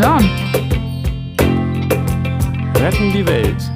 John. 0.00 0.30
Retten 2.74 3.12
die 3.12 3.26
Welt. 3.26 3.70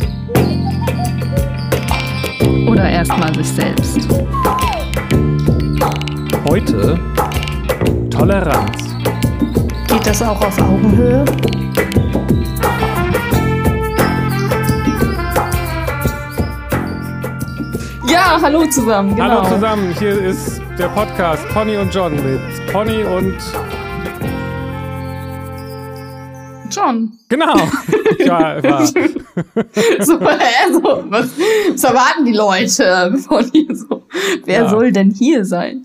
Oder 2.66 2.88
erstmal 2.88 3.34
sich 3.34 3.46
selbst. 3.46 4.08
Heute 6.48 6.98
Toleranz. 8.08 8.96
Geht 9.86 10.06
das 10.06 10.22
auch 10.22 10.40
auf 10.40 10.58
Augenhöhe? 10.62 11.26
Ja, 18.08 18.38
hallo 18.40 18.64
zusammen. 18.70 19.14
Genau. 19.14 19.28
Hallo 19.28 19.54
zusammen, 19.54 19.94
hier 19.98 20.18
ist 20.22 20.62
der 20.78 20.88
Podcast 20.88 21.46
Pony 21.50 21.76
und 21.76 21.94
John 21.94 22.14
mit 22.14 22.72
Pony 22.72 23.04
und 23.04 23.36
John. 26.84 27.18
Genau. 27.28 27.54
ja, 28.18 28.62
war. 28.62 28.86
so, 28.86 30.18
also, 30.18 31.04
was, 31.10 31.38
was 31.38 31.84
erwarten 31.84 32.24
die 32.24 32.32
Leute 32.32 33.16
von 33.26 33.44
hier 33.50 33.74
so? 33.74 34.06
Wer 34.44 34.62
Ja. 34.62 34.68
soll 34.68 34.92
denn 34.92 35.10
hier 35.10 35.44
sein? 35.44 35.84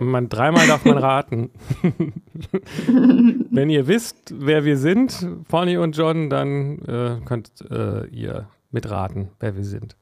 Man, 0.00 0.28
dreimal 0.28 0.66
darf 0.66 0.84
man 0.84 0.98
raten. 0.98 1.50
Wenn 3.50 3.70
ihr 3.70 3.86
wisst, 3.86 4.34
wer 4.34 4.64
wir 4.64 4.76
sind, 4.78 5.26
Pony 5.48 5.76
und 5.78 5.96
John, 5.96 6.30
dann 6.30 6.78
äh, 6.86 7.24
könnt 7.24 7.50
äh, 7.70 8.06
ihr 8.08 8.48
mitraten, 8.70 9.28
wer 9.40 9.56
wir 9.56 9.64
sind. 9.64 9.96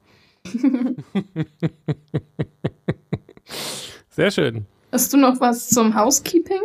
Sehr 4.09 4.31
schön. 4.31 4.65
Hast 4.91 5.11
du 5.13 5.17
noch 5.17 5.39
was 5.39 5.69
zum 5.69 5.95
Housekeeping? 5.95 6.61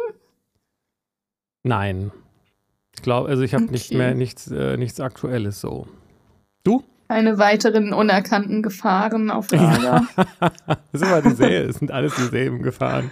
Nein. 1.63 2.11
Ich 3.01 3.03
glaube, 3.03 3.31
also 3.31 3.43
ich 3.43 3.55
habe 3.55 3.65
nicht 3.65 3.87
Okay. 3.87 3.97
mehr 3.97 4.15
nichts, 4.15 4.51
äh, 4.51 4.77
nichts 4.77 5.01
Aktuelles 5.01 5.59
so. 5.59 5.89
Du? 6.65 6.85
Keine 7.09 7.39
weiteren 7.39 7.95
unerkannten 7.95 8.63
Gefahren 8.63 9.31
auf 9.31 9.51
Lager? 9.51 10.07
Das 10.69 10.79
ist 10.93 11.03
immer 11.03 11.23
dieselben, 11.23 11.71
es 11.71 11.79
sind 11.79 11.91
alles 11.93 12.15
dieselben 12.17 12.63
Gefahren. 12.63 13.11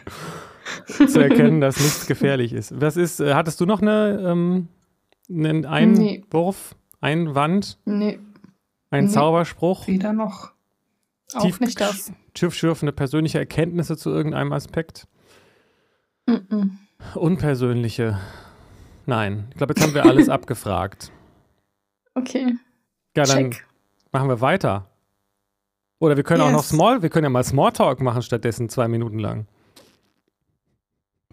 Zu 0.86 1.20
erkennen, 1.20 1.62
dass 1.62 1.78
nichts 1.80 2.06
gefährlich 2.06 2.52
ist. 2.52 2.78
Was 2.78 2.98
ist, 2.98 3.18
äh, 3.20 3.32
hattest 3.32 3.62
du 3.62 3.64
noch 3.64 3.80
eine, 3.80 4.22
ähm, 4.30 4.68
einen 5.30 5.64
Einwurf, 5.64 6.76
Einwand, 7.00 7.78
nee, 7.86 8.18
einen 8.90 9.06
Nee. 9.06 9.12
Zauberspruch, 9.12 9.86
weder 9.88 10.12
noch. 10.12 10.50
Auch 11.32 11.40
Tief- 11.44 11.60
nicht 11.60 11.80
das. 11.80 12.12
tiefschürfende 12.34 12.92
persönliche 12.92 13.38
Erkenntnisse 13.38 13.96
zu 13.96 14.10
irgendeinem 14.10 14.52
Aspekt? 14.52 15.08
Mm-mm. 16.28 16.72
Unpersönliche. 17.14 18.18
Nein, 19.08 19.46
ich 19.50 19.56
glaube, 19.56 19.72
jetzt 19.74 19.82
haben 19.82 19.94
wir 19.94 20.04
alles 20.04 20.28
abgefragt. 20.28 21.10
Okay, 22.14 22.56
Ja, 23.16 23.24
dann 23.24 23.52
check. 23.52 23.66
machen 24.12 24.28
wir 24.28 24.42
weiter. 24.42 24.86
Oder 25.98 26.16
wir 26.16 26.24
können 26.24 26.42
auch 26.42 26.50
noch 26.50 26.58
Yes. 26.60 26.68
Small, 26.68 27.00
wir 27.02 27.08
können 27.08 27.24
ja 27.24 27.30
mal 27.30 27.42
Smalltalk 27.42 28.02
machen 28.02 28.20
stattdessen 28.20 28.68
zwei 28.68 28.86
Minuten 28.86 29.18
lang. 29.18 29.46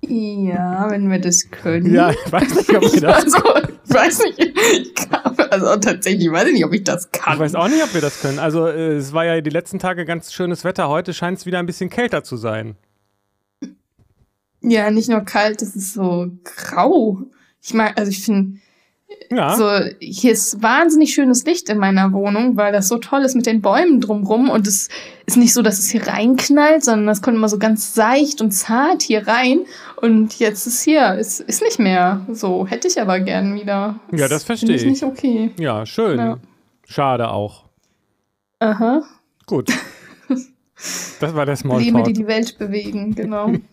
Ja, 0.08 0.90
wenn 0.90 1.10
wir 1.12 1.20
das 1.20 1.50
können. 1.52 1.94
Ja, 1.94 2.12
ich 2.12 2.32
weiß 2.32 2.56
nicht, 2.56 2.70
ob 2.76 2.94
wir 2.94 3.02
das 3.02 3.24
Also, 3.34 3.38
ich 3.84 3.94
weiß 3.94 4.20
nicht, 4.24 4.40
ich 4.40 4.96
kann, 4.96 5.36
also 5.52 5.76
tatsächlich 5.78 6.32
weiß 6.32 6.48
ich 6.48 6.54
nicht, 6.54 6.66
ob 6.66 6.74
ich 6.74 6.84
das 6.84 7.12
kann. 7.12 7.34
Ich 7.34 7.40
weiß 7.40 7.56
auch 7.56 7.68
nicht, 7.68 7.84
ob 7.84 7.94
wir 7.94 8.02
das 8.02 8.22
können. 8.22 8.40
Also 8.40 8.68
äh, 8.68 8.94
es 8.96 9.12
war 9.14 9.26
ja 9.26 9.42
die 9.42 9.50
letzten 9.50 9.80
Tage 9.80 10.06
ganz 10.06 10.32
schönes 10.32 10.64
Wetter. 10.64 10.88
Heute 10.88 11.14
scheint 11.14 11.40
es 11.40 11.46
wieder 11.46 11.60
ein 11.60 11.66
bisschen 11.66 11.90
kälter 11.90 12.24
zu 12.24 12.38
sein. 12.38 12.76
Ja, 14.62 14.90
nicht 14.92 15.10
nur 15.10 15.22
kalt, 15.22 15.62
es 15.62 15.76
ist 15.76 15.94
so 15.94 16.30
grau. 16.44 17.20
Ich 17.66 17.74
mag, 17.74 17.98
also 17.98 18.12
ich 18.12 18.24
finde, 18.24 18.60
Ja, 19.32 19.56
so, 19.56 19.72
hier 20.00 20.34
ist 20.34 20.62
wahnsinnig 20.62 21.16
schönes 21.16 21.46
Licht 21.46 21.68
in 21.70 21.80
meiner 21.80 22.14
Wohnung, 22.14 22.58
weil 22.58 22.72
das 22.72 22.88
so 22.88 23.00
toll 23.00 23.22
ist 23.22 23.34
mit 23.36 23.48
den 23.48 23.62
Bäumen 23.62 24.02
drumrum 24.02 24.52
und 24.52 24.68
es 24.68 24.88
ist 25.26 25.36
nicht 25.36 25.52
so, 25.52 25.64
dass 25.64 25.80
es 25.80 25.90
hier 25.90 26.06
reinknallt, 26.06 26.84
sondern 26.84 27.08
das 27.08 27.24
kommt 27.24 27.38
immer 27.38 27.50
so 27.50 27.58
ganz 27.58 27.96
seicht 27.96 28.40
und 28.40 28.52
zart 28.52 29.02
hier 29.02 29.28
rein 29.28 29.62
und 29.96 30.38
jetzt 30.38 30.68
ist 30.68 30.84
hier, 30.84 31.16
es 31.18 31.40
ist 31.40 31.64
nicht 31.64 31.80
mehr 31.80 32.24
so, 32.32 32.68
hätte 32.68 32.88
ich 32.88 33.02
aber 33.02 33.20
gern 33.20 33.56
wieder. 33.56 34.00
Ja, 34.12 34.28
das 34.28 34.44
verstehe 34.44 34.76
ich. 34.76 34.86
nicht 34.86 35.02
okay. 35.02 35.50
ja, 35.58 35.88
schön. 35.88 36.20
Ja. 36.20 36.38
Schade 36.88 37.32
auch. 37.32 37.64
Aha. 38.60 39.02
Gut. 39.48 39.72
Das 41.22 41.34
war 41.34 41.46
der 41.46 41.56
Probleme, 41.56 42.04
die 42.04 42.12
die 42.12 42.28
Welt 42.28 42.58
bewegen, 42.58 43.16
genau. 43.16 43.50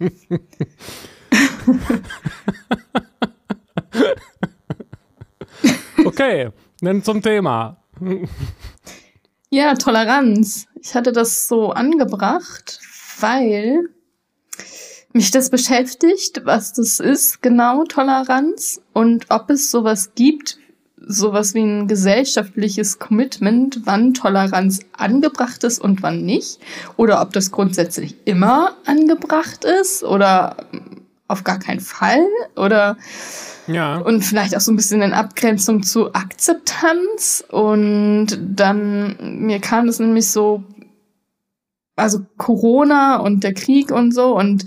Okay, 6.05 6.51
dann 6.81 7.05
zum 7.05 7.23
Thema. 7.23 7.77
Ja, 9.51 9.75
Toleranz. 9.75 10.67
Ich 10.81 10.95
hatte 10.95 11.13
das 11.13 11.47
so 11.47 11.71
angebracht, 11.71 12.81
weil 13.21 13.89
mich 15.13 15.31
das 15.31 15.51
beschäftigt, 15.51 16.43
was 16.45 16.73
das 16.73 16.99
ist, 16.99 17.43
genau 17.43 17.85
Toleranz 17.85 18.81
und 18.93 19.27
ob 19.29 19.51
es 19.51 19.71
sowas 19.71 20.13
gibt, 20.15 20.59
sowas 20.97 21.55
wie 21.55 21.63
ein 21.63 21.87
gesellschaftliches 21.87 22.99
Commitment, 22.99 23.81
wann 23.85 24.15
Toleranz 24.15 24.81
angebracht 24.93 25.65
ist 25.65 25.81
und 25.81 26.03
wann 26.03 26.25
nicht, 26.25 26.59
oder 26.97 27.21
ob 27.21 27.33
das 27.33 27.51
grundsätzlich 27.51 28.17
immer 28.25 28.77
angebracht 28.87 29.65
ist 29.65 30.03
oder 30.03 30.57
auf 31.33 31.45
gar 31.45 31.59
keinen 31.59 31.81
Fall 31.81 32.21
oder 32.57 32.97
Ja, 33.67 33.97
und 33.97 34.23
vielleicht 34.23 34.57
auch 34.57 34.61
so 34.61 34.73
ein 34.73 34.77
bisschen 34.77 35.03
in 35.03 35.13
Abgrenzung 35.13 35.83
zu 35.83 36.13
Akzeptanz. 36.15 37.45
Und 37.49 38.39
dann, 38.41 39.17
mir 39.41 39.61
kam 39.61 39.87
das 39.87 39.99
nämlich 39.99 40.31
so, 40.31 40.63
also 41.97 42.21
Corona 42.37 43.17
und 43.17 43.45
der 43.45 43.55
Krieg 43.55 43.91
und 43.91 44.13
so. 44.13 44.37
Und 44.37 44.65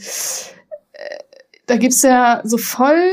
äh, 0.93 1.19
da 1.67 1.77
gibt's 1.77 2.01
ja 2.01 2.41
so 2.43 2.57
voll 2.57 3.11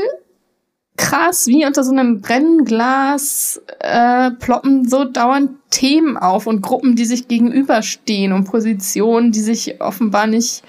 krass, 0.95 1.47
wie 1.47 1.65
unter 1.65 1.83
so 1.83 1.91
einem 1.91 2.21
Brennglas 2.21 3.61
äh, 3.79 4.31
ploppen 4.31 4.87
so 4.87 5.05
dauernd 5.05 5.51
Themen 5.69 6.17
auf 6.17 6.45
und 6.45 6.61
Gruppen, 6.61 6.95
die 6.95 7.05
sich 7.05 7.27
gegenüberstehen 7.27 8.31
und 8.31 8.45
Positionen, 8.45 9.31
die 9.31 9.41
sich 9.41 9.81
offenbar 9.81 10.27
nicht 10.27 10.63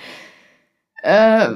äh, 1.03 1.49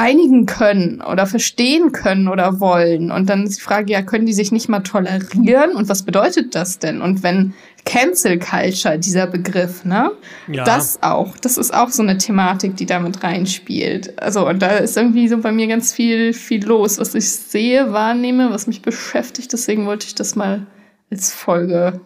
einigen 0.00 0.46
können 0.46 1.02
oder 1.02 1.26
verstehen 1.26 1.92
können 1.92 2.28
oder 2.28 2.58
wollen. 2.58 3.10
Und 3.10 3.28
dann 3.28 3.44
ist 3.44 3.58
die 3.58 3.62
Frage, 3.62 3.92
ja, 3.92 4.00
können 4.00 4.24
die 4.24 4.32
sich 4.32 4.50
nicht 4.50 4.70
mal 4.70 4.80
tolerieren? 4.80 5.72
Und 5.76 5.90
was 5.90 6.04
bedeutet 6.04 6.54
das 6.54 6.78
denn? 6.78 7.02
Und 7.02 7.22
wenn 7.22 7.52
Cancel 7.84 8.38
Culture, 8.38 8.98
dieser 8.98 9.26
Begriff, 9.26 9.84
ne? 9.84 10.12
ja. 10.48 10.64
Das 10.64 11.02
auch. 11.02 11.36
Das 11.36 11.58
ist 11.58 11.74
auch 11.74 11.90
so 11.90 12.02
eine 12.02 12.16
Thematik, 12.16 12.76
die 12.76 12.86
damit 12.86 13.22
reinspielt. 13.22 14.18
Also, 14.18 14.48
und 14.48 14.62
da 14.62 14.78
ist 14.78 14.96
irgendwie 14.96 15.28
so 15.28 15.36
bei 15.36 15.52
mir 15.52 15.66
ganz 15.66 15.92
viel, 15.92 16.32
viel 16.32 16.64
los, 16.64 16.98
was 16.98 17.14
ich 17.14 17.30
sehe, 17.30 17.92
wahrnehme, 17.92 18.50
was 18.50 18.66
mich 18.66 18.80
beschäftigt. 18.80 19.52
Deswegen 19.52 19.84
wollte 19.84 20.06
ich 20.06 20.14
das 20.14 20.34
mal 20.34 20.66
als 21.10 21.30
Folge 21.30 22.00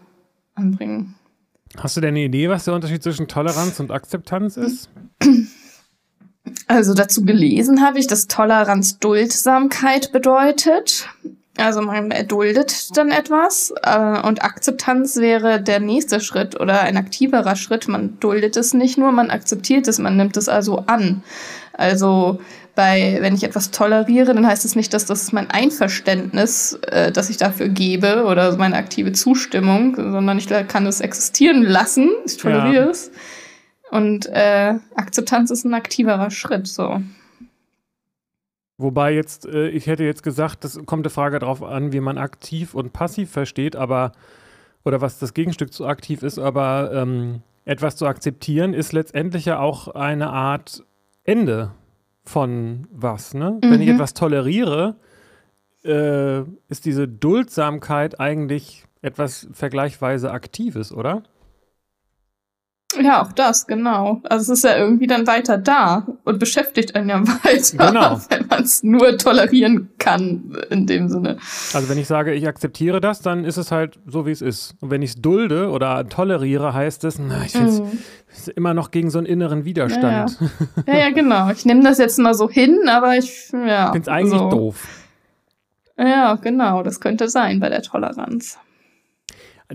anbringen. 0.56 1.14
Hast 1.78 1.96
du 1.96 2.00
denn 2.00 2.10
eine 2.10 2.24
Idee, 2.24 2.48
was 2.48 2.64
der 2.64 2.74
Unterschied 2.74 3.04
zwischen 3.04 3.28
Toleranz 3.28 3.78
und 3.78 3.92
Akzeptanz 3.92 4.56
ist? 4.56 4.90
Also 6.66 6.94
dazu 6.94 7.24
gelesen 7.24 7.82
habe 7.84 7.98
ich, 7.98 8.06
dass 8.06 8.26
Toleranz 8.26 8.98
Duldsamkeit 8.98 10.12
bedeutet. 10.12 11.08
Also 11.56 11.82
man 11.82 12.10
erduldet 12.10 12.96
dann 12.96 13.10
etwas 13.10 13.72
äh, 13.82 14.20
und 14.26 14.42
Akzeptanz 14.42 15.16
wäre 15.16 15.60
der 15.62 15.78
nächste 15.78 16.20
Schritt 16.20 16.58
oder 16.58 16.80
ein 16.80 16.96
aktiverer 16.96 17.54
Schritt. 17.54 17.86
Man 17.86 18.18
duldet 18.18 18.56
es 18.56 18.74
nicht 18.74 18.98
nur, 18.98 19.12
man 19.12 19.30
akzeptiert 19.30 19.86
es, 19.86 19.98
man 20.00 20.16
nimmt 20.16 20.36
es 20.36 20.48
also 20.48 20.78
an. 20.86 21.22
Also 21.72 22.40
bei, 22.74 23.18
wenn 23.20 23.36
ich 23.36 23.44
etwas 23.44 23.70
toleriere, 23.70 24.34
dann 24.34 24.46
heißt 24.46 24.64
es 24.64 24.74
nicht, 24.74 24.92
dass 24.94 25.06
das 25.06 25.30
mein 25.30 25.48
Einverständnis, 25.48 26.76
äh, 26.88 27.12
das 27.12 27.30
ich 27.30 27.36
dafür 27.36 27.68
gebe 27.68 28.24
oder 28.24 28.56
meine 28.56 28.76
aktive 28.76 29.12
Zustimmung, 29.12 29.94
sondern 29.94 30.38
ich 30.38 30.48
kann 30.66 30.86
es 30.86 31.00
existieren 31.00 31.62
lassen. 31.62 32.10
Ich 32.26 32.36
toleriere 32.36 32.86
Ja. 32.86 32.90
es. 32.90 33.12
Und 33.94 34.26
äh, 34.26 34.74
Akzeptanz 34.96 35.52
ist 35.52 35.64
ein 35.64 35.72
aktiverer 35.72 36.32
Schritt, 36.32 36.66
so. 36.66 37.00
Wobei 38.76 39.14
jetzt, 39.14 39.46
äh, 39.46 39.68
ich 39.68 39.86
hätte 39.86 40.02
jetzt 40.02 40.24
gesagt, 40.24 40.64
das 40.64 40.80
kommt 40.84 41.06
der 41.06 41.12
Frage 41.12 41.38
darauf 41.38 41.62
an, 41.62 41.92
wie 41.92 42.00
man 42.00 42.18
aktiv 42.18 42.74
und 42.74 42.92
passiv 42.92 43.30
versteht, 43.30 43.76
aber, 43.76 44.10
oder 44.84 45.00
was 45.00 45.20
das 45.20 45.32
Gegenstück 45.32 45.72
zu 45.72 45.86
aktiv 45.86 46.24
ist, 46.24 46.40
aber 46.40 46.90
ähm, 46.92 47.42
etwas 47.66 47.94
zu 47.94 48.06
akzeptieren 48.06 48.74
ist 48.74 48.92
letztendlich 48.92 49.44
ja 49.44 49.60
auch 49.60 49.86
eine 49.86 50.30
Art 50.30 50.82
Ende 51.22 51.70
von 52.24 52.88
was, 52.90 53.32
ne? 53.32 53.58
Wenn 53.62 53.80
ich 53.80 53.86
Mhm. 53.88 53.94
etwas 53.94 54.14
toleriere, 54.14 54.96
äh, 55.84 56.40
ist 56.68 56.84
diese 56.84 57.06
Duldsamkeit 57.06 58.18
eigentlich 58.18 58.86
etwas 59.02 59.46
vergleichsweise 59.52 60.32
Aktives, 60.32 60.92
oder? 60.92 61.22
Ja, 63.02 63.22
auch 63.22 63.32
das, 63.32 63.66
genau. 63.66 64.20
Also 64.24 64.52
es 64.52 64.58
ist 64.58 64.64
ja 64.64 64.76
irgendwie 64.76 65.06
dann 65.06 65.26
weiter 65.26 65.58
da 65.58 66.06
und 66.24 66.38
beschäftigt 66.38 66.94
einen 66.94 67.08
ja 67.08 67.22
weiter, 67.44 67.88
Genau. 67.88 68.20
wenn 68.28 68.46
man 68.46 68.62
es 68.62 68.82
nur 68.82 69.16
tolerieren 69.18 69.90
kann, 69.98 70.56
in 70.70 70.86
dem 70.86 71.08
Sinne. 71.08 71.38
Also 71.72 71.88
wenn 71.88 71.98
ich 71.98 72.06
sage, 72.06 72.34
ich 72.34 72.46
akzeptiere 72.46 73.00
das, 73.00 73.20
dann 73.20 73.44
ist 73.44 73.56
es 73.56 73.72
halt 73.72 73.98
so, 74.06 74.26
wie 74.26 74.30
es 74.30 74.42
ist. 74.42 74.74
Und 74.80 74.90
wenn 74.90 75.02
ich 75.02 75.10
es 75.10 75.16
dulde 75.22 75.70
oder 75.70 76.08
toleriere, 76.08 76.74
heißt 76.74 77.04
es, 77.04 77.18
na, 77.18 77.44
ich 77.44 77.54
es 77.54 77.80
mm. 77.80 78.50
immer 78.56 78.74
noch 78.74 78.90
gegen 78.90 79.10
so 79.10 79.18
einen 79.18 79.26
inneren 79.26 79.64
Widerstand. 79.64 80.38
Ja, 80.40 80.48
ja, 80.86 80.94
ja, 80.94 81.00
ja 81.06 81.10
genau. 81.10 81.50
Ich 81.50 81.64
nehme 81.64 81.82
das 81.82 81.98
jetzt 81.98 82.18
mal 82.18 82.34
so 82.34 82.48
hin, 82.48 82.88
aber 82.88 83.16
ich 83.16 83.50
ja, 83.52 83.92
finde 83.92 84.00
es 84.02 84.08
eigentlich 84.08 84.38
so. 84.38 84.50
doof. 84.50 84.86
Ja, 85.96 86.34
genau, 86.34 86.82
das 86.82 87.00
könnte 87.00 87.28
sein 87.28 87.60
bei 87.60 87.68
der 87.68 87.82
Toleranz. 87.82 88.58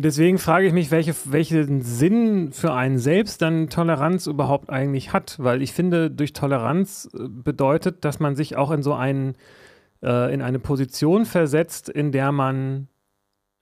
Deswegen 0.02 0.38
frage 0.38 0.66
ich 0.66 0.72
mich, 0.72 0.92
welche, 0.92 1.14
welchen 1.26 1.82
Sinn 1.82 2.54
für 2.54 2.72
einen 2.74 3.00
selbst 3.00 3.42
dann 3.42 3.68
Toleranz 3.68 4.28
überhaupt 4.28 4.70
eigentlich 4.70 5.12
hat, 5.12 5.36
weil 5.40 5.62
ich 5.62 5.74
finde, 5.74 6.10
durch 6.10 6.32
Toleranz 6.32 7.10
äh, 7.14 7.28
bedeutet, 7.28 8.06
dass 8.06 8.22
man 8.22 8.38
sich 8.38 8.56
auch 8.56 8.72
in 8.72 8.82
so 8.82 8.94
einen, 8.94 9.36
äh, 10.02 10.34
in 10.34 10.42
eine 10.42 10.60
Position 10.60 11.26
versetzt, 11.26 11.90
in 11.90 12.14
der 12.14 12.32
man 12.32 12.88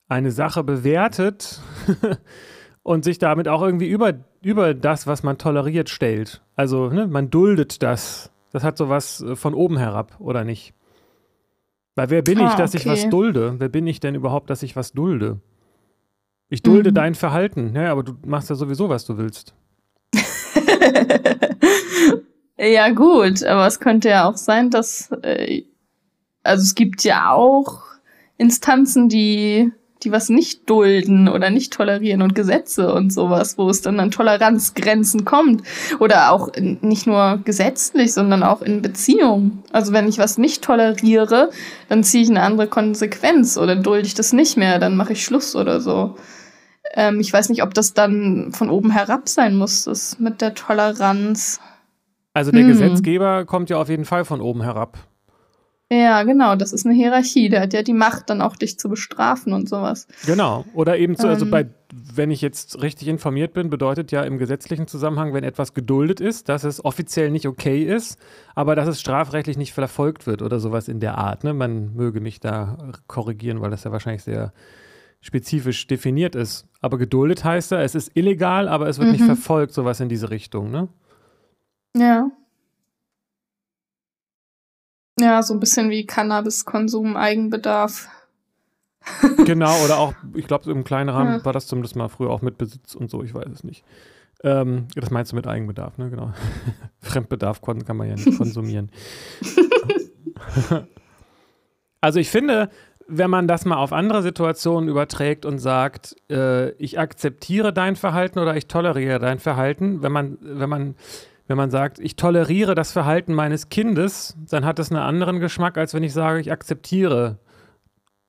eine 0.08 0.30
Sache 0.30 0.64
bewertet 0.64 1.60
und 2.84 3.04
sich 3.04 3.18
damit 3.18 3.48
auch 3.48 3.64
irgendwie 3.64 3.90
über, 3.90 4.14
über 4.44 4.76
das, 4.76 5.08
was 5.08 5.24
man 5.24 5.40
toleriert, 5.40 5.90
stellt. 5.90 6.44
Also 6.56 6.90
ne, 6.90 7.08
man 7.08 7.32
duldet 7.32 7.82
das. 7.82 8.32
Das 8.52 8.64
hat 8.64 8.78
sowas 8.78 9.22
äh, 9.22 9.36
von 9.36 9.56
oben 9.56 9.78
herab, 9.78 10.16
oder 10.20 10.44
nicht? 10.44 10.76
Weil 11.96 12.12
wer 12.12 12.22
bin 12.22 12.40
ah, 12.42 12.50
ich, 12.50 12.54
dass 12.54 12.76
okay. 12.76 12.84
ich 12.84 12.86
was 12.86 13.10
dulde? 13.10 13.56
Wer 13.58 13.70
bin 13.70 13.88
ich 13.88 14.00
denn 14.00 14.14
überhaupt, 14.14 14.52
dass 14.52 14.62
ich 14.62 14.76
was 14.76 14.92
dulde? 14.92 15.40
Ich 16.50 16.62
dulde 16.62 16.92
mhm. 16.92 16.96
dein 16.96 17.16
Verhalten, 17.16 17.74
ja, 17.76 17.92
aber 17.92 18.04
du 18.04 18.14
machst 18.26 18.50
ja 18.50 18.56
sowieso, 18.56 18.90
was 18.90 19.06
du 19.06 19.18
willst. 19.18 19.54
ja, 22.58 22.90
gut, 22.90 23.44
aber 23.44 23.68
es 23.68 23.80
könnte 23.80 24.10
ja 24.10 24.30
auch 24.30 24.38
sein, 24.38 24.70
dass. 24.70 25.12
Äh, 25.22 25.64
also 26.44 26.64
es 26.64 26.76
gibt 26.76 27.04
ja 27.04 27.32
auch 27.32 27.82
Instanzen, 28.38 29.10
die 29.10 29.72
die 30.04 30.12
was 30.12 30.30
nicht 30.30 30.70
dulden 30.70 31.28
oder 31.28 31.50
nicht 31.50 31.74
tolerieren 31.74 32.22
und 32.22 32.36
Gesetze 32.36 32.94
und 32.94 33.12
sowas, 33.12 33.58
wo 33.58 33.70
es 33.70 33.82
dann 33.82 34.00
an 34.00 34.12
Toleranzgrenzen 34.12 35.26
kommt. 35.26 35.64
Oder 36.00 36.32
auch 36.32 36.50
in, 36.50 36.78
nicht 36.82 37.08
nur 37.08 37.40
gesetzlich, 37.44 38.14
sondern 38.14 38.44
auch 38.44 38.62
in 38.62 38.82
Beziehungen. 38.82 39.64
Also 39.72 39.94
wenn 39.94 40.08
ich 40.08 40.20
was 40.20 40.38
nicht 40.38 40.64
toleriere, 40.64 41.50
dann 41.90 42.04
ziehe 42.04 42.24
ich 42.24 42.30
eine 42.30 42.44
andere 42.44 42.68
Konsequenz 42.68 43.58
oder 43.58 43.76
dulde 43.76 44.08
ich 44.08 44.14
das 44.14 44.34
nicht 44.34 44.58
mehr, 44.58 44.80
dann 44.80 44.96
mache 44.96 45.14
ich 45.14 45.24
Schluss 45.24 45.56
oder 45.56 45.82
so. 45.82 46.16
Ähm, 46.94 47.20
ich 47.20 47.32
weiß 47.32 47.50
nicht, 47.50 47.64
ob 47.64 47.74
das 47.74 47.94
dann 47.94 48.52
von 48.52 48.70
oben 48.70 48.92
herab 48.92 49.28
sein 49.30 49.56
muss, 49.56 49.86
das 49.86 50.20
mit 50.20 50.42
der 50.42 50.54
Toleranz. 50.54 51.60
Also 52.34 52.52
der 52.52 52.62
hm. 52.62 52.70
Gesetzgeber 52.70 53.46
kommt 53.46 53.70
ja 53.70 53.78
auf 53.78 53.90
jeden 53.90 54.06
Fall 54.06 54.26
von 54.26 54.42
oben 54.42 54.62
herab. 54.62 54.98
Ja, 55.90 56.24
genau, 56.24 56.56
das 56.56 56.74
ist 56.74 56.86
eine 56.86 56.96
Hierarchie. 56.96 57.48
Der 57.48 57.62
hat 57.62 57.74
ja 57.74 57.82
die 57.82 57.94
Macht, 57.94 58.30
dann 58.30 58.42
auch 58.42 58.58
dich 58.58 58.78
zu 58.78 58.90
bestrafen 58.90 59.54
und 59.54 59.70
sowas. 59.70 60.08
Genau. 60.26 60.66
Oder 60.74 60.98
eben 60.98 61.16
zu, 61.16 61.30
also 61.30 61.46
ähm, 61.46 61.52
bei, 61.52 61.70
wenn 62.14 62.30
ich 62.30 62.42
jetzt 62.42 62.82
richtig 62.82 63.08
informiert 63.08 63.54
bin, 63.54 63.70
bedeutet 63.70 64.12
ja 64.12 64.24
im 64.24 64.38
gesetzlichen 64.38 64.88
Zusammenhang, 64.88 65.34
wenn 65.34 65.46
etwas 65.46 65.74
geduldet 65.74 66.20
ist, 66.20 66.50
dass 66.50 66.66
es 66.66 66.84
offiziell 66.84 67.32
nicht 67.32 67.48
okay 67.48 67.84
ist, 67.84 68.20
aber 68.54 68.76
dass 68.76 68.90
es 68.90 69.00
strafrechtlich 69.00 69.58
nicht 69.58 69.72
verfolgt 69.72 70.28
wird 70.28 70.42
oder 70.42 70.60
sowas 70.60 70.90
in 70.90 71.00
der 71.00 71.18
Art. 71.18 71.46
Ne? 71.46 71.54
Man 71.54 71.96
möge 71.96 72.20
mich 72.20 72.42
da 72.42 72.78
korrigieren, 73.08 73.62
weil 73.62 73.72
das 73.72 73.86
ja 73.86 73.92
wahrscheinlich 73.94 74.24
sehr 74.24 74.52
spezifisch 75.22 75.88
definiert 75.88 76.36
ist. 76.36 76.68
Aber 76.82 76.98
geduldet 76.98 77.44
heißt 77.44 77.72
ja, 77.72 77.82
es 77.82 77.96
ist 77.96 78.12
illegal, 78.16 78.68
aber 78.68 78.88
es 78.88 79.00
wird 79.00 79.08
mhm. 79.08 79.14
nicht 79.14 79.26
verfolgt, 79.26 79.74
sowas 79.74 80.00
in 80.00 80.10
diese 80.10 80.30
Richtung, 80.30 80.70
ne? 80.72 80.88
Ja. 81.96 82.30
Ja, 85.20 85.42
so 85.42 85.54
ein 85.54 85.60
bisschen 85.60 85.90
wie 85.90 86.06
Cannabiskonsum, 86.06 87.18
Eigenbedarf. 87.18 88.08
genau, 89.46 89.74
oder 89.84 89.98
auch, 89.98 90.14
ich 90.36 90.48
glaube, 90.48 90.70
im 90.72 90.84
kleinen 90.84 91.10
Rahmen 91.10 91.40
ja. 91.40 91.46
war 91.46 91.54
das 91.54 91.66
zumindest 91.66 91.96
mal 91.96 92.10
früher 92.10 92.30
auch 92.30 92.42
mit 92.42 92.58
Besitz 92.58 92.94
und 92.94 93.10
so, 93.10 93.24
ich 93.24 93.34
weiß 93.34 93.48
es 93.52 93.64
nicht. 93.64 93.84
Ähm, 94.44 94.88
das 94.96 95.10
meinst 95.10 95.32
du 95.32 95.36
mit 95.36 95.48
Eigenbedarf, 95.48 95.98
ne? 95.98 96.10
Genau. 96.10 96.34
Fremdbedarf 97.02 97.62
kann 97.62 97.98
man 97.98 98.08
ja 98.08 98.16
nicht 98.16 98.38
konsumieren. 98.38 98.92
also 102.02 102.20
ich 102.20 102.30
finde, 102.30 102.70
wenn 103.08 103.30
man 103.30 103.48
das 103.48 103.66
mal 103.66 103.78
auf 103.78 103.94
andere 103.94 104.22
Situationen 104.22 104.90
überträgt 104.90 105.46
und 105.46 105.60
sagt, 105.60 106.16
äh, 106.30 106.72
ich 106.72 107.00
akzeptiere 107.00 107.74
dein 107.74 107.96
Verhalten 107.96 108.40
oder 108.40 108.56
ich 108.58 108.68
toleriere 108.68 109.20
dein 109.20 109.40
Verhalten, 109.40 110.02
wenn 110.02 110.12
man, 110.12 110.38
wenn 110.42 110.70
man 110.70 110.96
wenn 111.48 111.58
man 111.58 111.72
sagt, 111.72 112.00
ich 112.00 112.18
toleriere 112.18 112.76
das 112.76 112.92
Verhalten 112.92 113.34
meines 113.34 113.70
Kindes, 113.70 114.36
dann 114.50 114.66
hat 114.66 114.80
das 114.80 114.92
einen 114.92 115.02
anderen 115.02 115.40
Geschmack, 115.40 115.78
als 115.78 115.94
wenn 115.94 116.04
ich 116.04 116.12
sage, 116.12 116.42
ich 116.42 116.52
akzeptiere 116.52 117.40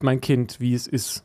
mein 0.00 0.20
Kind, 0.20 0.60
wie 0.60 0.72
es 0.72 0.86
ist. 0.86 1.24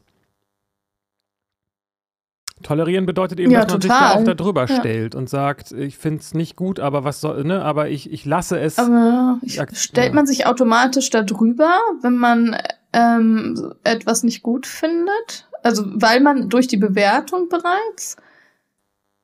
Tolerieren 2.64 3.06
bedeutet 3.06 3.40
eben, 3.40 3.52
ja, 3.52 3.66
dass 3.66 3.74
man 3.74 3.82
total. 3.82 3.98
sich 4.18 4.26
da 4.26 4.32
auch 4.32 4.36
darüber 4.36 4.66
ja. 4.66 4.80
stellt 4.80 5.16
und 5.16 5.30
sagt, 5.30 5.72
ich 5.72 5.98
finde 5.98 6.22
es 6.22 6.34
nicht 6.34 6.56
gut, 6.56 6.80
aber 6.80 7.04
was 7.04 7.22
soll, 7.22 7.44
ne, 7.44 7.64
aber 7.64 7.90
ich, 7.90 8.12
ich 8.12 8.26
lasse 8.26 8.60
es. 8.60 8.80
Aber 8.80 9.40
stellt 9.74 10.14
man 10.14 10.26
sich 10.26 10.48
automatisch 10.48 11.10
darüber, 11.10 11.78
wenn 12.02 12.16
man 12.16 12.58
ähm, 12.94 13.74
etwas 13.84 14.24
nicht 14.24 14.44
gut 14.44 14.66
findet? 14.66 15.50
Also 15.64 15.84
weil 15.88 16.20
man 16.20 16.50
durch 16.50 16.68
die 16.68 16.78
Bewertung 16.78 17.50
bereits? 17.50 18.18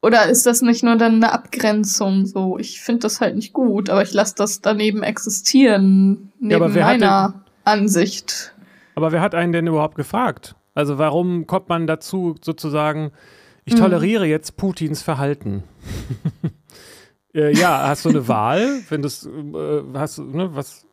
Oder 0.02 0.30
ist 0.30 0.46
das 0.46 0.62
nicht 0.62 0.84
nur 0.84 0.96
dann 0.96 1.16
eine 1.16 1.34
Abgrenzung? 1.34 2.26
So, 2.26 2.58
ich 2.58 2.82
finde 2.82 3.02
das 3.02 3.20
halt 3.20 3.36
nicht 3.36 3.52
gut, 3.52 3.90
aber 3.90 4.02
ich 4.02 4.14
lasse 4.14 4.36
das 4.38 4.62
daneben 4.62 5.04
existieren, 5.04 6.32
neben 6.40 6.74
ja, 6.74 6.84
meiner 6.86 7.44
Ansicht. 7.66 8.54
Aber 8.96 9.12
wer 9.12 9.22
hat 9.22 9.36
einen 9.36 9.52
denn 9.52 9.68
überhaupt 9.68 9.96
gefragt? 9.96 10.56
Also 10.74 10.98
warum 10.98 11.48
kommt 11.48 11.68
man 11.68 11.88
dazu 11.88 12.36
sozusagen, 12.42 13.12
ich 13.66 13.74
hm. 13.74 13.82
toleriere 13.82 14.24
hm. 14.24 14.30
jetzt 14.30 14.56
Putins 14.56 15.02
Verhalten? 15.02 15.64
äh, 17.34 17.54
ja, 17.58 17.88
hast 17.90 18.06
du 18.06 18.10
eine 18.10 18.28
Wahl? 18.30 18.80
Wenn 18.88 19.02
das, 19.02 19.26
äh, 19.26 19.82
hast 19.96 20.20
ne, 20.20 20.56
was, 20.56 20.86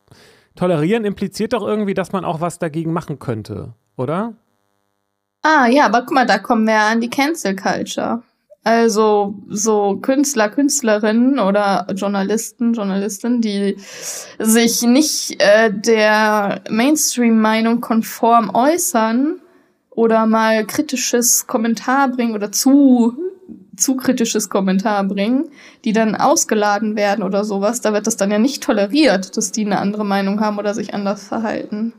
tolerieren 0.57 1.05
impliziert 1.05 1.53
doch 1.53 1.67
irgendwie, 1.67 1.95
dass 1.95 2.13
man 2.13 2.25
auch 2.25 2.41
was 2.41 2.59
dagegen 2.59 2.93
machen 2.93 3.19
könnte, 3.19 3.75
oder? 3.97 4.35
Ah, 5.43 5.69
ja, 5.69 5.87
aber 5.87 6.01
guck 6.01 6.13
mal, 6.13 6.27
da 6.27 6.39
kommen 6.39 6.67
wir 6.67 6.81
an 6.81 7.01
die 7.01 7.11
Cancel 7.11 7.55
Culture. 7.55 8.23
Also 8.65 9.37
so 9.49 9.99
Künstler, 10.03 10.49
Künstlerinnen 10.49 11.39
oder 11.39 11.87
Journalisten, 11.95 12.73
Journalistinnen, 12.73 13.41
die 13.41 13.77
sich 14.41 14.83
nicht 14.83 15.41
äh, 15.41 15.71
der 15.73 16.63
Mainstream-Meinung 16.69 17.81
konform 17.81 18.51
äußern 18.53 19.41
oder 19.91 20.27
mal 20.27 20.67
kritisches 20.67 21.47
Kommentar 21.47 22.09
bringen 22.09 22.35
oder 22.35 22.51
zu 22.51 23.17
zu 23.77 23.97
kritisches 23.97 24.49
Kommentar 24.49 25.05
bringen, 25.05 25.51
die 25.85 25.93
dann 25.93 26.15
ausgeladen 26.15 26.97
werden 26.97 27.23
oder 27.23 27.45
sowas, 27.45 27.81
da 27.81 27.93
wird 27.93 28.07
das 28.07 28.17
dann 28.17 28.31
ja 28.31 28.39
nicht 28.39 28.63
toleriert, 28.63 29.37
dass 29.37 29.53
die 29.53 29.65
eine 29.65 29.79
andere 29.79 30.05
Meinung 30.05 30.41
haben 30.41 30.59
oder 30.59 30.75
sich 30.75 30.95
anders 30.95 31.27
verhalten. 31.29 31.93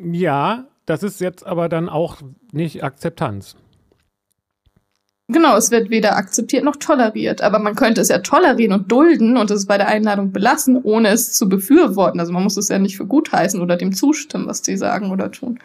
Ja, 0.00 0.64
das 0.86 1.02
ist 1.02 1.20
jetzt 1.20 1.46
aber 1.46 1.68
dann 1.68 1.88
auch 1.88 2.16
nicht 2.52 2.82
Akzeptanz. 2.82 3.56
Genau, 5.28 5.56
es 5.56 5.70
wird 5.70 5.88
weder 5.90 6.16
akzeptiert 6.16 6.64
noch 6.64 6.76
toleriert. 6.76 7.42
Aber 7.42 7.58
man 7.58 7.74
könnte 7.74 8.00
es 8.00 8.08
ja 8.08 8.18
tolerieren 8.18 8.72
und 8.74 8.92
dulden 8.92 9.36
und 9.36 9.50
es 9.50 9.66
bei 9.66 9.78
der 9.78 9.88
Einladung 9.88 10.32
belassen, 10.32 10.80
ohne 10.82 11.08
es 11.08 11.32
zu 11.32 11.48
befürworten. 11.48 12.20
Also 12.20 12.32
man 12.32 12.42
muss 12.42 12.56
es 12.56 12.68
ja 12.68 12.78
nicht 12.78 12.96
für 12.96 13.06
gut 13.06 13.32
heißen 13.32 13.60
oder 13.60 13.76
dem 13.76 13.92
zustimmen, 13.92 14.46
was 14.46 14.62
die 14.62 14.76
sagen 14.76 15.10
oder 15.10 15.30
tun. 15.30 15.58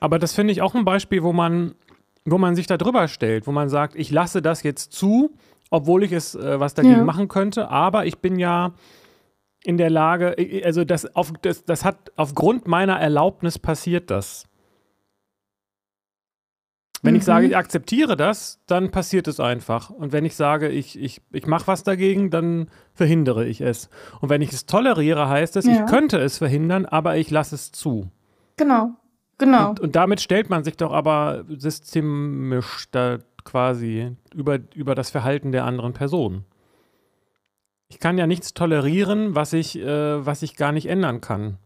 Aber 0.00 0.18
das 0.18 0.32
finde 0.32 0.52
ich 0.52 0.62
auch 0.62 0.74
ein 0.74 0.84
Beispiel, 0.84 1.22
wo 1.22 1.32
man, 1.32 1.74
wo 2.24 2.38
man 2.38 2.54
sich 2.54 2.66
da 2.66 2.76
drüber 2.76 3.08
stellt, 3.08 3.46
wo 3.46 3.52
man 3.52 3.68
sagt, 3.68 3.94
ich 3.96 4.10
lasse 4.10 4.42
das 4.42 4.62
jetzt 4.62 4.92
zu, 4.92 5.34
obwohl 5.70 6.02
ich 6.04 6.12
es 6.12 6.34
äh, 6.34 6.60
was 6.60 6.74
dagegen 6.74 6.96
ja. 6.98 7.04
machen 7.04 7.28
könnte, 7.28 7.68
aber 7.68 8.06
ich 8.06 8.18
bin 8.18 8.38
ja 8.38 8.72
in 9.62 9.76
der 9.76 9.90
Lage, 9.90 10.36
also 10.64 10.84
das, 10.84 11.14
auf, 11.14 11.32
das, 11.42 11.64
das 11.64 11.84
hat 11.84 12.12
aufgrund 12.16 12.66
meiner 12.66 12.98
Erlaubnis 12.98 13.58
passiert 13.58 14.10
das. 14.10 14.46
Wenn 17.02 17.14
mhm. 17.14 17.18
ich 17.18 17.24
sage, 17.24 17.46
mhm. 17.46 17.52
ich 17.52 17.56
akzeptiere 17.56 18.16
das, 18.16 18.60
dann 18.66 18.90
passiert 18.90 19.28
es 19.28 19.40
einfach. 19.40 19.90
Und 19.90 20.12
wenn 20.12 20.24
ich 20.24 20.36
sage, 20.36 20.68
ich, 20.68 20.98
ich, 20.98 21.22
ich 21.32 21.46
mache 21.46 21.66
was 21.66 21.82
dagegen, 21.82 22.30
dann 22.30 22.68
verhindere 22.92 23.46
ich 23.46 23.60
es. 23.60 23.88
Und 24.20 24.28
wenn 24.28 24.42
ich 24.42 24.52
es 24.52 24.66
toleriere, 24.66 25.28
heißt 25.28 25.56
es, 25.56 25.64
ja. 25.64 25.72
ich 25.72 25.90
könnte 25.90 26.18
es 26.18 26.38
verhindern, 26.38 26.86
aber 26.86 27.16
ich 27.16 27.30
lasse 27.30 27.54
es 27.54 27.72
zu. 27.72 28.10
Genau, 28.56 28.96
genau. 29.40 29.70
Und, 29.70 29.80
und, 29.80 29.96
damit 29.96 30.20
stellt 30.20 30.48
man 30.48 30.62
sich 30.62 30.76
doch 30.76 30.92
aber 30.92 31.44
systemisch 31.48 32.86
da 32.92 33.18
quasi 33.44 34.16
über, 34.34 34.60
über 34.74 34.94
das 34.94 35.10
Verhalten 35.10 35.50
der 35.50 35.64
anderen 35.64 35.92
Person. 35.92 36.44
Ich 37.88 37.98
kann 37.98 38.18
ja 38.18 38.28
nichts 38.28 38.54
tolerieren, 38.54 39.34
was 39.34 39.52
ich, 39.52 39.76
äh, 39.76 40.24
was 40.24 40.42
ich 40.42 40.54
gar 40.54 40.70
nicht 40.70 40.86
ändern 40.86 41.20
kann. 41.20 41.58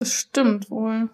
Das 0.00 0.12
stimmt 0.12 0.68
wohl. 0.68 1.10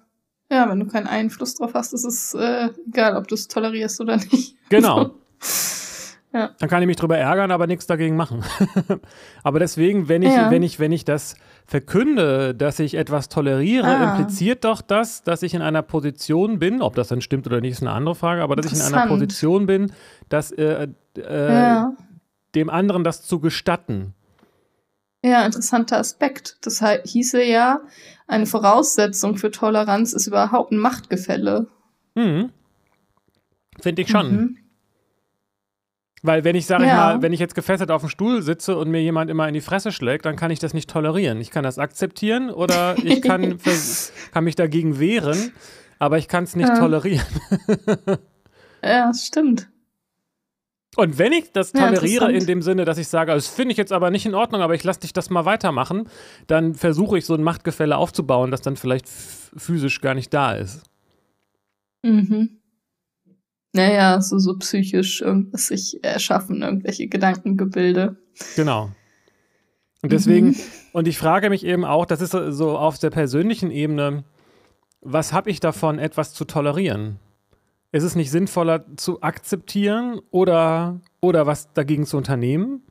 Ja, 0.51 0.71
wenn 0.71 0.81
du 0.81 0.87
keinen 0.87 1.07
Einfluss 1.07 1.57
drauf 1.57 1.75
hast, 1.75 1.93
ist 1.93 2.05
es 2.05 2.33
äh, 2.33 2.71
egal, 2.87 3.17
ob 3.17 3.29
du 3.29 3.35
es 3.35 3.49
tolerierst 3.49 4.01
oder 4.01 4.17
nicht. 4.17 4.57
Genau. 4.71 5.11
Ja. 6.33 6.51
Dann 6.59 6.69
kann 6.69 6.83
ich 6.83 6.87
mich 6.87 6.97
drüber 6.97 7.17
ärgern, 7.17 7.51
aber 7.51 7.67
nichts 7.67 7.87
dagegen 7.87 8.15
machen. 8.15 8.45
aber 9.43 9.59
deswegen, 9.59 10.09
wenn 10.09 10.21
ich, 10.23 10.33
Ja. 10.35 10.51
wenn 10.51 10.63
ich, 10.63 10.79
wenn 10.79 10.93
ich 10.93 11.07
das 11.07 11.37
verkünde, 11.65 12.55
dass 12.55 12.79
ich 12.81 12.95
etwas 12.97 13.31
toleriere, 13.31 13.87
Ah. 13.87 14.11
impliziert 14.11 14.65
doch 14.65 14.83
das, 14.83 15.23
dass 15.23 15.43
ich 15.43 15.55
in 15.55 15.63
einer 15.63 15.81
Position 15.81 16.59
bin, 16.59 16.83
ob 16.83 16.95
das 16.97 17.09
dann 17.09 17.23
stimmt 17.23 17.47
oder 17.47 17.63
nicht, 17.63 17.73
ist 17.73 17.83
eine 17.83 17.93
andere 17.93 18.15
Frage, 18.15 18.43
aber 18.43 18.57
dass 18.57 18.67
ich 18.67 18.79
in 18.79 18.95
einer. 18.95 19.07
Position 19.07 19.65
bin, 19.67 19.91
dass 20.29 20.51
äh, 20.53 20.89
äh, 21.17 21.53
ja. 21.53 21.93
dem 22.55 22.69
anderen 22.69 23.05
das 23.05 23.23
zu 23.23 23.41
gestatten. 23.41 24.13
Ja, 25.25 25.45
interessanter 25.47 25.97
Aspekt. 25.99 26.59
Das 26.61 26.85
hieße 27.05 27.43
ja, 27.43 27.81
eine 28.27 28.45
Voraussetzung 28.47 29.37
für 29.37 29.51
Toleranz 29.51 30.13
ist 30.13 30.27
überhaupt 30.27 30.73
ein 30.73 30.79
Machtgefälle. 30.79 31.67
Mhm. 32.15 32.51
Finde 33.81 34.03
ich 34.03 34.11
schon. 34.11 34.31
Mhm. 34.37 34.59
Weil 36.23 36.43
wenn 36.45 36.57
ich, 36.57 36.67
sage 36.67 36.85
ich 36.85 36.91
Ja. 36.91 36.97
mal, 36.97 37.23
wenn 37.23 37.33
ich 37.33 37.41
jetzt 37.41 37.55
gefesselt 37.55 37.91
auf 37.91 38.03
dem 38.03 38.11
Stuhl 38.11 38.43
sitze 38.43 38.77
und 38.77 38.91
mir 38.91 39.01
jemand 39.03 39.31
immer 39.31 39.47
in 39.47 39.55
die 39.55 39.61
Fresse 39.61 39.93
schlägt, 39.93 40.25
dann 40.27 40.35
kann 40.37 40.51
ich 40.51 40.59
das 40.59 40.75
nicht 40.75 40.91
tolerieren. 40.91 41.41
Ich 41.41 41.51
kann 41.51 41.63
das 41.63 41.79
akzeptieren 41.79 42.51
oder 42.51 42.97
ich 43.05 43.23
kann, 43.23 43.59
kann 44.33 44.45
mich 44.45 44.57
dagegen 44.57 44.99
wehren, 44.99 45.53
aber 45.99 46.19
ich 46.19 46.27
kann 46.29 46.45
es 46.45 46.57
nicht 46.57 46.69
Ja. 46.69 46.79
tolerieren. 46.79 47.27
Ja, 48.83 49.09
das 49.09 49.27
stimmt. 49.27 49.69
Und 50.97 51.19
wenn 51.19 51.33
ich 51.33 51.51
das 51.53 51.73
Ja, 51.73 51.81
toleriere 51.87 52.27
in 52.27 52.31
interessant. 52.31 52.49
dem 52.49 52.63
Sinne, 52.63 52.85
dass 52.85 52.97
ich 52.99 53.09
sage, 53.09 53.33
das 53.33 53.49
finde 53.49 53.73
ich 53.73 53.77
jetzt 53.77 53.93
aber 53.93 54.11
nicht 54.11 54.25
in 54.25 54.35
Ordnung, 54.37 54.63
aber 54.63 54.75
ich 54.75 54.85
lasse 54.85 55.01
dich 55.01 55.13
das 55.13 55.31
mal 55.31 55.45
weitermachen, 55.45 56.09
dann 56.47 56.75
versuche 56.75 57.19
ich 57.19 57.27
so 57.27 57.35
ein 57.35 57.43
Machtgefälle 57.43 57.97
aufzubauen, 57.97 58.51
das 58.53 58.61
dann 58.63 58.77
vielleicht 58.77 59.09
physisch 59.09 60.01
gar 60.01 60.15
nicht 60.15 60.33
da 60.33 60.53
ist. 60.53 60.83
Mhm. 62.03 62.59
Naja, 63.79 64.21
so, 64.21 64.39
so 64.39 64.57
psychisch 64.59 65.21
irgendwas 65.23 65.69
sich 65.69 66.03
erschaffen, 66.03 66.63
irgendwelche 66.63 67.07
Gedankengebilde. 67.09 68.17
Genau. 68.57 68.91
Und 70.03 70.13
deswegen, 70.13 70.49
Mhm. 70.49 70.57
und 70.93 71.09
ich 71.09 71.17
frage 71.19 71.49
mich 71.51 71.65
eben 71.65 71.85
auch, 71.85 72.05
das 72.07 72.21
ist 72.21 72.33
so- 72.33 72.77
auf 72.79 72.99
der 72.99 73.11
persönlichen 73.11 73.71
Ebene, 73.71 74.25
was 75.01 75.33
habe 75.33 75.51
ich 75.51 75.61
davon, 75.61 75.99
etwas 75.99 76.35
zu 76.35 76.45
tolerieren? 76.45 77.19
Ist 77.93 78.03
es 78.03 78.15
nicht 78.17 78.31
sinnvoller 78.31 78.85
zu 78.97 79.23
akzeptieren 79.23 80.21
oder, 80.31 81.01
oder 81.21 81.47
was 81.47 81.73
dagegen 81.73 82.05
zu 82.05 82.17
unternehmen? 82.17 82.83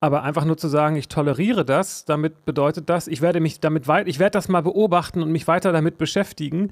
Aber 0.00 0.22
einfach 0.22 0.44
nur 0.44 0.58
zu 0.58 0.68
sagen, 0.68 0.96
ich 0.96 1.08
toleriere 1.08 1.64
das, 1.64 2.04
damit 2.04 2.44
bedeutet 2.44 2.90
das, 2.90 3.08
ich 3.08 3.22
werde 3.22 3.40
mich 3.40 3.60
damit 3.60 3.88
weit, 3.88 4.08
ich 4.08 4.18
werde 4.18 4.32
das 4.32 4.48
mal 4.48 4.60
beobachten 4.60 5.22
und 5.22 5.32
mich 5.32 5.48
weiter 5.48 5.72
damit 5.72 5.96
beschäftigen. 5.96 6.70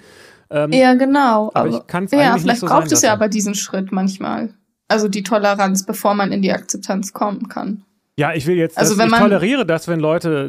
Ähm, 0.51 0.73
Ja, 0.73 0.95
genau. 0.95 1.51
aber 1.55 1.69
ich 1.69 1.87
kann 1.87 2.05
es 2.05 2.11
ja, 2.11 2.19
eigentlich 2.19 2.35
nicht 2.35 2.43
vielleicht 2.43 2.61
so 2.61 2.67
braucht 2.67 2.93
es 2.93 3.01
ja 3.01 3.13
aber 3.13 3.29
diesen 3.29 3.55
Schritt 3.55 3.93
manchmal. 3.93 4.51
Also 4.89 5.09
die 5.09 5.23
Toleranz, 5.23 5.87
bevor 5.87 6.15
man 6.15 6.33
in 6.33 6.43
die 6.43 6.53
Akzeptanz 6.53 7.15
kommen 7.15 7.49
kann. 7.49 7.85
Ja, 8.17 8.33
ich 8.33 8.47
will 8.47 8.55
jetzt, 8.57 8.79
Also 8.79 8.97
wenn 8.97 9.09
ich 9.09 9.15
toleriere 9.19 9.67
das, 9.67 9.89
wenn 9.89 9.99
Leute 9.99 10.49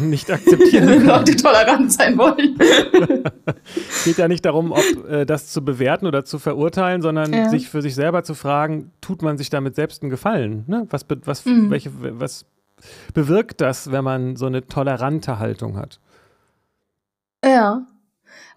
nicht 0.00 0.30
akzeptieren 0.30 0.88
Wenn. 0.88 1.06
Leute 1.06 1.36
tolerant 1.36 1.92
sein 1.92 2.16
wollen. 2.16 2.58
Es 3.90 4.04
geht 4.04 4.16
ja 4.16 4.28
nicht 4.28 4.46
darum, 4.46 4.72
ob 4.72 4.82
äh, 5.10 5.26
das 5.26 5.48
zu 5.52 5.62
bewerten 5.62 6.06
oder 6.06 6.24
zu 6.24 6.38
verurteilen, 6.38 7.02
sondern 7.02 7.34
Ja. 7.34 7.50
sich 7.50 7.68
für 7.68 7.82
sich 7.82 7.94
selber 7.94 8.22
zu 8.22 8.32
fragen, 8.34 8.92
tut 9.02 9.20
man 9.20 9.36
sich 9.36 9.50
damit 9.50 9.74
selbst 9.74 10.02
einen 10.02 10.08
Gefallen? 10.10 10.64
Ne? 10.68 10.86
Was, 10.88 11.04
was, 11.26 11.44
Mhm. 11.44 11.70
welche, 11.70 11.90
was 12.18 12.46
bewirkt 13.12 13.60
das, 13.60 13.92
wenn 13.92 14.04
man 14.04 14.36
so 14.36 14.46
eine 14.46 14.66
tolerante 14.66 15.38
Haltung 15.38 15.76
hat? 15.76 16.00
Ja. 17.44 17.82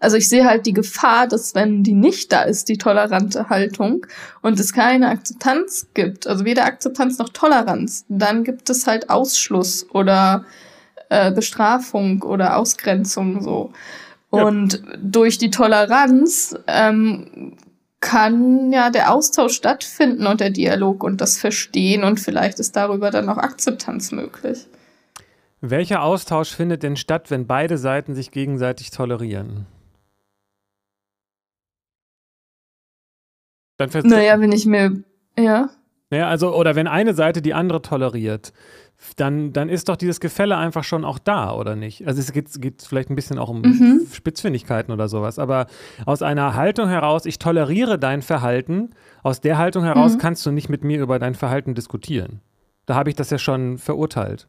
Also 0.00 0.16
ich 0.16 0.28
sehe 0.28 0.46
halt 0.46 0.64
die 0.64 0.72
Gefahr, 0.72 1.28
dass 1.28 1.54
wenn 1.54 1.82
die 1.82 1.92
nicht 1.92 2.32
da 2.32 2.42
ist, 2.42 2.70
die 2.70 2.78
tolerante 2.78 3.50
Haltung, 3.50 4.06
und 4.40 4.58
es 4.58 4.72
keine 4.72 5.08
Akzeptanz 5.10 5.88
gibt, 5.92 6.26
also 6.26 6.46
weder 6.46 6.64
Akzeptanz 6.64 7.18
noch 7.18 7.28
Toleranz, 7.28 8.06
dann 8.08 8.42
gibt 8.42 8.70
es 8.70 8.86
halt 8.86 9.10
Ausschluss 9.10 9.86
oder 9.90 10.46
äh, 11.10 11.30
Bestrafung 11.30 12.22
oder 12.22 12.56
Ausgrenzung 12.56 13.42
so. 13.42 13.72
Ja. 14.32 14.44
Und 14.44 14.82
durch 15.02 15.36
die 15.36 15.50
Toleranz 15.50 16.56
ähm, 16.66 17.56
kann 18.00 18.72
ja 18.72 18.88
der 18.88 19.12
Austausch 19.12 19.54
stattfinden 19.54 20.26
und 20.26 20.40
der 20.40 20.50
Dialog 20.50 21.04
und 21.04 21.20
das 21.20 21.36
Verstehen 21.36 22.04
und 22.04 22.18
vielleicht 22.18 22.58
ist 22.58 22.74
darüber 22.74 23.10
dann 23.10 23.28
auch 23.28 23.36
Akzeptanz 23.36 24.12
möglich. 24.12 24.66
Welcher 25.60 26.02
Austausch 26.02 26.54
findet 26.54 26.82
denn 26.82 26.96
statt, 26.96 27.30
wenn 27.30 27.46
beide 27.46 27.76
Seiten 27.76 28.14
sich 28.14 28.30
gegenseitig 28.30 28.90
tolerieren? 28.90 29.66
Dann 33.80 33.90
Naja, 34.04 34.38
wenn 34.40 34.52
ich 34.52 34.66
mir, 34.66 35.02
ja. 35.38 35.70
Ja, 36.12 36.28
also, 36.28 36.54
oder 36.54 36.74
wenn 36.74 36.86
eine 36.86 37.14
Seite 37.14 37.40
die 37.40 37.54
andere 37.54 37.80
toleriert, 37.80 38.52
dann, 39.16 39.54
dann 39.54 39.70
ist 39.70 39.88
doch 39.88 39.96
dieses 39.96 40.20
Gefälle 40.20 40.58
einfach 40.58 40.84
schon 40.84 41.04
auch 41.06 41.18
da, 41.18 41.54
oder 41.54 41.76
nicht? 41.76 42.06
Also 42.06 42.20
es 42.20 42.32
geht, 42.32 42.60
geht 42.60 42.82
vielleicht 42.82 43.08
ein 43.08 43.14
bisschen 43.14 43.38
auch 43.38 43.48
um 43.48 43.62
Mhm. 43.62 44.06
Spitzfindigkeiten 44.12 44.92
oder 44.92 45.08
sowas, 45.08 45.38
aber 45.38 45.66
aus 46.04 46.20
einer 46.20 46.54
Haltung 46.54 46.88
heraus, 46.90 47.24
ich 47.24 47.38
toleriere 47.38 47.98
dein 47.98 48.20
Verhalten, 48.20 48.90
aus 49.22 49.40
der 49.40 49.56
Haltung 49.56 49.84
heraus 49.84 50.16
Mhm. 50.16 50.18
kannst 50.18 50.44
du 50.44 50.50
nicht 50.50 50.68
mit 50.68 50.84
mir 50.84 51.00
über 51.00 51.18
dein 51.18 51.34
Verhalten 51.34 51.74
diskutieren. 51.74 52.40
Da 52.84 52.96
habe 52.96 53.08
ich 53.08 53.16
das 53.16 53.30
ja 53.30 53.38
schon 53.38 53.78
verurteilt. 53.78 54.46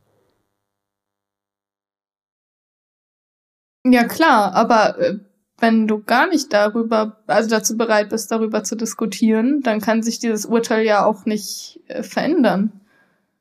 Ja, 3.86 4.04
klar, 4.04 4.54
aber 4.54 5.00
äh, 5.00 5.20
wenn 5.62 5.88
du 5.88 6.04
gar 6.04 6.28
nicht 6.28 6.52
darüber, 6.52 7.18
also 7.28 7.50
dazu 7.50 7.78
bereit 7.78 8.10
bist, 8.10 8.32
darüber 8.32 8.64
zu 8.64 8.76
diskutieren, 8.76 9.62
dann 9.62 9.80
kann 9.80 10.04
sich 10.04 10.20
dieses 10.20 10.46
Urteil 10.46 10.86
ja 10.86 11.06
auch 11.06 11.26
nicht 11.26 11.80
äh, 11.88 12.04
verändern. 12.04 12.72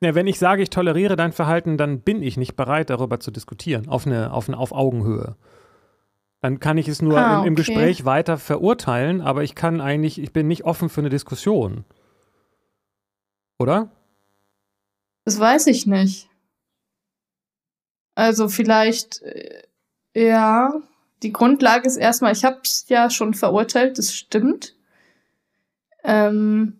Ja, 0.02 0.14
wenn 0.14 0.26
ich 0.26 0.38
sage, 0.38 0.62
ich 0.62 0.70
toleriere 0.70 1.16
dein 1.16 1.32
Verhalten, 1.32 1.76
dann 1.76 2.00
bin 2.00 2.22
ich 2.22 2.36
nicht 2.36 2.56
bereit, 2.56 2.90
darüber 2.90 3.20
zu 3.20 3.30
diskutieren, 3.30 3.88
auf, 3.88 4.06
eine, 4.06 4.32
auf, 4.32 4.48
eine, 4.48 4.58
auf 4.58 4.72
Augenhöhe. 4.72 5.36
Dann 6.40 6.58
kann 6.58 6.78
ich 6.78 6.88
es 6.88 7.02
nur 7.02 7.18
Ah, 7.18 7.40
im, 7.40 7.48
im 7.48 7.52
okay. 7.52 7.62
Gespräch 7.62 8.04
weiter 8.06 8.38
verurteilen, 8.38 9.20
aber 9.20 9.42
ich 9.42 9.54
kann 9.54 9.80
eigentlich, 9.80 10.18
ich 10.18 10.32
bin 10.32 10.48
nicht 10.48 10.64
offen 10.64 10.88
für 10.88 11.02
eine 11.02 11.10
Diskussion. 11.10 11.84
Oder? 13.58 13.90
Das 15.26 15.38
weiß 15.38 15.66
ich 15.66 15.86
nicht. 15.86 16.30
Also 18.14 18.48
vielleicht, 18.48 19.20
äh, 19.22 19.64
ja, 20.14 20.80
die 21.22 21.32
Grundlage 21.32 21.86
ist 21.86 21.96
erstmal, 21.96 22.32
ich 22.32 22.44
habe 22.44 22.58
es 22.62 22.86
ja 22.88 23.10
schon 23.10 23.34
verurteilt, 23.34 23.98
das 23.98 24.14
stimmt. 24.14 24.74
Ähm, 26.02 26.78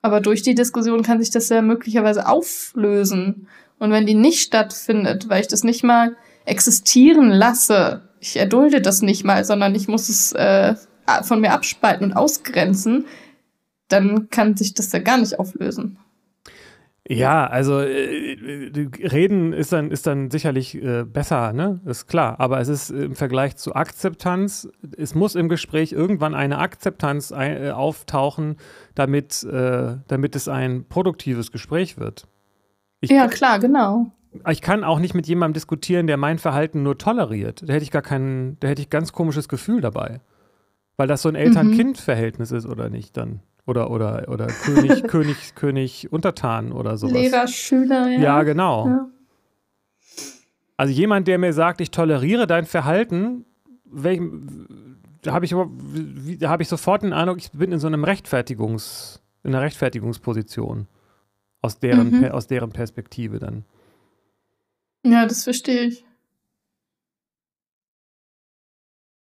aber 0.00 0.20
durch 0.20 0.42
die 0.42 0.54
Diskussion 0.54 1.02
kann 1.02 1.20
sich 1.20 1.30
das 1.30 1.48
ja 1.48 1.60
möglicherweise 1.60 2.26
auflösen. 2.26 3.48
Und 3.78 3.90
wenn 3.90 4.06
die 4.06 4.14
nicht 4.14 4.40
stattfindet, 4.40 5.28
weil 5.28 5.40
ich 5.40 5.48
das 5.48 5.64
nicht 5.64 5.84
mal 5.84 6.16
existieren 6.44 7.30
lasse, 7.30 8.08
ich 8.20 8.36
erdulde 8.36 8.80
das 8.80 9.02
nicht 9.02 9.24
mal, 9.24 9.44
sondern 9.44 9.74
ich 9.74 9.86
muss 9.86 10.08
es 10.08 10.32
äh, 10.32 10.74
von 11.22 11.40
mir 11.40 11.52
abspalten 11.52 12.06
und 12.06 12.16
ausgrenzen, 12.16 13.06
dann 13.88 14.28
kann 14.30 14.56
sich 14.56 14.74
das 14.74 14.92
ja 14.92 14.98
gar 14.98 15.18
nicht 15.18 15.38
auflösen. 15.38 15.98
Ja, 17.10 17.46
also 17.46 17.80
äh, 17.80 18.34
äh, 18.34 18.88
reden 19.08 19.54
ist 19.54 19.72
dann, 19.72 19.90
ist 19.90 20.06
dann 20.06 20.30
sicherlich 20.30 20.74
äh, 20.74 21.04
besser, 21.04 21.54
ne? 21.54 21.80
Ist 21.86 22.06
klar. 22.06 22.38
Aber 22.38 22.60
es 22.60 22.68
ist 22.68 22.90
im 22.90 23.14
Vergleich 23.14 23.56
zu 23.56 23.74
Akzeptanz, 23.74 24.68
es 24.94 25.14
muss 25.14 25.34
im 25.34 25.48
Gespräch 25.48 25.92
irgendwann 25.92 26.34
eine 26.34 26.58
Akzeptanz 26.58 27.32
ein, 27.32 27.64
äh, 27.64 27.70
auftauchen, 27.70 28.56
damit, 28.94 29.42
äh, 29.44 29.96
damit 30.06 30.36
es 30.36 30.48
ein 30.48 30.84
produktives 30.86 31.50
Gespräch 31.50 31.98
wird. 31.98 32.28
Ich, 33.00 33.10
Ja, 33.10 33.26
klar, 33.26 33.58
genau. 33.58 34.12
ich 34.46 34.60
kann 34.60 34.84
auch 34.84 34.98
nicht 34.98 35.14
mit 35.14 35.26
jemandem 35.26 35.54
diskutieren, 35.54 36.06
der 36.06 36.18
mein 36.18 36.38
Verhalten 36.38 36.82
nur 36.82 36.98
toleriert. 36.98 37.62
Da 37.66 37.72
hätte 37.72 37.84
ich 37.84 37.90
gar 37.90 38.02
kein, 38.02 38.58
da 38.60 38.68
hätte 38.68 38.82
ich 38.82 38.90
ganz 38.90 39.12
komisches 39.12 39.48
Gefühl 39.48 39.80
dabei. 39.80 40.20
Weil 40.98 41.06
das 41.08 41.22
so 41.22 41.30
ein 41.30 41.36
Eltern-Kind-Verhältnis 41.36 42.50
ist, 42.50 42.66
oder 42.66 42.90
nicht 42.90 43.16
dann? 43.16 43.40
Oder, 43.68 43.90
oder, 43.90 44.24
oder 44.28 44.46
König, 44.46 45.02
König, 45.08 45.54
König, 45.54 46.10
Untertan 46.10 46.72
oder 46.72 46.96
sowas. 46.96 47.12
Lehrer, 47.12 47.46
Schüler, 47.46 48.08
ja. 48.08 48.18
Ja, 48.18 48.42
genau. 48.42 48.86
Ja. 48.86 49.08
Also 50.78 50.94
jemand, 50.94 51.28
der 51.28 51.36
mir 51.38 51.52
sagt, 51.52 51.82
ich 51.82 51.90
toleriere 51.90 52.46
dein 52.46 52.64
Verhalten, 52.64 53.44
welchem, 53.84 54.96
da 55.20 55.32
habe 55.32 55.44
ich, 55.44 55.52
habe 55.52 56.62
ich 56.62 56.68
sofort 56.68 57.02
den 57.02 57.12
Eindruck, 57.12 57.36
ich 57.38 57.50
bin 57.52 57.70
in 57.72 57.78
so 57.78 57.88
einem 57.88 58.04
Rechtfertigungs, 58.04 59.20
in 59.42 59.54
einer 59.54 59.62
Rechtfertigungsposition. 59.62 60.86
Aus 61.60 61.78
deren, 61.78 62.20
Mhm. 62.20 62.24
Aus 62.30 62.46
deren 62.46 62.70
Perspektive 62.70 63.38
dann. 63.38 63.64
ja, 65.04 65.26
das 65.26 65.44
verstehe 65.44 65.82
ich. 65.88 66.04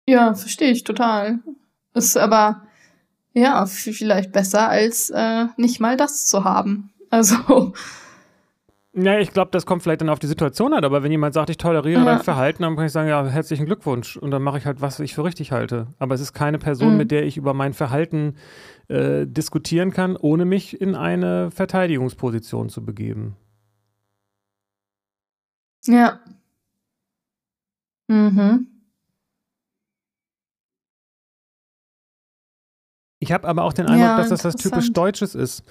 Ja, 0.08 0.34
verstehe 0.34 0.70
ich 0.70 0.84
total. 0.84 1.40
Ist 1.94 2.16
aber, 2.16 2.62
ja, 3.36 3.66
vielleicht 3.66 4.32
besser, 4.32 4.68
als 4.68 5.10
äh, 5.10 5.44
nicht 5.56 5.78
mal 5.78 5.96
das 5.96 6.26
zu 6.26 6.44
haben. 6.44 6.90
Also, 7.10 7.72
Ja, 8.98 9.18
ich 9.18 9.30
glaube, 9.30 9.50
das 9.50 9.66
kommt 9.66 9.82
vielleicht 9.82 10.00
dann 10.00 10.08
auf 10.08 10.18
die 10.18 10.26
Situation 10.26 10.72
an, 10.72 10.82
aber 10.82 11.02
wenn 11.02 11.10
jemand 11.10 11.34
sagt, 11.34 11.50
ich 11.50 11.58
toleriere 11.58 12.00
ja. 12.00 12.04
dein 12.06 12.22
Verhalten, 12.22 12.62
dann 12.62 12.76
kann 12.76 12.86
ich 12.86 12.92
sagen, 12.92 13.10
ja, 13.10 13.26
herzlichen 13.26 13.66
Glückwunsch 13.66 14.16
und 14.16 14.30
dann 14.30 14.42
mache 14.42 14.56
ich 14.56 14.64
halt, 14.64 14.80
was 14.80 15.00
ich 15.00 15.14
für 15.14 15.22
richtig 15.22 15.52
halte. 15.52 15.88
Aber 15.98 16.14
es 16.14 16.22
ist 16.22 16.32
keine 16.32 16.58
Person, 16.58 16.92
mhm. 16.92 16.96
mit 16.96 17.10
der 17.10 17.24
ich 17.24 17.36
über 17.36 17.52
mein 17.52 17.74
Verhalten 17.74 18.36
äh, 18.88 19.26
diskutieren 19.26 19.90
kann, 19.90 20.16
ohne 20.16 20.46
mich 20.46 20.80
in 20.80 20.94
eine 20.94 21.50
Verteidigungsposition 21.50 22.70
zu 22.70 22.86
begeben. 22.86 23.36
Ja. 25.84 26.20
Mhm. 28.08 28.75
Ich 33.26 33.32
habe 33.32 33.48
aber 33.48 33.64
auch 33.64 33.72
den 33.72 33.86
Eindruck, 33.86 34.06
ja, 34.06 34.16
dass 34.18 34.28
das 34.28 34.44
was 34.44 34.54
typisch 34.54 34.92
Deutsches 34.92 35.34
ist. 35.34 35.64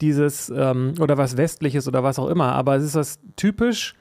Dieses, 0.00 0.48
ähm, 0.54 0.94
oder 1.00 1.18
was 1.18 1.36
Westliches 1.36 1.88
oder 1.88 2.04
was 2.04 2.20
auch 2.20 2.28
immer. 2.28 2.52
Aber 2.52 2.76
es 2.76 2.84
ist 2.84 2.94
das 2.94 3.18
typisch, 3.34 3.96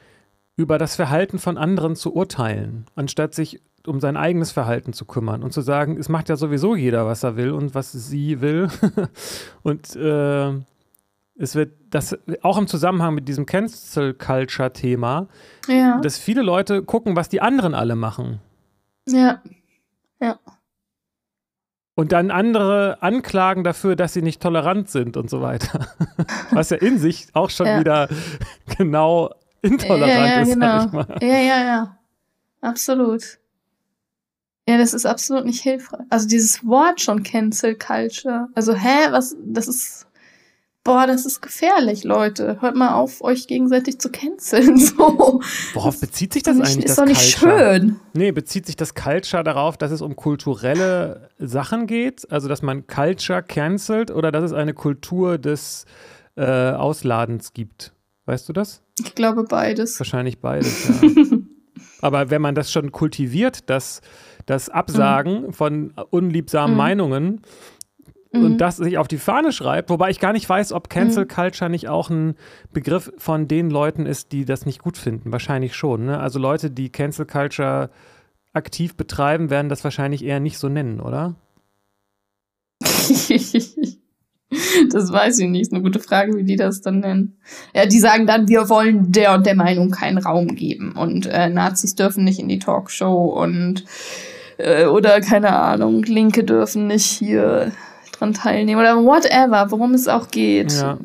über 0.55 0.77
das 0.77 0.95
Verhalten 0.95 1.39
von 1.39 1.57
anderen 1.57 1.95
zu 1.95 2.13
urteilen, 2.13 2.85
anstatt 2.95 3.33
sich 3.33 3.61
um 3.87 3.99
sein 3.99 4.15
eigenes 4.15 4.51
Verhalten 4.51 4.93
zu 4.93 5.05
kümmern 5.05 5.41
und 5.41 5.53
zu 5.53 5.61
sagen, 5.61 5.97
es 5.97 6.09
macht 6.09 6.29
ja 6.29 6.35
sowieso 6.35 6.75
jeder, 6.75 7.07
was 7.07 7.23
er 7.23 7.35
will 7.35 7.51
und 7.51 7.73
was 7.73 7.93
sie 7.93 8.41
will. 8.41 8.67
und 9.63 9.95
äh, 9.95 10.51
es 11.35 11.55
wird 11.55 11.71
das 11.89 12.15
auch 12.41 12.57
im 12.57 12.67
Zusammenhang 12.67 13.15
mit 13.15 13.27
diesem 13.27 13.45
Cancel 13.45 14.13
Culture 14.13 14.71
Thema, 14.71 15.27
ja. 15.67 15.99
dass 16.01 16.19
viele 16.19 16.41
Leute 16.41 16.83
gucken, 16.83 17.15
was 17.15 17.29
die 17.29 17.41
anderen 17.41 17.73
alle 17.73 17.95
machen. 17.95 18.39
Ja. 19.07 19.17
Ja 19.17 19.58
und 21.99 22.13
dann 22.13 22.31
andere 22.31 22.97
anklagen 23.01 23.65
dafür, 23.65 23.97
dass 23.97 24.13
sie 24.13 24.21
nicht 24.21 24.41
tolerant 24.41 24.89
sind 24.89 25.17
und 25.17 25.29
so 25.29 25.41
weiter. 25.41 25.89
Was 26.51 26.69
ja 26.69 26.77
in 26.77 26.97
sich 26.97 27.27
auch 27.33 27.49
schon 27.49 27.67
ja. 27.67 27.77
wieder 27.77 28.07
genau 28.77 29.35
intolerant 29.61 30.09
ja, 30.09 30.25
ja, 30.25 30.41
ist, 30.41 30.53
genau. 30.53 30.79
sag 30.79 30.85
ich 30.85 30.93
mal. 30.93 31.17
Ja, 31.21 31.37
ja, 31.37 31.61
ja. 31.65 31.97
Absolut. 32.61 33.39
Ja, 34.65 34.77
das 34.77 34.93
ist 34.93 35.05
absolut 35.05 35.43
nicht 35.43 35.61
hilfreich. 35.61 36.05
Also 36.09 36.25
dieses 36.29 36.65
Wort 36.65 37.01
schon 37.01 37.21
Cancel 37.23 37.75
Culture. 37.75 38.47
Also, 38.55 38.73
hä, 38.73 39.11
was, 39.11 39.35
das 39.43 39.67
ist 39.67 40.07
boah, 40.89 41.05
das 41.05 41.23
ist 41.27 41.41
gefährlich, 41.41 42.03
Leute. 42.03 42.57
Hört 42.61 42.75
mal 42.75 42.95
auf, 42.95 43.21
euch 43.21 43.45
gegenseitig 43.45 43.99
zu 43.99 44.11
canceln. 44.11 44.77
So. 44.89 45.41
Worauf 45.73 45.99
bezieht 45.99 46.33
sich 46.33 46.41
das 46.41 46.55
nicht, 46.55 46.67
eigentlich? 46.67 46.85
Ist 46.85 46.97
das 46.97 46.97
doch 46.97 47.05
nicht 47.05 47.39
Culture? 47.39 47.79
schön. 47.79 47.99
Nee, 48.13 48.31
bezieht 48.31 48.65
sich 48.65 48.75
das 48.75 48.95
Culture 48.95 49.43
darauf, 49.43 49.77
dass 49.77 49.91
es 49.91 50.01
um 50.01 50.15
kulturelle 50.15 51.29
Sachen 51.37 51.85
geht? 51.85 52.29
Also, 52.31 52.47
dass 52.47 52.61
man 52.61 52.87
Culture 52.87 53.43
cancelt 53.43 54.09
oder 54.09 54.31
dass 54.31 54.43
es 54.43 54.53
eine 54.53 54.73
Kultur 54.73 55.37
des 55.37 55.85
äh, 56.35 56.71
Ausladens 56.71 57.53
gibt? 57.53 57.93
Weißt 58.25 58.49
du 58.49 58.53
das? 58.53 58.81
Ich 58.99 59.13
glaube 59.13 59.43
beides. 59.43 59.99
Wahrscheinlich 59.99 60.39
beides, 60.39 60.89
ja. 61.01 61.37
Aber 62.01 62.29
wenn 62.29 62.41
man 62.41 62.55
das 62.55 62.71
schon 62.71 62.91
kultiviert, 62.91 63.69
das, 63.69 64.01
das 64.45 64.69
Absagen 64.69 65.47
mhm. 65.47 65.53
von 65.53 65.93
unliebsamen 66.09 66.71
mhm. 66.71 66.77
Meinungen, 66.77 67.41
mhm. 68.31 68.45
und 68.45 68.57
das 68.59 68.77
sich 68.77 68.97
auf 68.97 69.07
die 69.07 69.17
Fahne 69.17 69.51
schreibt, 69.51 69.89
wobei 69.89 70.09
ich 70.09 70.19
gar 70.19 70.33
nicht 70.33 70.47
weiß, 70.47 70.73
ob 70.73 70.89
Cancel 70.89 71.23
mhm. 71.25 71.29
Culture 71.29 71.69
nicht 71.69 71.87
auch 71.89 72.09
ein 72.09 72.35
Begriff 72.71 73.11
von 73.17 73.47
den 73.47 73.69
Leuten 73.69 74.05
ist, 74.05 74.31
die 74.31 74.45
das 74.45 74.65
nicht 74.65 74.79
gut 74.79 74.97
finden. 74.97 75.31
Wahrscheinlich 75.31 75.75
schon. 75.75 76.05
Ne? 76.05 76.19
Also 76.19 76.39
Leute, 76.39 76.71
die 76.71 76.89
Cancel 76.89 77.25
Culture 77.25 77.89
aktiv 78.53 78.95
betreiben, 78.95 79.49
werden 79.49 79.69
das 79.69 79.83
wahrscheinlich 79.83 80.23
eher 80.23 80.39
nicht 80.39 80.57
so 80.57 80.69
nennen, 80.69 80.99
oder? 80.99 81.35
das 84.91 85.11
weiß 85.11 85.39
ich 85.39 85.49
nicht. 85.49 85.61
Ist 85.61 85.73
eine 85.73 85.83
gute 85.83 85.99
Frage, 85.99 86.35
wie 86.35 86.43
die 86.43 86.55
das 86.55 86.81
dann 86.81 86.99
nennen. 86.99 87.37
Ja, 87.75 87.85
die 87.85 87.99
sagen 87.99 88.25
dann, 88.25 88.47
wir 88.47 88.69
wollen 88.69 89.11
der 89.11 89.33
und 89.33 89.45
der 89.45 89.55
Meinung 89.55 89.91
keinen 89.91 90.17
Raum 90.17 90.55
geben 90.55 90.93
und 90.93 91.27
äh, 91.27 91.49
Nazis 91.49 91.95
dürfen 91.95 92.23
nicht 92.23 92.39
in 92.39 92.49
die 92.49 92.59
Talkshow 92.59 93.25
und 93.25 93.85
äh, 94.57 94.85
oder 94.85 95.21
keine 95.21 95.53
Ahnung, 95.53 96.03
Linke 96.03 96.43
dürfen 96.43 96.87
nicht 96.87 97.05
hier 97.05 97.71
dran 98.19 98.33
teilnehmen 98.33 98.79
oder 98.79 98.97
whatever, 98.97 99.71
worum 99.71 99.93
es 99.93 100.07
auch 100.07 100.29
geht. 100.29 100.73
Ja. 100.73 100.97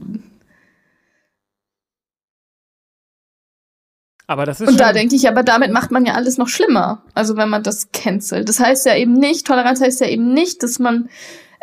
Aber 4.26 4.46
das 4.46 4.60
ist 4.60 4.68
Und 4.68 4.80
da 4.80 4.92
denke 4.92 5.14
ich, 5.14 5.28
aber 5.28 5.42
damit 5.42 5.70
macht 5.70 5.90
man 5.90 6.06
ja 6.06 6.14
alles 6.14 6.38
noch 6.38 6.48
schlimmer. 6.48 7.02
Also 7.14 7.36
wenn 7.36 7.50
man 7.50 7.62
das 7.62 7.92
cancelt. 7.92 8.48
Das 8.48 8.58
heißt 8.58 8.86
ja 8.86 8.96
eben 8.96 9.12
nicht, 9.12 9.46
Toleranz 9.46 9.80
heißt 9.80 10.00
ja 10.00 10.08
eben 10.08 10.32
nicht, 10.32 10.62
dass 10.62 10.78
man 10.78 11.10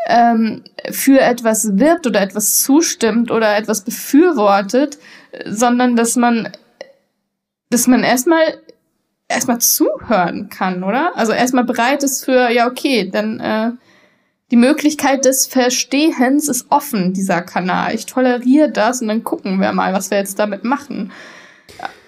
ähm, 0.08 0.64
für 0.92 1.20
etwas 1.20 1.78
wirbt 1.78 2.06
oder 2.06 2.22
etwas 2.22 2.62
zustimmt 2.62 3.32
oder 3.32 3.58
etwas 3.58 3.82
befürwortet, 3.82 5.00
sondern 5.46 5.96
dass 5.96 6.16
man, 6.16 6.50
dass 7.70 7.88
man 7.88 8.04
erstmal 8.04 8.44
erstmal 9.28 9.60
zuhören 9.60 10.50
kann, 10.50 10.84
oder? 10.84 11.14
Also 11.16 11.32
erstmal 11.32 11.64
bereit 11.64 12.04
ist 12.04 12.26
für, 12.26 12.52
ja, 12.52 12.68
okay, 12.68 13.10
dann 13.10 13.40
äh, 13.40 13.72
die 14.52 14.58
Möglichkeit 14.58 15.26
des 15.26 15.48
Verstehens 15.48 16.50
ist 16.50 16.68
offen, 16.70 17.14
dieser 17.14 17.42
Kanal. 17.42 17.96
Ich 17.96 18.06
toleriere 18.06 18.70
das 18.70 19.02
und 19.02 19.08
dann 19.08 19.24
gucken 19.24 19.60
wir 19.62 19.72
mal, 19.72 19.94
was 19.94 20.12
wir 20.12 20.18
jetzt 20.18 20.38
damit 20.40 20.66
machen. 20.66 21.12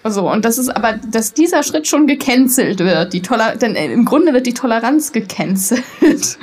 Also, 0.04 0.30
und 0.30 0.44
das 0.44 0.58
ist 0.58 0.68
aber, 0.68 0.94
dass 0.94 1.34
dieser 1.34 1.64
Schritt 1.64 1.88
schon 1.88 2.06
gecancelt 2.06 2.80
wird. 2.80 3.14
Die 3.14 3.22
Toler 3.22 3.56
denn 3.56 3.76
äh, 3.76 3.92
im 3.92 4.04
Grunde 4.04 4.34
wird 4.34 4.46
die 4.46 4.54
Toleranz 4.54 5.14
gecancelt. 5.14 5.84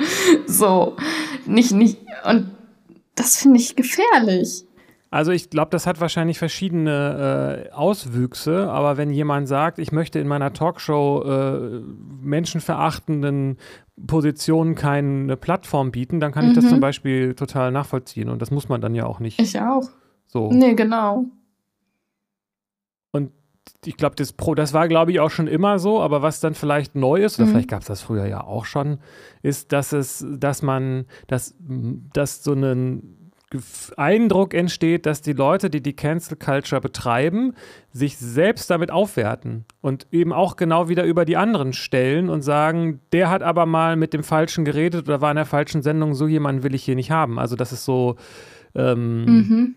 so. 0.47 0.97
Nicht, 1.45 1.71
nicht, 1.71 1.99
und 2.27 2.49
das 3.13 3.37
finde 3.37 3.59
ich 3.59 3.75
gefährlich. 3.75 4.65
Also 5.11 5.31
ich 5.31 5.49
glaube, 5.49 5.71
das 5.71 5.85
hat 5.85 5.99
wahrscheinlich 5.99 6.39
verschiedene 6.39 7.67
äh, 7.69 7.73
Auswüchse, 7.73 8.69
aber 8.71 8.95
wenn 8.95 9.11
jemand 9.11 9.47
sagt, 9.47 9.77
ich 9.77 9.91
möchte 9.91 10.19
in 10.19 10.27
meiner 10.27 10.53
Talkshow 10.53 11.23
äh, 11.23 11.81
menschenverachtenden 12.21 13.57
Positionen 14.07 14.75
keine 14.75 15.37
Plattform 15.37 15.91
bieten, 15.91 16.19
dann 16.19 16.31
kann 16.31 16.45
mhm. 16.45 16.51
ich 16.51 16.55
das 16.55 16.67
zum 16.67 16.77
mhm. 16.77 16.81
Beispiel 16.81 17.35
total 17.35 17.71
nachvollziehen 17.71 18.29
und 18.29 18.41
das 18.41 18.51
muss 18.51 18.69
man 18.69 18.81
dann 18.81 18.95
ja 18.95 19.05
auch 19.05 19.19
nicht. 19.19 19.39
Ich 19.39 19.59
auch. 19.59 19.89
So. 20.27 20.51
Nee, 20.51 20.75
genau. 20.75 21.25
Und 23.11 23.31
ich 23.85 23.97
glaube, 23.97 24.15
das 24.15 24.33
Pro, 24.33 24.55
das 24.55 24.73
war, 24.73 24.87
glaube 24.87 25.11
ich, 25.11 25.19
auch 25.19 25.29
schon 25.29 25.47
immer 25.47 25.79
so, 25.79 26.01
aber 26.01 26.21
was 26.21 26.39
dann 26.39 26.53
vielleicht 26.53 26.95
neu 26.95 27.23
ist, 27.23 27.39
oder 27.39 27.47
mhm. 27.47 27.51
vielleicht 27.51 27.69
gab 27.69 27.81
es 27.81 27.87
das 27.87 28.01
früher 28.01 28.25
ja 28.25 28.43
auch 28.43 28.65
schon, 28.65 28.99
ist, 29.41 29.71
dass 29.71 29.91
es, 29.91 30.25
dass 30.37 30.61
man, 30.61 31.05
dass, 31.27 31.55
dass 31.59 32.43
so 32.43 32.53
einen 32.53 33.20
Eindruck 33.97 34.53
entsteht, 34.53 35.05
dass 35.05 35.21
die 35.21 35.33
Leute, 35.33 35.69
die 35.69 35.81
die 35.81 35.95
Cancel 35.95 36.37
Culture 36.37 36.79
betreiben, 36.79 37.53
sich 37.91 38.17
selbst 38.17 38.69
damit 38.69 38.91
aufwerten 38.91 39.65
und 39.81 40.07
eben 40.11 40.31
auch 40.31 40.55
genau 40.55 40.87
wieder 40.87 41.03
über 41.03 41.25
die 41.25 41.37
anderen 41.37 41.73
stellen 41.73 42.29
und 42.29 42.41
sagen, 42.41 43.01
der 43.11 43.29
hat 43.29 43.43
aber 43.43 43.65
mal 43.65 43.95
mit 43.95 44.13
dem 44.13 44.23
Falschen 44.23 44.63
geredet 44.63 45.07
oder 45.07 45.21
war 45.21 45.31
in 45.31 45.35
der 45.35 45.45
falschen 45.45 45.81
Sendung, 45.81 46.13
so 46.13 46.27
jemanden 46.27 46.63
will 46.63 46.73
ich 46.73 46.83
hier 46.83 46.95
nicht 46.95 47.11
haben. 47.11 47.39
Also 47.39 47.55
das 47.55 47.73
ist 47.73 47.83
so, 47.83 48.15
ähm, 48.73 49.25
mhm. 49.25 49.75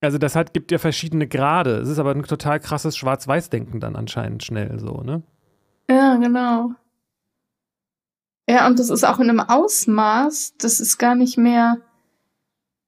also 0.00 0.18
das 0.18 0.36
hat, 0.36 0.52
gibt 0.52 0.70
ja 0.70 0.78
verschiedene 0.78 1.26
Grade. 1.26 1.78
Es 1.78 1.88
ist 1.88 1.98
aber 1.98 2.10
ein 2.10 2.22
total 2.24 2.60
krasses 2.60 2.96
Schwarz-Weiß-Denken 2.96 3.80
dann 3.80 3.96
anscheinend 3.96 4.42
schnell 4.42 4.78
so, 4.78 5.00
ne? 5.02 5.22
Ja, 5.88 6.16
genau. 6.16 6.72
Ja, 8.48 8.66
und 8.66 8.78
das 8.78 8.90
ist 8.90 9.04
auch 9.04 9.18
in 9.18 9.30
einem 9.30 9.40
Ausmaß, 9.40 10.54
das 10.58 10.80
ist 10.80 10.98
gar 10.98 11.14
nicht 11.14 11.38
mehr 11.38 11.78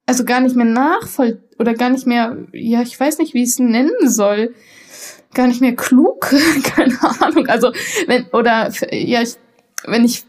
also 0.06 0.24
gar 0.24 0.40
nicht 0.40 0.56
mehr 0.56 0.66
nachvoll 0.66 1.42
oder 1.58 1.74
gar 1.74 1.90
nicht 1.90 2.06
mehr, 2.06 2.36
ja, 2.52 2.82
ich 2.82 2.98
weiß 2.98 3.18
nicht, 3.18 3.34
wie 3.34 3.42
ich 3.42 3.50
es 3.50 3.58
nennen 3.58 4.08
soll, 4.08 4.54
gar 5.34 5.46
nicht 5.46 5.60
mehr 5.60 5.74
klug, 5.76 6.32
keine 6.62 6.96
Ahnung. 7.20 7.46
Also 7.48 7.72
wenn 8.06 8.26
oder 8.32 8.70
ja, 8.90 9.22
ich, 9.22 9.36
wenn 9.86 10.04
ich, 10.04 10.24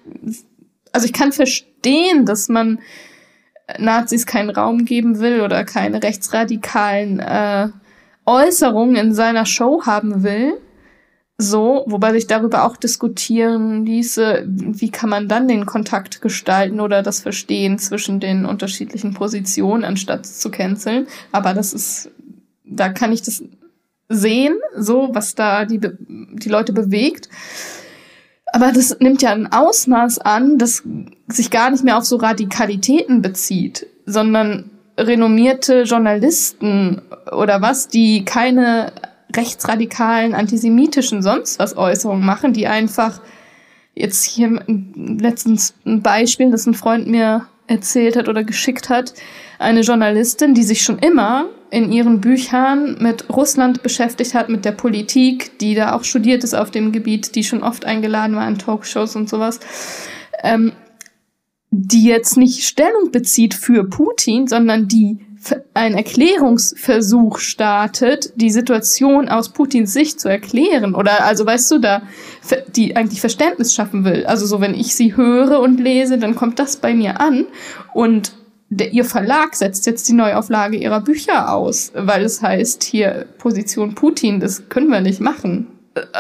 also 0.91 1.05
ich 1.05 1.13
kann 1.13 1.31
verstehen, 1.31 2.25
dass 2.25 2.49
man 2.49 2.79
Nazis 3.79 4.25
keinen 4.25 4.49
Raum 4.49 4.85
geben 4.85 5.19
will 5.19 5.41
oder 5.41 5.63
keine 5.63 6.03
rechtsradikalen 6.03 7.19
äh, 7.19 7.69
Äußerungen 8.25 8.95
in 8.95 9.13
seiner 9.13 9.45
Show 9.45 9.85
haben 9.85 10.23
will 10.23 10.59
so, 11.37 11.83
wobei 11.87 12.13
sich 12.13 12.27
darüber 12.27 12.63
auch 12.63 12.77
diskutieren 12.77 13.85
ließe, 13.85 14.45
wie 14.47 14.89
kann 14.89 15.09
man 15.09 15.27
dann 15.27 15.49
den 15.49 15.65
Kontakt 15.65 16.21
gestalten 16.21 16.79
oder 16.79 17.03
das 17.03 17.19
Verstehen 17.19 17.77
zwischen 17.77 18.21
den 18.21 18.45
unterschiedlichen 18.45 19.13
Positionen, 19.13 19.83
anstatt 19.83 20.25
zu 20.25 20.49
canceln. 20.49 21.07
Aber 21.33 21.53
das 21.53 21.73
ist, 21.73 22.09
da 22.63 22.87
kann 22.87 23.11
ich 23.11 23.21
das 23.21 23.43
sehen, 24.07 24.57
so, 24.77 25.09
was 25.11 25.35
da 25.35 25.65
die, 25.65 25.81
die 25.81 26.49
Leute 26.49 26.71
bewegt. 26.71 27.27
Aber 28.53 28.71
das 28.71 28.97
nimmt 28.99 29.21
ja 29.21 29.31
ein 29.31 29.51
Ausmaß 29.51 30.19
an, 30.19 30.57
das 30.57 30.83
sich 31.27 31.51
gar 31.51 31.69
nicht 31.69 31.83
mehr 31.83 31.97
auf 31.97 32.05
so 32.05 32.15
Radikalitäten 32.15 33.21
bezieht, 33.21 33.87
sondern 34.05 34.71
renommierte 34.97 35.81
Journalisten 35.81 37.01
oder 37.31 37.61
was, 37.61 37.89
die 37.89 38.23
keine 38.23 38.93
rechtsradikalen, 39.37 40.33
antisemitischen, 40.33 41.21
sonst 41.21 41.59
was 41.59 41.77
Äußerungen 41.77 42.25
machen, 42.25 42.53
die 42.53 42.67
einfach 42.67 43.21
jetzt 43.93 44.23
hier 44.23 44.61
letztens 44.67 45.73
ein 45.85 46.01
Beispiel, 46.01 46.51
das 46.51 46.65
ein 46.65 46.73
Freund 46.73 47.07
mir 47.07 47.47
erzählt 47.67 48.15
hat 48.15 48.27
oder 48.27 48.43
geschickt 48.43 48.89
hat, 48.89 49.13
eine 49.57 49.81
Journalistin, 49.81 50.53
die 50.53 50.63
sich 50.63 50.81
schon 50.83 50.99
immer 50.99 51.49
in 51.71 51.91
ihren 51.91 52.21
Büchern 52.21 52.97
mit 52.99 53.29
Russland 53.29 53.81
beschäftigt 53.83 54.33
hat, 54.33 54.49
mit 54.49 54.65
der 54.65 54.71
Politik, 54.71 55.57
die 55.59 55.75
da 55.75 55.93
auch 55.93 56.03
studiert 56.03 56.43
ist 56.43 56.53
auf 56.53 56.71
dem 56.71 56.91
Gebiet, 56.91 57.35
die 57.35 57.43
schon 57.43 57.63
oft 57.63 57.85
eingeladen 57.85 58.35
war 58.35 58.47
in 58.47 58.59
Talkshows 58.59 59.15
und 59.15 59.29
sowas, 59.29 59.59
ähm, 60.43 60.73
die 61.71 62.05
jetzt 62.05 62.37
nicht 62.37 62.63
Stellung 62.63 63.11
bezieht 63.11 63.53
für 63.53 63.83
Putin, 63.83 64.47
sondern 64.47 64.87
die 64.87 65.24
einen 65.73 65.95
Erklärungsversuch 65.95 67.39
startet, 67.39 68.34
die 68.36 68.49
Situation 68.49 69.29
aus 69.29 69.49
Putins 69.49 69.93
Sicht 69.93 70.19
zu 70.19 70.29
erklären. 70.29 70.95
Oder 70.95 71.25
also 71.25 71.45
weißt 71.45 71.71
du, 71.71 71.79
da 71.79 72.01
die 72.75 72.95
eigentlich 72.95 73.21
Verständnis 73.21 73.73
schaffen 73.73 74.05
will. 74.05 74.25
Also 74.25 74.45
so, 74.45 74.62
wenn 74.62 74.73
ich 74.73 74.95
sie 74.95 75.15
höre 75.15 75.60
und 75.60 75.79
lese, 75.79 76.17
dann 76.17 76.36
kommt 76.36 76.60
das 76.60 76.77
bei 76.77 76.93
mir 76.93 77.19
an. 77.19 77.45
Und 77.93 78.34
der, 78.69 78.93
ihr 78.93 79.05
Verlag 79.05 79.55
setzt 79.55 79.86
jetzt 79.86 80.08
die 80.08 80.13
Neuauflage 80.13 80.77
ihrer 80.77 81.01
Bücher 81.01 81.53
aus, 81.53 81.91
weil 81.93 82.23
es 82.23 82.41
heißt, 82.41 82.84
hier 82.84 83.25
Position 83.38 83.95
Putin, 83.95 84.39
das 84.39 84.69
können 84.69 84.89
wir 84.89 85.01
nicht 85.01 85.21
machen 85.21 85.67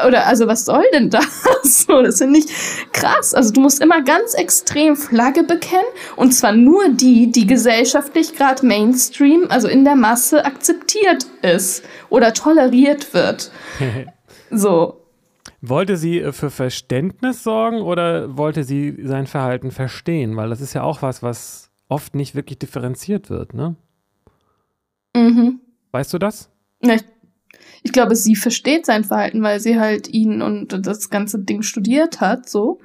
oder 0.07 0.25
also 0.25 0.47
was 0.47 0.65
soll 0.65 0.85
denn 0.93 1.09
das? 1.09 1.43
so, 1.63 2.01
das 2.01 2.19
finde 2.19 2.39
ich 2.39 2.47
krass. 2.93 3.33
Also 3.33 3.51
du 3.51 3.61
musst 3.61 3.81
immer 3.81 4.01
ganz 4.01 4.33
extrem 4.33 4.95
Flagge 4.95 5.43
bekennen 5.43 5.83
und 6.15 6.33
zwar 6.33 6.53
nur 6.53 6.89
die, 6.89 7.31
die 7.31 7.45
gesellschaftlich 7.45 8.35
gerade 8.35 8.65
Mainstream, 8.65 9.47
also 9.49 9.67
in 9.67 9.83
der 9.83 9.95
Masse 9.95 10.45
akzeptiert 10.45 11.25
ist 11.41 11.83
oder 12.09 12.33
toleriert 12.33 13.13
wird. 13.13 13.51
so. 14.49 15.01
Wollte 15.61 15.97
sie 15.97 16.19
äh, 16.19 16.31
für 16.31 16.51
Verständnis 16.51 17.43
sorgen 17.43 17.81
oder 17.81 18.37
wollte 18.37 18.63
sie 18.63 18.97
sein 19.03 19.27
Verhalten 19.27 19.71
verstehen? 19.71 20.37
Weil 20.37 20.49
das 20.49 20.61
ist 20.61 20.73
ja 20.73 20.83
auch 20.83 21.01
was, 21.01 21.23
was 21.23 21.71
oft 21.89 22.15
nicht 22.15 22.35
wirklich 22.35 22.59
differenziert 22.59 23.29
wird, 23.29 23.53
ne? 23.53 23.75
Mhm. 25.15 25.59
Weißt 25.91 26.13
du 26.13 26.17
das? 26.17 26.49
Ich 26.81 27.03
glaube, 27.91 28.15
sie 28.15 28.35
versteht 28.35 28.85
sein 28.85 29.03
Verhalten, 29.03 29.41
weil 29.43 29.59
sie 29.59 29.79
halt 29.79 30.07
ihn 30.07 30.41
und 30.41 30.85
das 30.85 31.09
ganze 31.09 31.39
Ding 31.39 31.61
studiert 31.61 32.21
hat, 32.21 32.49
so. 32.49 32.79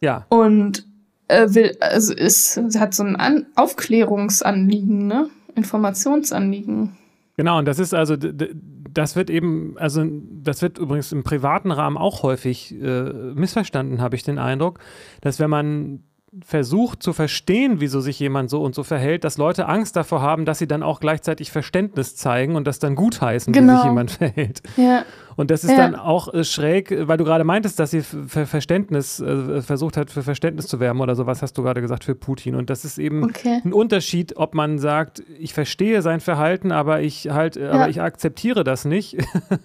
Ja. 0.00 0.26
Und 0.28 0.86
äh, 1.28 1.46
will, 1.54 1.76
also 1.80 2.14
ist, 2.14 2.54
sie 2.54 2.78
hat 2.78 2.94
so 2.94 3.02
ein 3.02 3.16
An 3.16 3.46
Aufklärungsanliegen, 3.56 5.06
ne? 5.06 5.28
Informationsanliegen. 5.54 6.96
Genau, 7.36 7.58
und 7.58 7.66
das 7.66 7.78
ist 7.78 7.94
also, 7.94 8.16
das 8.16 9.16
wird 9.16 9.30
eben, 9.30 9.76
also 9.78 10.04
das 10.42 10.62
wird 10.62 10.78
übrigens 10.78 11.12
im 11.12 11.22
privaten 11.22 11.70
Rahmen 11.70 11.96
auch 11.96 12.22
häufig 12.22 12.74
äh, 12.74 13.02
missverstanden, 13.34 14.00
habe 14.00 14.16
ich 14.16 14.22
den 14.22 14.38
Eindruck, 14.38 14.80
dass 15.20 15.38
wenn 15.38 15.50
man 15.50 16.02
versucht 16.44 17.02
zu 17.02 17.12
verstehen, 17.12 17.80
wieso 17.80 18.00
sich 18.00 18.18
jemand 18.18 18.50
so 18.50 18.62
und 18.62 18.74
so 18.74 18.82
verhält, 18.82 19.24
dass 19.24 19.38
Leute 19.38 19.66
Angst 19.66 19.96
davor 19.96 20.22
haben, 20.22 20.44
dass 20.44 20.58
sie 20.58 20.66
dann 20.66 20.82
auch 20.82 21.00
gleichzeitig 21.00 21.50
Verständnis 21.50 22.16
zeigen 22.16 22.56
und 22.56 22.66
das 22.66 22.78
dann 22.78 22.94
gutheißen, 22.94 23.52
genau. 23.52 23.72
wie 23.72 23.76
sich 23.76 23.82
genau. 23.82 23.92
jemand 23.92 24.10
verhält. 24.12 24.62
Ja. 24.76 25.04
Und 25.36 25.50
das 25.50 25.64
ist 25.64 25.72
ja. 25.72 25.76
dann 25.76 25.94
auch 25.94 26.32
äh, 26.32 26.44
schräg, 26.44 26.94
weil 27.06 27.18
du 27.18 27.24
gerade 27.24 27.44
meintest, 27.44 27.78
dass 27.78 27.90
sie 27.90 28.00
für 28.00 28.46
Verständnis 28.46 29.20
äh, 29.20 29.60
versucht 29.60 29.96
hat, 29.96 30.10
für 30.10 30.22
Verständnis 30.22 30.66
zu 30.66 30.80
werben 30.80 31.00
oder 31.00 31.14
sowas, 31.14 31.42
hast 31.42 31.58
du 31.58 31.62
gerade 31.62 31.82
gesagt, 31.82 32.04
für 32.04 32.14
Putin. 32.14 32.54
Und 32.54 32.70
das 32.70 32.84
ist 32.84 32.98
eben 32.98 33.22
okay. 33.22 33.60
ein 33.64 33.72
Unterschied, 33.72 34.36
ob 34.36 34.54
man 34.54 34.78
sagt, 34.78 35.22
ich 35.38 35.52
verstehe 35.52 36.00
sein 36.00 36.20
Verhalten, 36.20 36.72
aber 36.72 37.02
ich 37.02 37.30
halt, 37.30 37.56
ja. 37.56 37.70
aber 37.70 37.88
ich 37.90 38.00
akzeptiere 38.00 38.64
das 38.64 38.86
nicht 38.86 39.18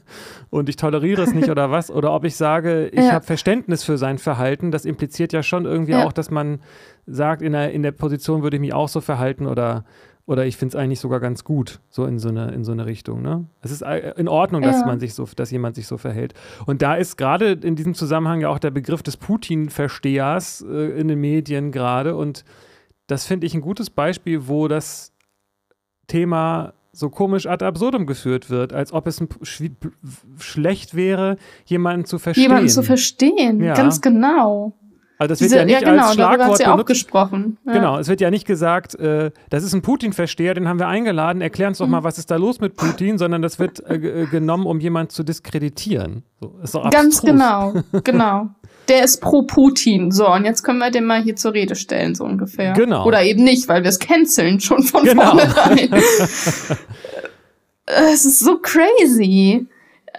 und 0.50 0.68
ich 0.68 0.76
toleriere 0.76 1.24
es 1.24 1.34
nicht 1.34 1.50
oder 1.50 1.72
was, 1.72 1.90
oder 1.90 2.14
ob 2.14 2.26
ich 2.26 2.36
sage, 2.36 2.88
ich 2.88 3.06
ja. 3.06 3.14
habe 3.14 3.26
Verständnis 3.26 3.84
für 3.84 3.98
sein 3.98 4.18
Verhalten. 4.18 4.72
Das 4.72 4.84
impliziert 4.84 5.32
ja 5.32 5.42
schon 5.42 5.66
irgendwie 5.66 5.96
auch, 5.96 6.12
dass 6.12 6.30
man 6.30 6.60
sagt, 7.08 7.42
in 7.42 7.54
der, 7.54 7.72
in 7.72 7.82
der 7.82 7.92
Position 7.92 8.44
würde 8.44 8.58
ich 8.58 8.62
mich 8.62 8.74
auch 8.74 8.90
so 8.90 9.02
verhalten 9.02 9.48
oder 9.48 9.86
oder 10.26 10.46
ich 10.46 10.58
finde 10.58 10.76
es 10.78 10.82
eigentlich 10.82 11.00
sogar 11.00 11.20
ganz 11.20 11.44
gut, 11.44 11.80
so 11.90 12.06
in 12.06 12.20
so 12.20 12.30
eine, 12.30 12.52
in 12.52 12.64
so 12.64 12.72
eine 12.72 12.86
Richtung. 12.86 13.22
Ne? 13.22 13.46
Es 13.62 13.72
ist 13.72 13.82
äh, 13.82 14.14
in 14.18 14.28
Ordnung, 14.28 14.62
dass 14.62 14.82
ja. 14.82 14.86
man 14.86 15.00
sich 15.00 15.14
so, 15.14 15.28
dass 15.36 15.52
jemand 15.52 15.76
sich 15.76 15.88
so 15.88 15.98
verhält. 15.98 16.34
Und 16.66 16.82
da 16.82 16.96
ist 16.96 17.18
gerade 17.18 17.52
in 17.52 17.76
diesem 17.76 17.94
Zusammenhang 17.94 18.42
ja 18.42 18.50
auch 18.50 18.60
der 18.60 18.72
Begriff 18.72 19.04
des 19.04 19.18
Putin-Verstehers 19.18 20.62
äh, 20.62 21.00
in 21.00 21.08
den 21.08 21.20
Medien 21.20 21.72
gerade. 21.72 22.16
Und 22.16 22.46
das 23.08 23.26
finde 23.26 23.48
ich 23.48 23.54
ein 23.54 23.62
gutes 23.62 23.90
Beispiel, 23.90 24.48
wo 24.48 24.68
das 24.68 25.12
Thema 26.08 26.74
so 26.94 27.10
komisch 27.10 27.48
ad 27.48 27.64
absurdum 27.64 28.06
geführt 28.06 28.50
wird, 28.50 28.74
als 28.74 28.92
ob 28.92 29.08
es 29.08 29.24
sch 29.44 29.64
schlecht 30.38 30.94
wäre, 30.94 31.38
jemanden 31.66 32.06
zu 32.06 32.20
verstehen. 32.20 32.44
Jemanden 32.44 32.70
zu 32.70 32.84
verstehen, 32.84 33.62
ja. 33.64 33.74
ganz 33.74 34.02
genau. 34.02 34.74
Also 35.22 35.34
das 35.34 35.38
Diese, 35.38 35.58
wird 35.58 35.70
ja 35.70 35.78
nicht 35.78 35.86
ja, 35.86 35.92
genau, 35.92 36.06
als 36.06 36.14
Schlagwort 36.16 36.60
ja 36.60 36.74
auch 36.74 36.84
gesprochen. 36.84 37.60
Ja. 37.68 37.74
Genau, 37.74 38.00
es 38.00 38.08
wird 38.08 38.22
ja 38.22 38.32
nicht 38.32 38.48
gesagt, 38.48 38.96
äh, 38.96 39.30
das 39.52 39.64
ist 39.64 39.72
ein 39.76 39.84
Putin-Versteher, 39.84 40.56
den 40.56 40.68
haben 40.68 40.80
wir 40.80 40.88
eingeladen, 40.88 41.44
erklär 41.44 41.68
uns 41.68 41.78
doch 41.78 41.86
mhm. 41.86 41.92
mal, 41.92 42.04
was 42.04 42.18
ist 42.18 42.32
da 42.32 42.38
los 42.38 42.60
mit 42.60 42.76
Putin, 42.76 43.20
sondern 43.20 43.44
das 43.44 43.60
wird 43.60 43.86
äh, 43.86 43.98
äh 43.98 44.26
genommen, 44.26 44.66
um 44.66 44.80
jemanden 44.80 45.12
zu 45.12 45.22
diskreditieren. 45.22 46.24
So, 46.40 46.56
ist 46.64 46.74
doch 46.74 46.90
Ganz 46.90 47.22
genau, 47.22 47.76
genau. 48.04 48.50
Der 48.90 49.04
ist 49.04 49.22
pro 49.22 49.44
Putin. 49.44 50.10
So, 50.10 50.28
und 50.28 50.44
jetzt 50.44 50.64
können 50.64 50.80
wir 50.80 50.90
den 50.90 51.06
mal 51.06 51.22
hier 51.22 51.36
zur 51.36 51.54
Rede 51.54 51.76
stellen, 51.76 52.16
so 52.16 52.24
ungefähr. 52.24 52.74
Genau. 52.74 53.06
Oder 53.06 53.22
eben 53.22 53.44
nicht, 53.44 53.70
weil 53.70 53.84
wir 53.84 53.90
es 53.90 54.00
canceln 54.00 54.60
schon 54.60 54.82
von 54.82 55.04
genau. 55.04 55.38
vornherein. 55.38 55.94
es 57.86 58.26
ist 58.26 58.40
so 58.40 58.58
crazy. 58.58 59.68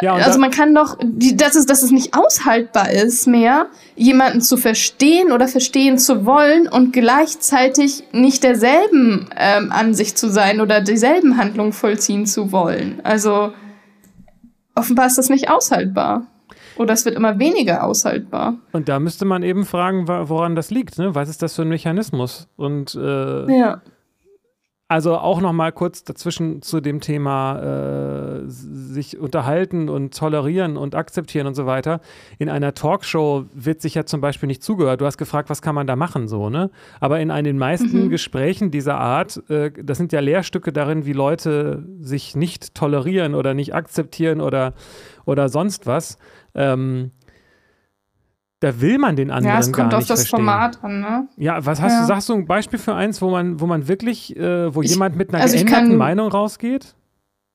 Ja, 0.01 0.15
also 0.15 0.39
man 0.39 0.51
kann 0.51 0.75
doch, 0.75 0.97
dass 1.01 1.55
es, 1.55 1.67
dass 1.67 1.83
es 1.83 1.91
nicht 1.91 2.17
aushaltbar 2.17 2.91
ist 2.91 3.27
mehr, 3.27 3.67
jemanden 3.95 4.41
zu 4.41 4.57
verstehen 4.57 5.33
oder 5.33 5.49
verstehen 5.49 5.99
zu 5.99 6.25
wollen 6.25 6.67
und 6.67 6.93
gleichzeitig 6.93 8.05
nicht 8.13 8.43
derselben 8.43 9.29
ähm, 9.37 9.71
Ansicht 9.71 10.17
zu 10.17 10.31
sein 10.31 10.61
oder 10.61 10.81
dieselben 10.81 11.37
Handlungen 11.37 11.73
vollziehen 11.73 12.27
zu 12.27 12.53
wollen. 12.53 13.01
Also 13.05 13.53
offenbar 14.75 15.07
ist 15.07 15.19
das 15.19 15.29
nicht 15.29 15.51
aushaltbar. 15.51 16.27
Oder 16.77 16.95
es 16.95 17.05
wird 17.05 17.17
immer 17.17 17.39
weniger 17.39 17.85
aushaltbar. 17.85 18.55
Und 18.73 18.89
da 18.89 18.99
müsste 18.99 19.27
man 19.27 19.43
eben 19.43 19.67
fragen, 19.67 20.09
woran 20.09 20.57
das 20.57 20.71
liegt. 20.71 20.99
Ne? 20.99 21.15
Was 21.15 21.29
ist 21.29 21.43
das 21.43 21.55
für 21.55 21.63
ein 21.63 21.69
Mechanismus? 21.69 22.49
Und 22.57 22.95
äh, 22.95 23.59
ja. 23.59 23.83
Also 24.93 25.17
auch 25.17 25.41
noch 25.41 25.55
mal 25.55 25.73
kurz 25.73 26.05
dazwischen 26.05 26.61
zu 26.61 26.83
dem 26.83 27.01
Thema 27.01 27.61
äh, 27.61 28.43
sich 28.47 29.19
unterhalten 29.19 29.89
und 29.89 30.15
tolerieren 30.15 30.77
und 30.77 30.95
akzeptieren 30.95 31.47
und 31.47 31.55
so 31.55 31.65
weiter. 31.65 32.03
In 32.39 32.51
einer 32.51 32.75
Talkshow 32.75 33.47
wird 33.55 33.81
sich 33.81 33.95
ja 33.95 34.05
zum 34.05 34.21
Beispiel 34.21 34.49
nicht 34.49 34.63
zugehört. 34.63 35.01
Du 35.01 35.07
hast 35.07 35.17
gefragt, 35.17 35.49
was 35.49 35.63
kann 35.63 35.75
man 35.75 35.87
da 35.87 35.97
machen 35.97 36.29
so, 36.29 36.51
ne? 36.51 36.71
Aber 37.01 37.21
in 37.21 37.31
den 37.31 37.57
meisten 37.57 38.05
mhm. 38.05 38.11
Gesprächen 38.11 38.71
dieser 38.71 38.99
Art, 38.99 39.43
äh, 39.49 39.71
das 39.83 39.97
sind 39.97 40.13
ja 40.13 40.21
Lehrstücke 40.21 40.75
darin, 40.75 41.07
wie 41.07 41.15
Leute 41.15 41.87
sich 41.99 42.37
nicht 42.37 42.75
tolerieren 42.75 43.35
oder 43.35 43.55
nicht 43.55 43.75
akzeptieren 43.75 44.43
oder, 44.43 44.75
oder 45.25 45.49
sonst 45.49 45.87
was. 45.87 46.19
Ähm, 46.55 47.13
da 48.63 48.81
will 48.81 48.99
man 48.99 49.17
den 49.17 49.33
anderen 49.33 49.45
gar 49.45 49.59
nicht 49.59 49.67
Ja, 49.67 49.71
es 49.71 49.77
kommt 49.77 49.95
auf 49.95 50.07
das 50.07 50.21
verstehen. 50.21 50.37
Format 50.39 50.85
an, 50.85 51.01
ne? 51.01 51.29
Ja, 51.37 51.67
was 51.67 51.81
hast 51.81 51.93
ja. 51.93 52.01
du, 52.03 52.07
sagst 52.07 52.29
du 52.29 52.35
ein 52.35 52.47
Beispiel 52.47 52.79
für 52.79 52.95
eins, 52.95 53.21
wo 53.21 53.29
man, 53.29 53.59
wo 53.59 53.67
man 53.67 53.89
wirklich, 53.89 54.37
äh, 54.37 54.73
wo 54.73 54.83
ich, 54.83 54.91
jemand 54.91 55.17
mit 55.17 55.35
einer 55.35 55.43
also 55.43 55.57
geänderten 55.57 55.89
kann, 55.89 55.97
Meinung 55.97 56.29
rausgeht? 56.29 56.95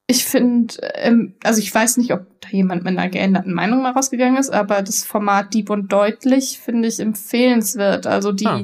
Ich 0.08 0.26
finde, 0.26 0.76
ähm, 0.96 1.36
also 1.44 1.62
ich 1.62 1.74
weiß 1.74 1.96
nicht, 1.98 2.12
ob 2.12 2.26
da 2.42 2.50
jemand 2.50 2.84
mit 2.84 2.98
einer 2.98 3.10
geänderten 3.10 3.54
Meinung 3.54 3.82
mal 3.82 3.94
rausgegangen 3.94 4.38
ist, 4.38 4.50
aber 4.50 4.82
das 4.82 5.06
Format 5.06 5.54
Dieb 5.54 5.70
und 5.70 5.94
Deutlich 5.94 6.60
finde 6.60 6.90
ich 6.90 7.00
empfehlenswert. 7.00 8.06
Also 8.06 8.34
die, 8.34 8.46
ah. 8.46 8.62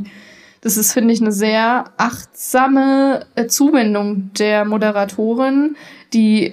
das 0.60 0.76
ist, 0.76 0.92
finde 0.92 1.14
ich, 1.14 1.22
eine 1.22 1.32
sehr 1.32 1.86
achtsame 1.96 3.26
äh, 3.36 3.48
Zuwendung 3.48 4.32
der 4.34 4.66
Moderatorin, 4.66 5.78
die 6.14 6.52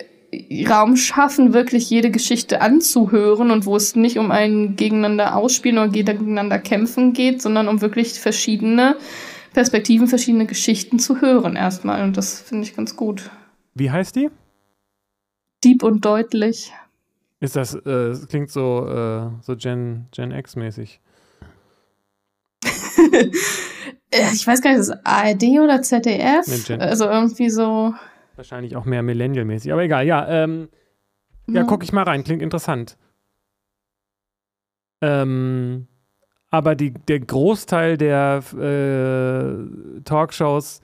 Raum 0.68 0.96
schaffen, 0.96 1.52
wirklich 1.52 1.90
jede 1.90 2.10
Geschichte 2.10 2.60
anzuhören 2.60 3.50
und 3.50 3.66
wo 3.66 3.74
es 3.76 3.96
nicht 3.96 4.18
um 4.18 4.30
ein 4.30 4.76
Gegeneinander 4.76 5.36
ausspielen 5.36 5.78
oder 5.78 5.88
gegeneinander 5.88 6.58
kämpfen 6.58 7.12
geht, 7.12 7.42
sondern 7.42 7.66
um 7.68 7.80
wirklich 7.80 8.20
verschiedene 8.20 8.96
Perspektiven, 9.52 10.06
verschiedene 10.06 10.46
Geschichten 10.46 10.98
zu 10.98 11.20
hören 11.20 11.56
erstmal. 11.56 12.04
Und 12.04 12.16
das 12.16 12.40
finde 12.40 12.64
ich 12.64 12.76
ganz 12.76 12.94
gut. 12.96 13.30
Wie 13.74 13.90
heißt 13.90 14.14
die? 14.14 14.30
Deep 15.64 15.82
und 15.82 16.04
deutlich. 16.04 16.72
Ist 17.40 17.56
das, 17.56 17.74
äh, 17.74 18.14
klingt 18.28 18.50
so, 18.50 18.86
äh, 18.86 19.30
so 19.42 19.56
Gen, 19.56 20.06
Gen 20.12 20.30
X-mäßig. 20.30 21.00
ich 24.10 24.46
weiß 24.46 24.60
gar 24.60 24.70
nicht, 24.70 24.80
ist 24.80 24.90
das 24.90 25.04
ARD 25.04 25.42
oder 25.60 25.82
ZDF? 25.82 26.46
Nee, 26.46 26.74
also 26.76 27.06
irgendwie 27.06 27.50
so. 27.50 27.94
Wahrscheinlich 28.40 28.74
auch 28.74 28.86
mehr 28.86 29.02
Millennial-mäßig. 29.02 29.70
Aber 29.70 29.82
egal, 29.82 30.06
ja. 30.06 30.26
Ähm, 30.26 30.70
ja, 31.46 31.56
ja 31.56 31.64
gucke 31.64 31.84
ich 31.84 31.92
mal 31.92 32.04
rein. 32.04 32.24
Klingt 32.24 32.40
interessant. 32.40 32.96
Ähm, 35.02 35.88
aber 36.48 36.74
die, 36.74 36.94
der 36.94 37.20
Großteil 37.20 37.98
der 37.98 38.42
äh, 38.58 40.00
Talkshows 40.04 40.80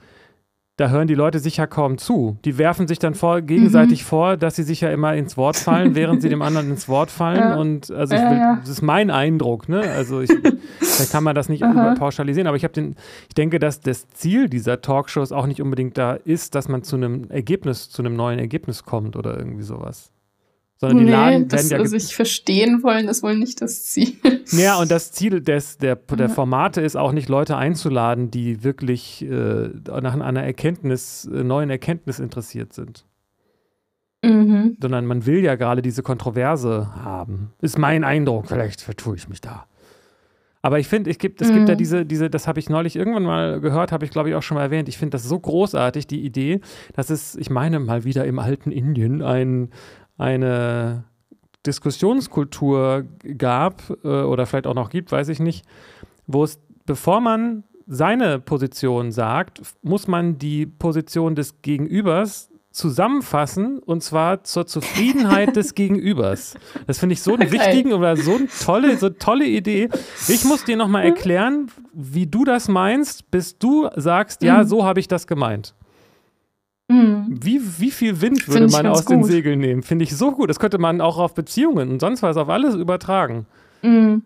da 0.76 0.90
hören 0.90 1.08
die 1.08 1.14
Leute 1.14 1.38
sich 1.38 1.56
ja 1.56 1.66
kaum 1.66 1.96
zu. 1.96 2.36
Die 2.44 2.58
werfen 2.58 2.86
sich 2.86 2.98
dann 2.98 3.14
vor, 3.14 3.40
gegenseitig 3.40 4.02
mhm. 4.02 4.06
vor, 4.06 4.36
dass 4.36 4.56
sie 4.56 4.62
sich 4.62 4.82
ja 4.82 4.90
immer 4.90 5.14
ins 5.14 5.38
Wort 5.38 5.56
fallen, 5.56 5.94
während 5.94 6.20
sie 6.20 6.28
dem 6.28 6.42
anderen 6.42 6.70
ins 6.70 6.86
Wort 6.86 7.10
fallen. 7.10 7.38
Ja. 7.38 7.56
Und 7.56 7.90
also 7.90 8.14
ja, 8.14 8.30
will, 8.30 8.38
ja. 8.38 8.56
das 8.60 8.68
ist 8.68 8.82
mein 8.82 9.10
Eindruck, 9.10 9.70
ne? 9.70 9.80
Also 9.80 10.20
ich, 10.20 10.30
vielleicht 10.78 11.12
kann 11.12 11.24
man 11.24 11.34
das 11.34 11.48
nicht 11.48 11.62
pauschalisieren, 11.62 12.46
aber 12.46 12.58
ich 12.58 12.64
habe 12.64 12.74
den, 12.74 12.96
ich 13.28 13.34
denke, 13.34 13.58
dass 13.58 13.80
das 13.80 14.08
Ziel 14.08 14.50
dieser 14.50 14.82
Talkshows 14.82 15.32
auch 15.32 15.46
nicht 15.46 15.62
unbedingt 15.62 15.96
da 15.96 16.12
ist, 16.12 16.54
dass 16.54 16.68
man 16.68 16.82
zu 16.82 16.96
einem 16.96 17.30
Ergebnis, 17.30 17.88
zu 17.88 18.02
einem 18.02 18.14
neuen 18.14 18.38
Ergebnis 18.38 18.84
kommt 18.84 19.16
oder 19.16 19.38
irgendwie 19.38 19.62
sowas. 19.62 20.12
Sondern 20.78 20.98
die 20.98 21.04
nee, 21.04 21.10
Laden 21.10 21.48
das, 21.48 21.70
werden 21.70 21.82
ja. 21.84 21.88
sich 21.88 22.14
verstehen 22.14 22.82
wollen, 22.82 23.08
ist 23.08 23.22
wohl 23.22 23.36
nicht 23.36 23.62
das 23.62 23.84
Ziel. 23.84 24.14
Ja, 24.52 24.78
und 24.78 24.90
das 24.90 25.10
Ziel 25.10 25.40
des, 25.40 25.78
der, 25.78 25.96
der 25.96 26.28
Formate 26.28 26.80
ist 26.80 26.96
auch 26.96 27.10
nicht, 27.10 27.28
Leute 27.28 27.56
einzuladen, 27.56 28.30
die 28.30 28.62
wirklich 28.62 29.22
äh, 29.22 29.70
nach 30.00 30.14
einer 30.14 30.42
Erkenntnis, 30.44 31.24
äh, 31.24 31.42
neuen 31.42 31.68
Erkenntnis 31.68 32.20
interessiert 32.20 32.72
sind. 32.72 33.04
Mhm. 34.24 34.76
Sondern 34.80 35.06
man 35.06 35.26
will 35.26 35.42
ja 35.42 35.56
gerade 35.56 35.82
diese 35.82 36.02
Kontroverse 36.02 36.94
haben. 36.94 37.52
Ist 37.60 37.78
mein 37.78 38.04
Eindruck, 38.04 38.48
vielleicht 38.48 38.82
vertue 38.82 39.16
ich 39.16 39.28
mich 39.28 39.40
da. 39.40 39.66
Aber 40.62 40.80
ich 40.80 40.88
finde, 40.88 41.10
es 41.10 41.18
gibt, 41.18 41.40
es 41.40 41.48
mhm. 41.48 41.54
gibt 41.54 41.68
ja 41.68 41.74
diese, 41.76 42.04
diese, 42.04 42.28
das 42.28 42.48
habe 42.48 42.58
ich 42.58 42.68
neulich 42.68 42.96
irgendwann 42.96 43.22
mal 43.22 43.60
gehört, 43.60 43.92
habe 43.92 44.04
ich 44.04 44.10
glaube 44.10 44.30
ich 44.30 44.34
auch 44.34 44.42
schon 44.42 44.56
mal 44.56 44.64
erwähnt. 44.64 44.88
Ich 44.88 44.98
finde 44.98 45.12
das 45.12 45.22
so 45.22 45.38
großartig, 45.38 46.06
die 46.08 46.24
Idee, 46.24 46.60
dass 46.94 47.08
es, 47.08 47.36
ich 47.36 47.50
meine 47.50 47.78
mal 47.78 48.04
wieder 48.04 48.24
im 48.24 48.38
alten 48.38 48.72
Indien 48.72 49.22
ein, 49.22 49.70
eine 50.16 51.04
Diskussionskultur 51.66 53.04
gab 53.36 53.82
äh, 54.04 54.08
oder 54.08 54.46
vielleicht 54.46 54.66
auch 54.66 54.74
noch 54.74 54.90
gibt, 54.90 55.12
weiß 55.12 55.28
ich 55.28 55.40
nicht, 55.40 55.64
wo 56.26 56.44
es, 56.44 56.60
bevor 56.84 57.20
man 57.20 57.64
seine 57.86 58.40
Position 58.40 59.12
sagt, 59.12 59.62
muss 59.82 60.08
man 60.08 60.38
die 60.38 60.66
Position 60.66 61.34
des 61.34 61.62
Gegenübers 61.62 62.50
zusammenfassen 62.76 63.78
und 63.78 64.02
zwar 64.02 64.44
zur 64.44 64.66
Zufriedenheit 64.66 65.56
des 65.56 65.74
Gegenübers. 65.74 66.56
Das 66.86 66.98
finde 66.98 67.14
ich 67.14 67.22
so 67.22 67.34
einen 67.34 67.50
wichtigen 67.50 67.92
oder 67.92 68.16
so 68.16 68.34
eine 68.34 68.48
tolle, 68.48 68.98
so 68.98 69.08
tolle 69.08 69.46
Idee. 69.46 69.88
Ich 70.28 70.44
muss 70.44 70.64
dir 70.64 70.76
nochmal 70.76 71.04
erklären, 71.04 71.70
wie 71.94 72.26
du 72.26 72.44
das 72.44 72.68
meinst, 72.68 73.30
bis 73.30 73.58
du 73.58 73.88
sagst, 73.96 74.42
ja, 74.42 74.62
mhm. 74.62 74.68
so 74.68 74.84
habe 74.84 75.00
ich 75.00 75.08
das 75.08 75.26
gemeint. 75.26 75.74
Mhm. 76.88 77.26
Wie, 77.28 77.60
wie 77.78 77.90
viel 77.90 78.20
Wind 78.20 78.46
würde 78.48 78.68
man 78.68 78.86
aus 78.86 79.04
gut. 79.04 79.16
den 79.16 79.24
Segeln 79.24 79.58
nehmen? 79.58 79.82
Finde 79.82 80.04
ich 80.04 80.16
so 80.16 80.32
gut. 80.32 80.48
Das 80.50 80.58
könnte 80.58 80.78
man 80.78 81.00
auch 81.00 81.18
auf 81.18 81.34
Beziehungen 81.34 81.90
und 81.90 82.00
sonst 82.00 82.22
was, 82.22 82.36
auf 82.36 82.48
alles 82.48 82.74
übertragen. 82.74 83.46
Mhm. 83.82 84.22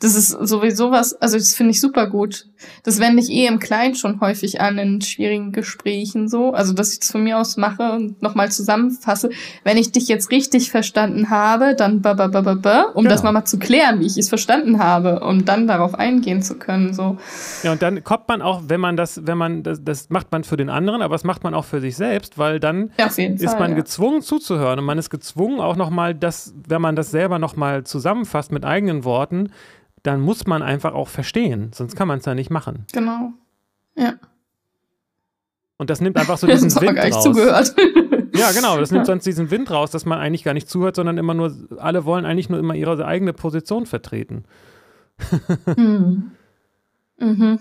Das 0.00 0.14
ist 0.14 0.28
sowieso 0.28 0.90
was, 0.90 1.14
also 1.14 1.38
das 1.38 1.54
finde 1.54 1.70
ich 1.70 1.80
super 1.80 2.08
gut. 2.08 2.46
Das 2.82 3.00
wende 3.00 3.22
ich 3.22 3.30
eh 3.30 3.46
im 3.46 3.58
Kleinen 3.58 3.94
schon 3.94 4.20
häufig 4.20 4.60
an 4.60 4.78
in 4.78 5.00
schwierigen 5.00 5.52
Gesprächen 5.52 6.28
so. 6.28 6.52
Also, 6.52 6.72
dass 6.72 6.92
ich 6.92 7.00
das 7.00 7.10
von 7.10 7.22
mir 7.22 7.38
aus 7.38 7.56
mache 7.56 7.92
und 7.92 8.22
nochmal 8.22 8.50
zusammenfasse. 8.50 9.30
Wenn 9.64 9.76
ich 9.76 9.92
dich 9.92 10.08
jetzt 10.08 10.30
richtig 10.30 10.70
verstanden 10.70 11.30
habe, 11.30 11.74
dann 11.76 12.02
ba, 12.02 12.14
ba, 12.14 12.28
ba, 12.28 12.40
ba, 12.40 12.54
ba 12.54 12.82
um 12.94 13.04
genau. 13.04 13.14
das 13.14 13.22
mal 13.22 13.44
zu 13.44 13.58
klären, 13.58 14.00
wie 14.00 14.06
ich 14.06 14.16
es 14.16 14.28
verstanden 14.28 14.78
habe, 14.78 15.20
um 15.20 15.44
dann 15.44 15.66
darauf 15.66 15.94
eingehen 15.94 16.42
zu 16.42 16.58
können, 16.58 16.94
so. 16.94 17.18
Ja, 17.62 17.72
und 17.72 17.82
dann 17.82 18.04
kommt 18.04 18.28
man 18.28 18.42
auch, 18.42 18.62
wenn 18.66 18.80
man 18.80 18.96
das, 18.96 19.26
wenn 19.26 19.38
man, 19.38 19.62
das, 19.62 19.82
das 19.84 20.10
macht 20.10 20.30
man 20.32 20.44
für 20.44 20.56
den 20.56 20.70
anderen, 20.70 21.02
aber 21.02 21.14
das 21.14 21.24
macht 21.24 21.44
man 21.44 21.54
auch 21.54 21.64
für 21.64 21.80
sich 21.80 21.96
selbst, 21.96 22.38
weil 22.38 22.60
dann 22.60 22.90
ja, 22.98 23.06
ist 23.06 23.16
Fall, 23.16 23.60
man 23.60 23.70
ja. 23.70 23.76
gezwungen 23.76 24.22
zuzuhören 24.22 24.78
und 24.78 24.84
man 24.84 24.98
ist 24.98 25.10
gezwungen 25.10 25.60
auch 25.60 25.76
nochmal 25.76 26.14
das, 26.14 26.54
wenn 26.68 26.82
man 26.82 26.96
das 26.96 27.10
selber 27.10 27.38
nochmal 27.38 27.84
zusammenfasst 27.84 28.52
mit 28.52 28.64
eigenen 28.64 29.04
Worten, 29.04 29.50
dann 30.02 30.20
muss 30.20 30.46
man 30.46 30.62
einfach 30.62 30.94
auch 30.94 31.08
verstehen, 31.08 31.70
sonst 31.72 31.96
kann 31.96 32.08
man 32.08 32.18
es 32.18 32.24
ja 32.24 32.34
nicht 32.34 32.50
machen. 32.50 32.86
Genau. 32.92 33.32
Ja. 33.96 34.14
Und 35.78 35.90
das 35.90 36.00
nimmt 36.00 36.16
einfach 36.16 36.38
so 36.38 36.46
diesen 36.48 36.70
das 36.70 36.80
Wind 36.80 36.96
gar 36.96 37.04
nicht 37.04 37.14
raus. 37.14 37.24
Zugehört. 37.24 37.74
ja, 38.34 38.52
genau, 38.52 38.78
das 38.78 38.90
nimmt 38.90 39.06
sonst 39.06 39.24
diesen 39.26 39.50
Wind 39.50 39.70
raus, 39.70 39.90
dass 39.90 40.04
man 40.04 40.18
eigentlich 40.18 40.44
gar 40.44 40.54
nicht 40.54 40.68
zuhört, 40.68 40.96
sondern 40.96 41.18
immer 41.18 41.34
nur, 41.34 41.54
alle 41.78 42.04
wollen 42.04 42.24
eigentlich 42.24 42.48
nur 42.48 42.58
immer 42.58 42.74
ihre 42.74 43.04
eigene 43.06 43.32
Position 43.32 43.86
vertreten. 43.86 44.44
mhm. 45.76 46.32
Mhm. 47.18 47.60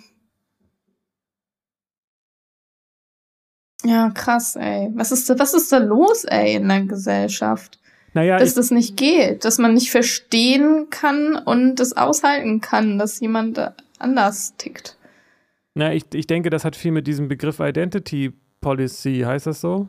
Ja, 3.83 4.09
krass, 4.09 4.55
ey. 4.55 4.89
Was 4.95 5.11
ist 5.11 5.29
da, 5.29 5.37
was 5.37 5.53
ist 5.53 5.71
da 5.71 5.77
los, 5.77 6.23
ey, 6.25 6.55
in 6.55 6.67
der 6.67 6.81
Gesellschaft? 6.85 7.80
Naja, 8.13 8.37
dass 8.37 8.55
das 8.55 8.71
nicht 8.71 8.97
geht, 8.97 9.45
dass 9.45 9.57
man 9.57 9.73
nicht 9.73 9.91
verstehen 9.91 10.87
kann 10.89 11.35
und 11.35 11.75
das 11.75 11.95
aushalten 11.95 12.61
kann, 12.61 12.97
dass 12.97 13.19
jemand 13.19 13.59
anders 13.99 14.55
tickt. 14.57 14.97
Na, 15.73 15.93
ich, 15.93 16.05
ich 16.13 16.27
denke, 16.27 16.49
das 16.49 16.65
hat 16.65 16.75
viel 16.75 16.91
mit 16.91 17.07
diesem 17.07 17.27
Begriff 17.27 17.59
Identity 17.59 18.33
Policy, 18.59 19.23
heißt 19.25 19.47
das 19.47 19.61
so? 19.61 19.87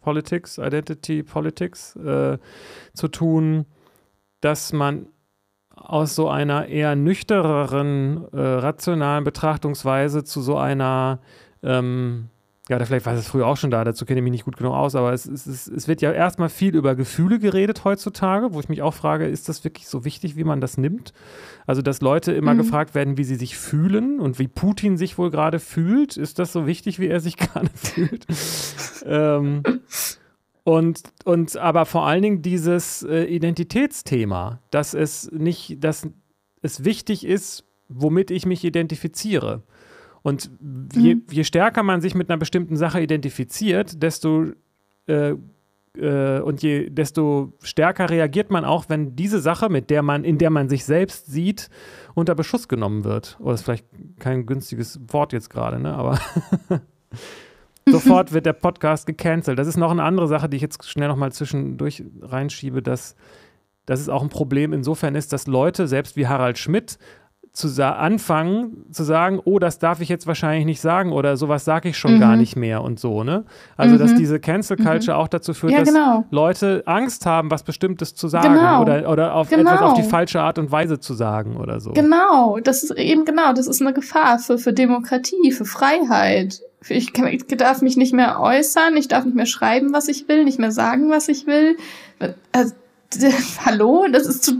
Politics, 0.00 0.58
Identity 0.58 1.22
Politics, 1.22 1.96
äh, 1.96 2.36
zu 2.92 3.08
tun, 3.08 3.64
dass 4.40 4.72
man 4.74 5.06
aus 5.74 6.14
so 6.14 6.28
einer 6.28 6.66
eher 6.66 6.94
nüchtereren, 6.94 8.26
äh, 8.32 8.38
rationalen 8.38 9.24
Betrachtungsweise 9.24 10.22
zu 10.22 10.42
so 10.42 10.58
einer 10.58 11.20
ähm, 11.62 12.28
ja, 12.70 12.76
oder 12.76 12.86
vielleicht 12.86 13.04
war 13.04 13.12
es 13.12 13.28
früher 13.28 13.46
auch 13.46 13.58
schon 13.58 13.70
da, 13.70 13.84
dazu 13.84 14.06
kenne 14.06 14.20
ich 14.20 14.24
mich 14.24 14.30
nicht 14.30 14.44
gut 14.46 14.56
genug 14.56 14.72
aus, 14.72 14.94
aber 14.94 15.12
es, 15.12 15.26
es, 15.26 15.44
es, 15.44 15.66
es 15.66 15.86
wird 15.86 16.00
ja 16.00 16.12
erstmal 16.12 16.48
viel 16.48 16.74
über 16.74 16.94
Gefühle 16.94 17.38
geredet 17.38 17.84
heutzutage, 17.84 18.54
wo 18.54 18.60
ich 18.60 18.70
mich 18.70 18.80
auch 18.80 18.94
frage, 18.94 19.26
ist 19.26 19.50
das 19.50 19.64
wirklich 19.64 19.86
so 19.86 20.06
wichtig, 20.06 20.34
wie 20.36 20.44
man 20.44 20.62
das 20.62 20.78
nimmt? 20.78 21.12
Also, 21.66 21.82
dass 21.82 22.00
Leute 22.00 22.32
immer 22.32 22.54
mhm. 22.54 22.58
gefragt 22.58 22.94
werden, 22.94 23.18
wie 23.18 23.24
sie 23.24 23.34
sich 23.34 23.58
fühlen 23.58 24.18
und 24.18 24.38
wie 24.38 24.48
Putin 24.48 24.96
sich 24.96 25.18
wohl 25.18 25.30
gerade 25.30 25.60
fühlt. 25.60 26.16
Ist 26.16 26.38
das 26.38 26.52
so 26.52 26.66
wichtig, 26.66 26.98
wie 26.98 27.08
er 27.08 27.20
sich 27.20 27.36
gerade 27.38 27.68
fühlt? 27.74 28.26
ähm, 29.04 29.62
und, 30.62 31.02
und 31.26 31.58
aber 31.58 31.84
vor 31.84 32.06
allen 32.06 32.22
Dingen 32.22 32.42
dieses 32.42 33.02
äh, 33.02 33.24
Identitätsthema, 33.24 34.60
dass 34.70 34.94
es 34.94 35.30
nicht, 35.30 35.84
dass 35.84 36.08
es 36.62 36.82
wichtig 36.82 37.26
ist, 37.26 37.64
womit 37.88 38.30
ich 38.30 38.46
mich 38.46 38.64
identifiziere. 38.64 39.62
Und 40.24 40.50
je, 40.94 41.16
mhm. 41.16 41.22
je, 41.30 41.44
stärker 41.44 41.82
man 41.82 42.00
sich 42.00 42.14
mit 42.14 42.30
einer 42.30 42.38
bestimmten 42.38 42.76
Sache 42.76 42.98
identifiziert, 43.00 44.02
desto 44.02 44.46
äh, 45.06 45.34
äh, 45.98 46.40
und 46.40 46.62
je 46.62 46.88
desto 46.88 47.52
stärker 47.62 48.08
reagiert 48.08 48.50
man 48.50 48.64
auch, 48.64 48.86
wenn 48.88 49.16
diese 49.16 49.38
Sache, 49.38 49.68
mit 49.68 49.90
der 49.90 50.00
man, 50.00 50.24
in 50.24 50.38
der 50.38 50.48
man 50.48 50.70
sich 50.70 50.86
selbst 50.86 51.26
sieht, 51.26 51.68
unter 52.14 52.34
Beschuss 52.34 52.68
genommen 52.68 53.04
wird. 53.04 53.36
Oder 53.38 53.50
oh, 53.50 53.52
ist 53.52 53.64
vielleicht 53.64 53.86
kein 54.18 54.46
günstiges 54.46 54.98
Wort 55.08 55.34
jetzt 55.34 55.50
gerade, 55.50 55.78
ne? 55.78 55.94
Aber 55.94 56.18
sofort 57.86 58.32
wird 58.32 58.46
der 58.46 58.54
Podcast 58.54 59.06
gecancelt. 59.06 59.58
Das 59.58 59.68
ist 59.68 59.76
noch 59.76 59.90
eine 59.90 60.04
andere 60.04 60.26
Sache, 60.26 60.48
die 60.48 60.56
ich 60.56 60.62
jetzt 60.62 60.88
schnell 60.88 61.08
nochmal 61.08 61.32
zwischendurch 61.32 62.02
reinschiebe, 62.22 62.80
dass, 62.80 63.14
dass 63.84 64.00
es 64.00 64.08
auch 64.08 64.22
ein 64.22 64.30
Problem 64.30 64.72
insofern 64.72 65.14
ist, 65.14 65.34
dass 65.34 65.46
Leute, 65.46 65.86
selbst 65.86 66.16
wie 66.16 66.26
Harald 66.26 66.56
Schmidt, 66.56 66.98
zu 67.54 67.68
anfangen 67.86 68.84
zu 68.90 69.04
sagen, 69.04 69.40
oh, 69.44 69.60
das 69.60 69.78
darf 69.78 70.00
ich 70.00 70.08
jetzt 70.08 70.26
wahrscheinlich 70.26 70.64
nicht 70.64 70.80
sagen 70.80 71.12
oder 71.12 71.36
sowas 71.36 71.64
sage 71.64 71.90
ich 71.90 71.96
schon 71.96 72.16
mhm. 72.16 72.20
gar 72.20 72.34
nicht 72.34 72.56
mehr 72.56 72.82
und 72.82 72.98
so, 72.98 73.22
ne? 73.22 73.44
Also, 73.76 73.94
mhm. 73.94 73.98
dass 74.00 74.14
diese 74.16 74.40
Cancel. 74.40 74.76
Culture 74.76 75.16
mhm. 75.16 75.22
auch 75.22 75.28
dazu 75.28 75.54
führt, 75.54 75.72
ja, 75.72 75.84
genau. 75.84 76.22
dass 76.22 76.32
Leute 76.32 76.82
Angst 76.86 77.26
haben, 77.26 77.52
was 77.52 77.62
Bestimmtes 77.62 78.16
zu 78.16 78.26
sagen 78.26 78.54
genau. 78.54 78.82
oder, 78.82 79.08
oder 79.08 79.34
auf 79.36 79.50
genau. 79.50 79.70
etwas 79.70 79.82
auf 79.82 79.94
die 79.94 80.02
falsche 80.02 80.40
Art 80.40 80.58
und 80.58 80.72
Weise 80.72 80.98
zu 80.98 81.14
sagen 81.14 81.56
oder 81.56 81.78
so. 81.78 81.92
Genau, 81.92 82.58
das 82.58 82.82
ist 82.82 82.90
eben 82.96 83.24
genau, 83.24 83.52
das 83.52 83.68
ist 83.68 83.80
eine 83.80 83.92
Gefahr 83.92 84.40
für, 84.40 84.58
für 84.58 84.72
Demokratie, 84.72 85.52
für 85.52 85.64
Freiheit. 85.64 86.60
Ich, 86.88 87.12
kann, 87.12 87.28
ich 87.28 87.46
darf 87.46 87.82
mich 87.82 87.96
nicht 87.96 88.12
mehr 88.12 88.40
äußern, 88.40 88.96
ich 88.96 89.06
darf 89.06 89.24
nicht 89.24 89.36
mehr 89.36 89.46
schreiben, 89.46 89.92
was 89.92 90.08
ich 90.08 90.28
will, 90.28 90.42
nicht 90.42 90.58
mehr 90.58 90.72
sagen, 90.72 91.08
was 91.08 91.28
ich 91.28 91.46
will. 91.46 91.76
Also, 92.50 92.74
hallo, 93.64 94.06
das 94.10 94.26
ist, 94.26 94.52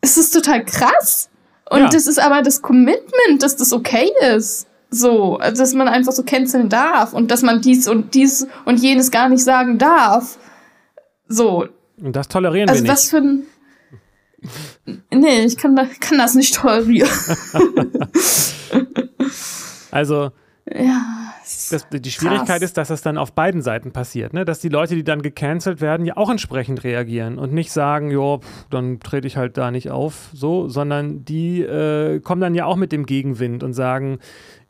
es 0.00 0.16
ist 0.16 0.30
total 0.30 0.64
krass. 0.64 1.29
Und 1.70 1.80
ja. 1.80 1.88
das 1.88 2.06
ist 2.06 2.18
aber 2.18 2.42
das 2.42 2.60
Commitment, 2.62 3.42
dass 3.42 3.56
das 3.56 3.72
okay 3.72 4.10
ist. 4.34 4.66
So, 4.90 5.38
dass 5.38 5.72
man 5.72 5.86
einfach 5.86 6.12
so 6.12 6.24
canceln 6.24 6.68
darf 6.68 7.12
und 7.12 7.30
dass 7.30 7.42
man 7.42 7.62
dies 7.62 7.86
und 7.86 8.14
dies 8.14 8.48
und 8.64 8.80
jenes 8.80 9.12
gar 9.12 9.28
nicht 9.28 9.44
sagen 9.44 9.78
darf. 9.78 10.36
So. 11.28 11.68
Und 12.02 12.16
das 12.16 12.26
tolerieren 12.26 12.68
also 12.68 12.82
wir 12.82 12.90
nicht. 12.90 12.90
Also 12.90 13.04
was 13.04 13.10
für 13.10 13.18
ein. 13.18 13.46
Nee, 15.12 15.44
ich 15.44 15.56
kann, 15.56 15.76
kann 16.00 16.18
das 16.18 16.34
nicht 16.34 16.56
tolerieren. 16.56 17.08
also. 19.92 20.32
Ja. 20.72 21.20
Das, 21.70 21.88
die 21.90 22.10
Schwierigkeit 22.10 22.46
Krass. 22.46 22.62
ist, 22.62 22.76
dass 22.76 22.88
das 22.88 23.02
dann 23.02 23.18
auf 23.18 23.32
beiden 23.32 23.62
Seiten 23.62 23.92
passiert, 23.92 24.32
ne? 24.32 24.44
dass 24.44 24.60
die 24.60 24.68
Leute, 24.68 24.94
die 24.94 25.02
dann 25.02 25.22
gecancelt 25.22 25.80
werden, 25.80 26.06
ja 26.06 26.16
auch 26.16 26.30
entsprechend 26.30 26.84
reagieren 26.84 27.38
und 27.38 27.52
nicht 27.52 27.72
sagen, 27.72 28.10
jo, 28.10 28.40
dann 28.68 29.00
trete 29.00 29.26
ich 29.26 29.36
halt 29.36 29.56
da 29.56 29.70
nicht 29.70 29.90
auf, 29.90 30.30
so, 30.32 30.68
sondern 30.68 31.24
die 31.24 31.62
äh, 31.62 32.20
kommen 32.20 32.40
dann 32.40 32.54
ja 32.54 32.66
auch 32.66 32.76
mit 32.76 32.92
dem 32.92 33.04
Gegenwind 33.06 33.62
und 33.64 33.72
sagen, 33.72 34.18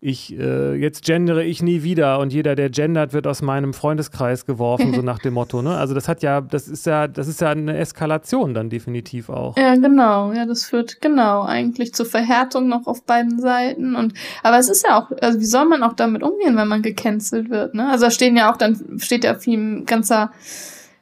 ich 0.03 0.37
äh, 0.39 0.75
jetzt 0.77 1.05
gendere 1.05 1.45
ich 1.45 1.63
nie 1.63 1.83
wieder 1.83 2.21
und 2.21 2.33
jeder, 2.33 2.55
der 2.55 2.71
gendert, 2.71 3.13
wird 3.13 3.27
aus 3.27 3.43
meinem 3.43 3.75
Freundeskreis 3.75 4.47
geworfen, 4.47 4.95
so 4.95 5.03
nach 5.03 5.19
dem 5.19 5.35
Motto. 5.35 5.61
Ne? 5.61 5.77
Also 5.77 5.93
das 5.93 6.09
hat 6.09 6.23
ja, 6.23 6.41
das 6.41 6.69
ist 6.69 6.87
ja, 6.87 7.07
das 7.07 7.29
ist 7.29 7.43
ja 7.43 7.51
eine 7.51 7.77
Eskalation 7.77 8.55
dann 8.55 8.71
definitiv 8.71 9.29
auch. 9.29 9.59
Ja, 9.59 9.75
genau. 9.75 10.33
Ja, 10.33 10.47
das 10.47 10.65
führt 10.65 11.03
genau 11.03 11.43
eigentlich 11.43 11.93
zur 11.93 12.07
Verhärtung 12.07 12.69
noch 12.69 12.87
auf 12.87 13.05
beiden 13.05 13.41
Seiten. 13.41 13.95
Und 13.95 14.15
aber 14.43 14.59
es 14.59 14.71
ist 14.71 14.87
ja 14.89 14.99
auch, 14.99 15.11
also 15.21 15.39
wie 15.39 15.45
soll 15.45 15.67
man 15.67 15.83
auch 15.83 15.93
damit 15.93 16.23
umgehen, 16.23 16.57
wenn 16.57 16.69
man 16.69 16.81
gecancelt 16.81 17.51
wird? 17.51 17.75
Ne? 17.75 17.91
Also 17.91 18.07
da 18.07 18.11
stehen 18.11 18.37
ja 18.37 18.51
auch 18.51 18.57
dann 18.57 18.99
steht 18.99 19.25
ja 19.25 19.35
viel 19.35 19.85
ganzer 19.85 20.33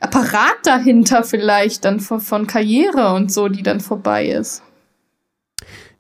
Apparat 0.00 0.58
dahinter 0.64 1.22
vielleicht 1.22 1.84
dann 1.84 2.00
von, 2.00 2.20
von 2.20 2.48
Karriere 2.48 3.14
und 3.14 3.32
so, 3.32 3.48
die 3.48 3.62
dann 3.62 3.78
vorbei 3.80 4.26
ist. 4.26 4.62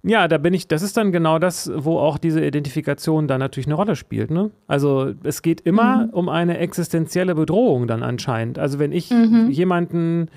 Ja, 0.08 0.26
da 0.26 0.38
bin 0.38 0.54
ich, 0.54 0.66
das 0.66 0.80
ist 0.80 0.96
dann 0.96 1.12
genau 1.12 1.38
das, 1.38 1.70
wo 1.74 1.98
auch 1.98 2.16
diese 2.16 2.44
Identifikation 2.44 3.28
dann 3.28 3.40
natürlich 3.40 3.66
eine 3.66 3.74
Rolle 3.74 3.94
spielt. 3.94 4.30
Ne? 4.30 4.50
Also 4.66 5.12
es 5.22 5.42
geht 5.42 5.60
immer 5.60 6.06
mhm. 6.06 6.10
um 6.10 6.28
eine 6.30 6.58
existenzielle 6.58 7.34
Bedrohung 7.34 7.86
dann 7.86 8.02
anscheinend. 8.02 8.58
Also 8.58 8.78
wenn 8.78 8.92
ich 8.92 9.10
mhm. 9.10 9.50
jemanden 9.50 10.30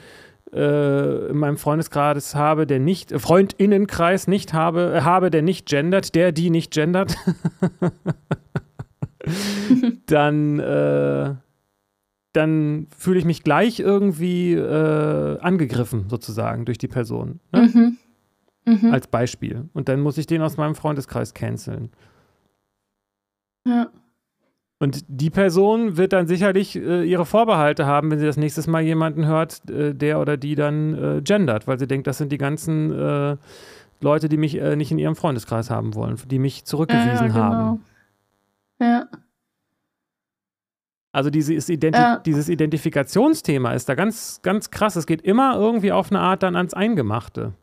äh, 0.54 1.30
in 1.30 1.38
meinem 1.38 1.56
Freundeskreis 1.56 2.36
habe, 2.36 2.68
der 2.68 2.80
nicht, 2.80 3.14
Freundinnenkreis 3.18 4.28
nicht 4.28 4.54
habe, 4.54 4.94
äh, 4.94 5.02
habe, 5.02 5.32
der 5.32 5.42
nicht 5.42 5.68
gendert, 5.68 6.16
der, 6.16 6.34
die 6.34 6.50
nicht 6.50 6.72
gendert, 6.72 7.16
dann, 10.06 10.60
äh, 10.60 11.36
dann 12.34 12.88
fühle 12.98 13.20
ich 13.20 13.26
mich 13.26 13.44
gleich 13.44 13.80
irgendwie 13.80 14.54
äh, 14.54 15.40
angegriffen, 15.40 16.10
sozusagen, 16.10 16.66
durch 16.66 16.78
die 16.78 16.90
Person. 16.90 17.40
Ne? 17.54 17.70
Mhm. 17.74 17.98
Mhm. 18.65 18.91
Als 18.91 19.08
Beispiel. 19.08 19.69
Und 19.74 19.89
dann 19.89 20.02
muss 20.02 20.17
ich 20.17 20.28
den 20.28 20.41
aus 20.41 20.58
meinem 20.58 20.76
Freundeskreis 20.76 21.34
canceln. 21.34 21.89
Ja. 23.65 23.89
Und 24.80 25.04
die 25.08 25.30
Person 25.30 25.97
wird 25.97 26.13
dann 26.13 26.26
sicherlich 26.26 26.76
äh, 26.76 27.04
ihre 27.04 27.26
Vorbehalte 27.26 27.86
haben, 27.86 28.10
wenn 28.10 28.17
sie 28.17 28.26
das 28.26 28.38
nächste 28.38 28.67
Mal 28.69 28.82
jemanden 28.82 29.28
hört, 29.28 29.69
äh, 29.69 29.93
der 29.93 30.19
oder 30.19 30.38
die 30.38 30.56
dann 30.56 30.93
äh, 30.95 31.21
gendert, 31.21 31.67
weil 31.67 31.78
sie 31.78 31.88
denkt, 31.88 32.08
das 32.08 32.17
sind 32.17 32.32
die 32.32 32.39
ganzen 32.39 32.91
äh, 32.91 33.38
Leute, 34.00 34.28
die 34.28 34.38
mich 34.38 34.60
äh, 34.60 34.76
nicht 34.76 34.91
in 34.91 34.97
ihrem 34.97 35.15
Freundeskreis 35.15 35.69
haben 35.69 35.93
wollen, 35.93 36.17
die 36.26 36.39
mich 36.39 36.65
zurückgewiesen 36.65 37.28
ja, 37.28 37.28
genau. 37.28 37.36
haben. 37.36 37.86
Ja. 38.80 39.08
Also 41.12 41.30
dieses, 41.30 41.69
Identi 41.69 42.00
ja. 42.00 42.17
dieses 42.17 42.50
Identifikationsthema 42.50 43.74
ist 43.74 43.89
da 43.89 43.95
ganz, 43.95 44.41
ganz 44.41 44.71
krass. 44.71 44.95
Es 44.95 45.06
geht 45.06 45.21
immer 45.21 45.56
irgendwie 45.58 45.91
auf 45.91 46.10
eine 46.10 46.21
Art 46.21 46.41
dann 46.41 46.56
ans 46.56 46.74
Eingemachte. 46.74 47.54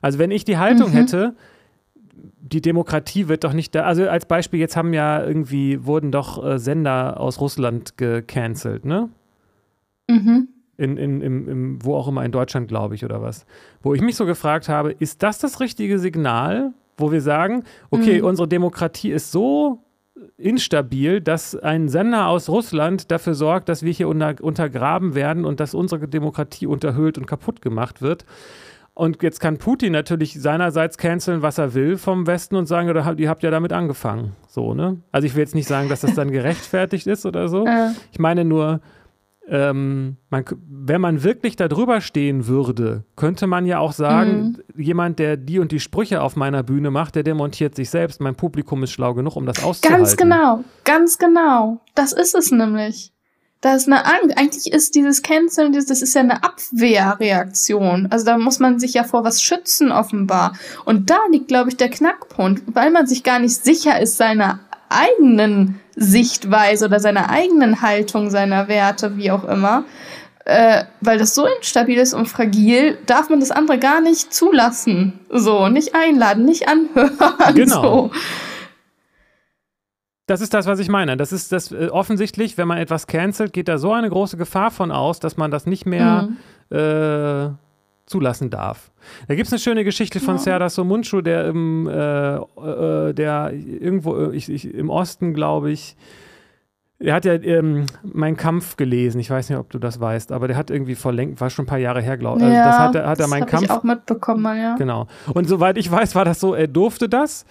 Also 0.00 0.18
wenn 0.18 0.30
ich 0.30 0.44
die 0.44 0.58
Haltung 0.58 0.90
mhm. 0.90 0.94
hätte, 0.94 1.36
die 2.40 2.60
Demokratie 2.60 3.28
wird 3.28 3.44
doch 3.44 3.52
nicht 3.52 3.74
da. 3.74 3.82
Also 3.82 4.08
als 4.08 4.26
Beispiel, 4.26 4.60
jetzt 4.60 4.76
haben 4.76 4.92
ja 4.92 5.22
irgendwie, 5.24 5.84
wurden 5.84 6.10
doch 6.10 6.44
äh, 6.44 6.58
Sender 6.58 7.20
aus 7.20 7.40
Russland 7.40 7.96
gecancelt, 7.96 8.84
ne? 8.84 9.08
Mhm. 10.08 10.48
In, 10.76 10.96
in, 10.96 11.20
im, 11.20 11.48
im, 11.48 11.84
wo 11.84 11.96
auch 11.96 12.06
immer 12.06 12.24
in 12.24 12.30
Deutschland, 12.30 12.68
glaube 12.68 12.94
ich, 12.94 13.04
oder 13.04 13.20
was. 13.20 13.46
Wo 13.82 13.94
ich 13.94 14.00
mich 14.00 14.14
so 14.14 14.26
gefragt 14.26 14.68
habe, 14.68 14.92
ist 14.92 15.22
das 15.24 15.38
das 15.38 15.58
richtige 15.58 15.98
Signal, 15.98 16.72
wo 16.96 17.10
wir 17.10 17.20
sagen, 17.20 17.64
okay, 17.90 18.20
mhm. 18.20 18.26
unsere 18.26 18.48
Demokratie 18.48 19.10
ist 19.10 19.32
so 19.32 19.82
instabil, 20.36 21.20
dass 21.20 21.56
ein 21.56 21.88
Sender 21.88 22.28
aus 22.28 22.48
Russland 22.48 23.10
dafür 23.10 23.34
sorgt, 23.34 23.68
dass 23.68 23.82
wir 23.82 23.92
hier 23.92 24.08
unter, 24.08 24.36
untergraben 24.40 25.14
werden 25.14 25.44
und 25.44 25.60
dass 25.60 25.74
unsere 25.74 26.08
Demokratie 26.08 26.66
unterhöhlt 26.66 27.18
und 27.18 27.26
kaputt 27.26 27.60
gemacht 27.60 28.02
wird. 28.02 28.24
Und 28.98 29.22
jetzt 29.22 29.38
kann 29.38 29.58
Putin 29.58 29.92
natürlich 29.92 30.42
seinerseits 30.42 30.98
canceln, 30.98 31.40
was 31.40 31.56
er 31.56 31.72
will 31.72 31.96
vom 31.96 32.26
Westen 32.26 32.56
und 32.56 32.66
sagen, 32.66 32.88
ihr 33.18 33.28
habt 33.28 33.44
ja 33.44 33.50
damit 33.52 33.72
angefangen. 33.72 34.32
So, 34.48 34.74
ne? 34.74 34.96
Also 35.12 35.24
ich 35.24 35.36
will 35.36 35.42
jetzt 35.42 35.54
nicht 35.54 35.68
sagen, 35.68 35.88
dass 35.88 36.00
das 36.00 36.16
dann 36.16 36.32
gerechtfertigt 36.32 37.06
ist 37.06 37.24
oder 37.24 37.46
so. 37.46 37.64
Äh. 37.64 37.90
Ich 38.10 38.18
meine 38.18 38.44
nur, 38.44 38.80
ähm, 39.46 40.16
man, 40.30 40.44
wenn 40.68 41.00
man 41.00 41.22
wirklich 41.22 41.54
da 41.54 41.68
drüber 41.68 42.00
stehen 42.00 42.48
würde, 42.48 43.04
könnte 43.14 43.46
man 43.46 43.66
ja 43.66 43.78
auch 43.78 43.92
sagen, 43.92 44.58
mhm. 44.74 44.82
jemand, 44.82 45.20
der 45.20 45.36
die 45.36 45.60
und 45.60 45.70
die 45.70 45.78
Sprüche 45.78 46.20
auf 46.20 46.34
meiner 46.34 46.64
Bühne 46.64 46.90
macht, 46.90 47.14
der 47.14 47.22
demontiert 47.22 47.76
sich 47.76 47.90
selbst. 47.90 48.20
Mein 48.20 48.34
Publikum 48.34 48.82
ist 48.82 48.90
schlau 48.90 49.14
genug, 49.14 49.36
um 49.36 49.46
das 49.46 49.62
auszuhalten. 49.62 50.06
Ganz 50.06 50.16
genau, 50.16 50.64
ganz 50.82 51.18
genau. 51.18 51.80
Das 51.94 52.12
ist 52.12 52.34
es 52.34 52.50
nämlich. 52.50 53.12
Da 53.60 53.74
ist 53.74 53.88
eine 53.88 54.04
Angst. 54.04 54.38
Eigentlich 54.38 54.72
ist 54.72 54.94
dieses 54.94 55.22
Canceln, 55.22 55.72
das 55.72 55.90
ist 55.90 56.14
ja 56.14 56.20
eine 56.20 56.44
Abwehrreaktion. 56.44 58.06
Also 58.10 58.24
da 58.24 58.38
muss 58.38 58.60
man 58.60 58.78
sich 58.78 58.94
ja 58.94 59.02
vor 59.02 59.24
was 59.24 59.42
schützen, 59.42 59.90
offenbar. 59.90 60.52
Und 60.84 61.10
da 61.10 61.18
liegt, 61.30 61.48
glaube 61.48 61.70
ich, 61.70 61.76
der 61.76 61.90
Knackpunkt, 61.90 62.62
weil 62.66 62.90
man 62.90 63.06
sich 63.06 63.24
gar 63.24 63.40
nicht 63.40 63.64
sicher 63.64 64.00
ist 64.00 64.16
seiner 64.16 64.60
eigenen 64.88 65.80
Sichtweise 65.96 66.86
oder 66.86 67.00
seiner 67.00 67.30
eigenen 67.30 67.82
Haltung, 67.82 68.30
seiner 68.30 68.68
Werte, 68.68 69.16
wie 69.16 69.32
auch 69.32 69.44
immer. 69.44 69.84
Äh, 70.44 70.84
weil 71.00 71.18
das 71.18 71.34
so 71.34 71.46
instabil 71.46 71.98
ist 71.98 72.14
und 72.14 72.26
fragil, 72.26 72.96
darf 73.04 73.28
man 73.28 73.40
das 73.40 73.50
andere 73.50 73.78
gar 73.78 74.00
nicht 74.00 74.32
zulassen. 74.32 75.18
So, 75.30 75.68
nicht 75.68 75.94
einladen, 75.94 76.44
nicht 76.44 76.68
anhören. 76.68 77.18
Genau. 77.54 77.82
So. 77.82 78.10
Das 80.28 80.42
ist 80.42 80.52
das, 80.52 80.66
was 80.66 80.78
ich 80.78 80.90
meine. 80.90 81.16
Das 81.16 81.32
ist 81.32 81.52
das 81.52 81.72
äh, 81.72 81.88
offensichtlich, 81.90 82.58
wenn 82.58 82.68
man 82.68 82.76
etwas 82.78 83.06
cancelt, 83.06 83.52
geht 83.54 83.66
da 83.66 83.78
so 83.78 83.92
eine 83.92 84.10
große 84.10 84.36
Gefahr 84.36 84.70
von 84.70 84.92
aus, 84.92 85.20
dass 85.20 85.38
man 85.38 85.50
das 85.50 85.66
nicht 85.66 85.86
mehr 85.86 86.28
mhm. 86.70 86.76
äh, 86.76 87.50
zulassen 88.04 88.50
darf. 88.50 88.90
Da 89.26 89.34
gibt 89.34 89.46
es 89.46 89.52
eine 89.52 89.58
schöne 89.58 89.84
Geschichte 89.84 90.20
von 90.20 90.36
ja. 90.36 90.42
Serdar 90.42 90.68
Somuncu, 90.68 91.22
der 91.22 91.46
im, 91.46 91.88
äh, 91.88 92.36
äh, 92.36 93.14
der 93.14 93.52
irgendwo 93.54 94.16
äh, 94.16 94.36
ich, 94.36 94.50
ich, 94.50 94.72
im 94.72 94.90
Osten, 94.90 95.32
glaube 95.32 95.70
ich, 95.70 95.96
er 97.00 97.14
hat 97.14 97.24
ja 97.24 97.34
ähm, 97.34 97.86
Mein 98.02 98.36
Kampf 98.36 98.76
gelesen. 98.76 99.20
Ich 99.20 99.30
weiß 99.30 99.48
nicht, 99.48 99.58
ob 99.58 99.70
du 99.70 99.78
das 99.78 100.00
weißt, 100.00 100.32
aber 100.32 100.48
der 100.48 100.56
hat 100.56 100.68
irgendwie 100.70 100.96
vor 100.96 101.12
längst, 101.12 101.40
war 101.40 101.48
schon 101.48 101.64
ein 101.64 101.68
paar 101.68 101.78
Jahre 101.78 102.02
her, 102.02 102.18
glaube 102.18 102.40
ich. 102.40 102.44
Also 102.44 102.56
ja, 102.56 102.66
das 102.66 102.78
hat, 102.78 103.06
hat 103.06 103.20
er 103.20 103.28
Mein 103.28 103.46
Kampf. 103.46 103.64
Ich 103.64 103.70
auch 103.70 103.84
mitbekommen, 103.84 104.58
ja. 104.58 104.74
Genau. 104.76 105.06
Und 105.32 105.48
soweit 105.48 105.78
ich 105.78 105.90
weiß, 105.90 106.14
war 106.16 106.24
das 106.24 106.40
so, 106.40 106.54
er 106.54 106.66
durfte 106.66 107.08
das. 107.08 107.46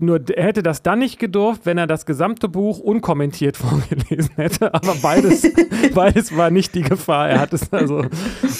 Nur 0.00 0.20
er 0.30 0.44
hätte 0.44 0.62
das 0.62 0.82
dann 0.82 0.98
nicht 0.98 1.18
gedurft, 1.18 1.62
wenn 1.64 1.78
er 1.78 1.86
das 1.86 2.06
gesamte 2.06 2.48
Buch 2.48 2.78
unkommentiert 2.78 3.56
vorgelesen 3.58 4.30
hätte. 4.36 4.72
Aber 4.74 4.94
beides, 4.96 5.46
beides 5.94 6.36
war 6.36 6.50
nicht 6.50 6.74
die 6.74 6.82
Gefahr. 6.82 7.28
Er 7.28 7.40
hat 7.40 7.52
es 7.52 7.72
also. 7.72 8.04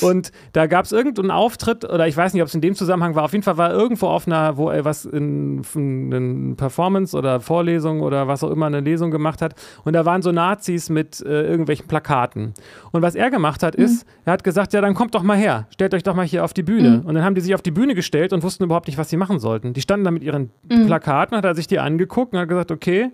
Und 0.02 0.32
da 0.52 0.66
gab 0.66 0.84
es 0.84 0.92
irgendeinen 0.92 1.30
Auftritt, 1.30 1.84
oder 1.84 2.06
ich 2.06 2.16
weiß 2.16 2.32
nicht, 2.32 2.42
ob 2.42 2.48
es 2.48 2.54
in 2.54 2.60
dem 2.60 2.74
Zusammenhang 2.74 3.14
war. 3.14 3.24
Auf 3.24 3.32
jeden 3.32 3.42
Fall 3.42 3.56
war 3.56 3.72
irgendwo 3.72 4.06
auf 4.06 4.26
einer, 4.26 4.56
wo 4.56 4.70
er 4.70 4.84
was 4.84 5.04
in, 5.04 5.62
in 5.74 6.54
Performance 6.56 7.16
oder 7.16 7.40
Vorlesung 7.40 8.00
oder 8.00 8.28
was 8.28 8.44
auch 8.44 8.50
immer 8.50 8.66
eine 8.66 8.80
Lesung 8.80 9.10
gemacht 9.10 9.42
hat. 9.42 9.54
Und 9.84 9.92
da 9.92 10.04
waren 10.04 10.22
so 10.22 10.32
Nazis 10.32 10.88
mit 10.88 11.20
äh, 11.20 11.42
irgendwelchen 11.48 11.86
Plakaten. 11.86 12.54
Und 12.92 13.02
was 13.02 13.14
er 13.14 13.30
gemacht 13.30 13.62
hat, 13.62 13.74
ist, 13.74 14.06
mhm. 14.06 14.12
er 14.26 14.32
hat 14.34 14.44
gesagt: 14.44 14.72
Ja, 14.72 14.80
dann 14.80 14.94
kommt 14.94 15.14
doch 15.14 15.22
mal 15.22 15.36
her, 15.36 15.66
stellt 15.70 15.94
euch 15.94 16.02
doch 16.02 16.14
mal 16.14 16.26
hier 16.26 16.44
auf 16.44 16.52
die 16.52 16.62
Bühne. 16.62 17.00
Mhm. 17.02 17.06
Und 17.06 17.14
dann 17.14 17.24
haben 17.24 17.34
die 17.34 17.40
sich 17.40 17.54
auf 17.54 17.62
die 17.62 17.70
Bühne 17.70 17.94
gestellt 17.94 18.32
und 18.32 18.42
wussten 18.42 18.64
überhaupt 18.64 18.86
nicht, 18.86 18.98
was 18.98 19.10
sie 19.10 19.16
machen 19.16 19.38
sollten. 19.38 19.72
Die 19.72 19.80
standen 19.80 20.04
da 20.04 20.10
mit 20.10 20.22
ihren 20.22 20.50
mhm. 20.68 20.86
Plakaten 20.86 21.36
hat 21.36 21.44
er 21.44 21.54
sich 21.54 21.66
die 21.66 21.78
angeguckt 21.78 22.32
und 22.32 22.38
hat 22.38 22.48
gesagt, 22.48 22.70
okay, 22.70 23.10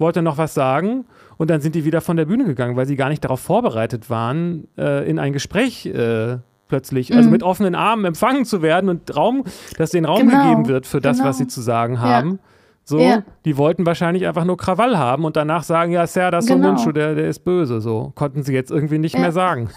wollte 0.00 0.22
noch 0.22 0.38
was 0.38 0.54
sagen. 0.54 1.04
Und 1.36 1.50
dann 1.50 1.60
sind 1.60 1.74
die 1.74 1.84
wieder 1.84 2.00
von 2.00 2.16
der 2.16 2.26
Bühne 2.26 2.44
gegangen, 2.44 2.76
weil 2.76 2.86
sie 2.86 2.96
gar 2.96 3.08
nicht 3.08 3.24
darauf 3.24 3.40
vorbereitet 3.40 4.10
waren, 4.10 4.68
äh, 4.76 5.08
in 5.08 5.18
ein 5.18 5.32
Gespräch 5.32 5.86
äh, 5.86 6.38
plötzlich, 6.68 7.14
also 7.14 7.28
mhm. 7.28 7.32
mit 7.32 7.42
offenen 7.42 7.74
Armen 7.74 8.04
empfangen 8.04 8.44
zu 8.44 8.62
werden 8.62 8.88
und 8.88 9.14
Raum, 9.14 9.44
dass 9.76 9.90
denen 9.90 10.06
Raum 10.06 10.28
genau. 10.28 10.42
gegeben 10.42 10.68
wird 10.68 10.86
für 10.86 11.00
das, 11.00 11.18
genau. 11.18 11.28
was 11.28 11.38
sie 11.38 11.46
zu 11.46 11.60
sagen 11.60 12.00
haben. 12.00 12.30
Ja. 12.32 12.38
So, 12.84 12.98
ja. 12.98 13.22
die 13.44 13.56
wollten 13.56 13.86
wahrscheinlich 13.86 14.26
einfach 14.26 14.44
nur 14.44 14.56
Krawall 14.56 14.98
haben 14.98 15.24
und 15.24 15.36
danach 15.36 15.62
sagen, 15.62 15.92
ja, 15.92 16.06
Sir, 16.06 16.30
das 16.30 16.44
ist 16.44 16.50
genau. 16.50 16.62
so 16.62 16.68
Mundschuh, 16.68 16.92
der, 16.92 17.14
der 17.14 17.28
ist 17.28 17.40
böse. 17.40 17.80
So, 17.80 18.12
konnten 18.14 18.42
sie 18.42 18.52
jetzt 18.52 18.70
irgendwie 18.70 18.98
nicht 18.98 19.14
ja. 19.14 19.20
mehr 19.20 19.32
sagen. 19.32 19.70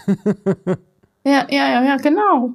ja, 1.24 1.46
ja, 1.48 1.68
ja, 1.68 1.84
ja, 1.84 1.96
genau. 1.96 2.54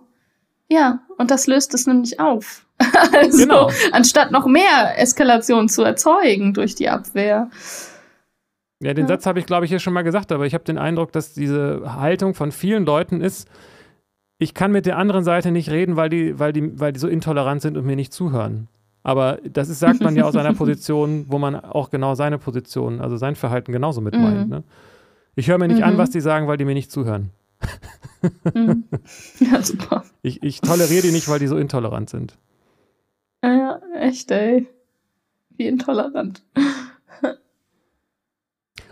Ja, 0.67 0.99
und 1.17 1.31
das 1.31 1.47
löst 1.47 1.73
es 1.73 1.87
nämlich 1.87 2.19
auf. 2.19 2.65
also, 3.13 3.37
genau. 3.37 3.69
anstatt 3.91 4.31
noch 4.31 4.45
mehr 4.45 4.97
Eskalation 4.97 5.69
zu 5.69 5.83
erzeugen 5.83 6.53
durch 6.53 6.75
die 6.75 6.89
Abwehr. 6.89 7.49
Ja, 8.81 8.93
den 8.93 9.05
ja. 9.05 9.09
Satz 9.09 9.25
habe 9.25 9.39
ich, 9.39 9.45
glaube 9.45 9.65
ich, 9.65 9.69
hier 9.69 9.79
schon 9.79 9.93
mal 9.93 10.03
gesagt, 10.03 10.31
aber 10.31 10.45
ich 10.45 10.53
habe 10.53 10.63
den 10.63 10.77
Eindruck, 10.77 11.11
dass 11.11 11.33
diese 11.33 11.95
Haltung 11.97 12.33
von 12.33 12.51
vielen 12.51 12.85
Leuten 12.85 13.21
ist, 13.21 13.49
ich 14.37 14.53
kann 14.53 14.71
mit 14.71 14.85
der 14.85 14.97
anderen 14.97 15.25
Seite 15.25 15.51
nicht 15.51 15.69
reden, 15.69 15.97
weil 15.97 16.09
die, 16.09 16.39
weil 16.39 16.53
die, 16.53 16.79
weil 16.79 16.93
die 16.93 16.99
so 16.99 17.09
intolerant 17.09 17.61
sind 17.61 17.75
und 17.75 17.85
mir 17.85 17.97
nicht 17.97 18.13
zuhören. 18.13 18.69
Aber 19.03 19.39
das 19.43 19.69
ist, 19.69 19.79
sagt 19.79 20.01
man 20.01 20.15
ja 20.15 20.23
aus 20.23 20.35
einer 20.35 20.53
Position, 20.55 21.25
wo 21.27 21.39
man 21.39 21.55
auch 21.55 21.89
genau 21.89 22.15
seine 22.15 22.37
Position, 22.37 23.01
also 23.01 23.17
sein 23.17 23.35
Verhalten 23.35 23.71
genauso 23.73 23.99
mit 23.99 24.15
meint. 24.15 24.45
Mhm. 24.45 24.49
Ne? 24.49 24.63
Ich 25.35 25.49
höre 25.49 25.57
mir 25.57 25.67
nicht 25.67 25.79
mhm. 25.79 25.85
an, 25.85 25.97
was 25.97 26.09
die 26.09 26.21
sagen, 26.21 26.47
weil 26.47 26.57
die 26.57 26.65
mir 26.65 26.73
nicht 26.73 26.91
zuhören. 26.91 27.31
mhm. 28.53 28.85
Ja, 29.39 29.61
super. 29.61 30.03
Ich, 30.21 30.41
ich 30.41 30.61
toleriere 30.61 31.01
die 31.01 31.11
nicht, 31.11 31.27
weil 31.27 31.39
die 31.39 31.47
so 31.47 31.57
intolerant 31.57 32.09
sind. 32.09 32.37
Ja, 33.43 33.81
echt, 33.95 34.31
ey. 34.31 34.67
Wie 35.51 35.67
intolerant. 35.67 36.43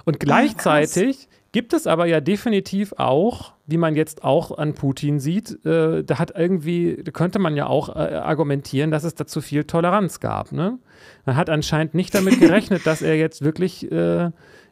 Und 0.05 0.19
gleichzeitig 0.19 1.27
ah, 1.29 1.38
Gibt 1.57 1.73
es 1.73 1.87
aber 1.87 2.06
ja 2.06 2.19
definitiv 2.19 2.93
auch, 2.98 3.54
wie 3.65 3.77
man 3.77 3.95
jetzt 3.95 4.23
auch 4.23 4.58
an 4.58 4.73
Putin 4.75 5.19
sieht, 5.19 5.65
äh, 5.65 6.04
da 6.04 6.19
hat 6.19 6.33
irgendwie, 6.35 7.02
da 7.04 7.12
könnte 7.12 7.39
man 7.39 7.56
ja 7.56 7.67
auch 7.67 7.89
äh, 7.89 8.15
argumentieren, 8.15 8.91
dass 8.91 9.04
es 9.04 9.15
da 9.15 9.25
zu 9.25 9.41
viel 9.41 9.63
Toleranz 9.63 10.19
gab. 10.19 10.52
Ne? 10.52 10.77
Man 11.25 11.35
hat 11.35 11.50
anscheinend 11.50 11.95
nicht 11.95 12.13
damit 12.13 12.39
gerechnet, 12.39 12.85
dass 12.85 13.02
er 13.02 13.15
jetzt 13.15 13.41
wirklich 13.43 13.91
äh, 13.91 14.25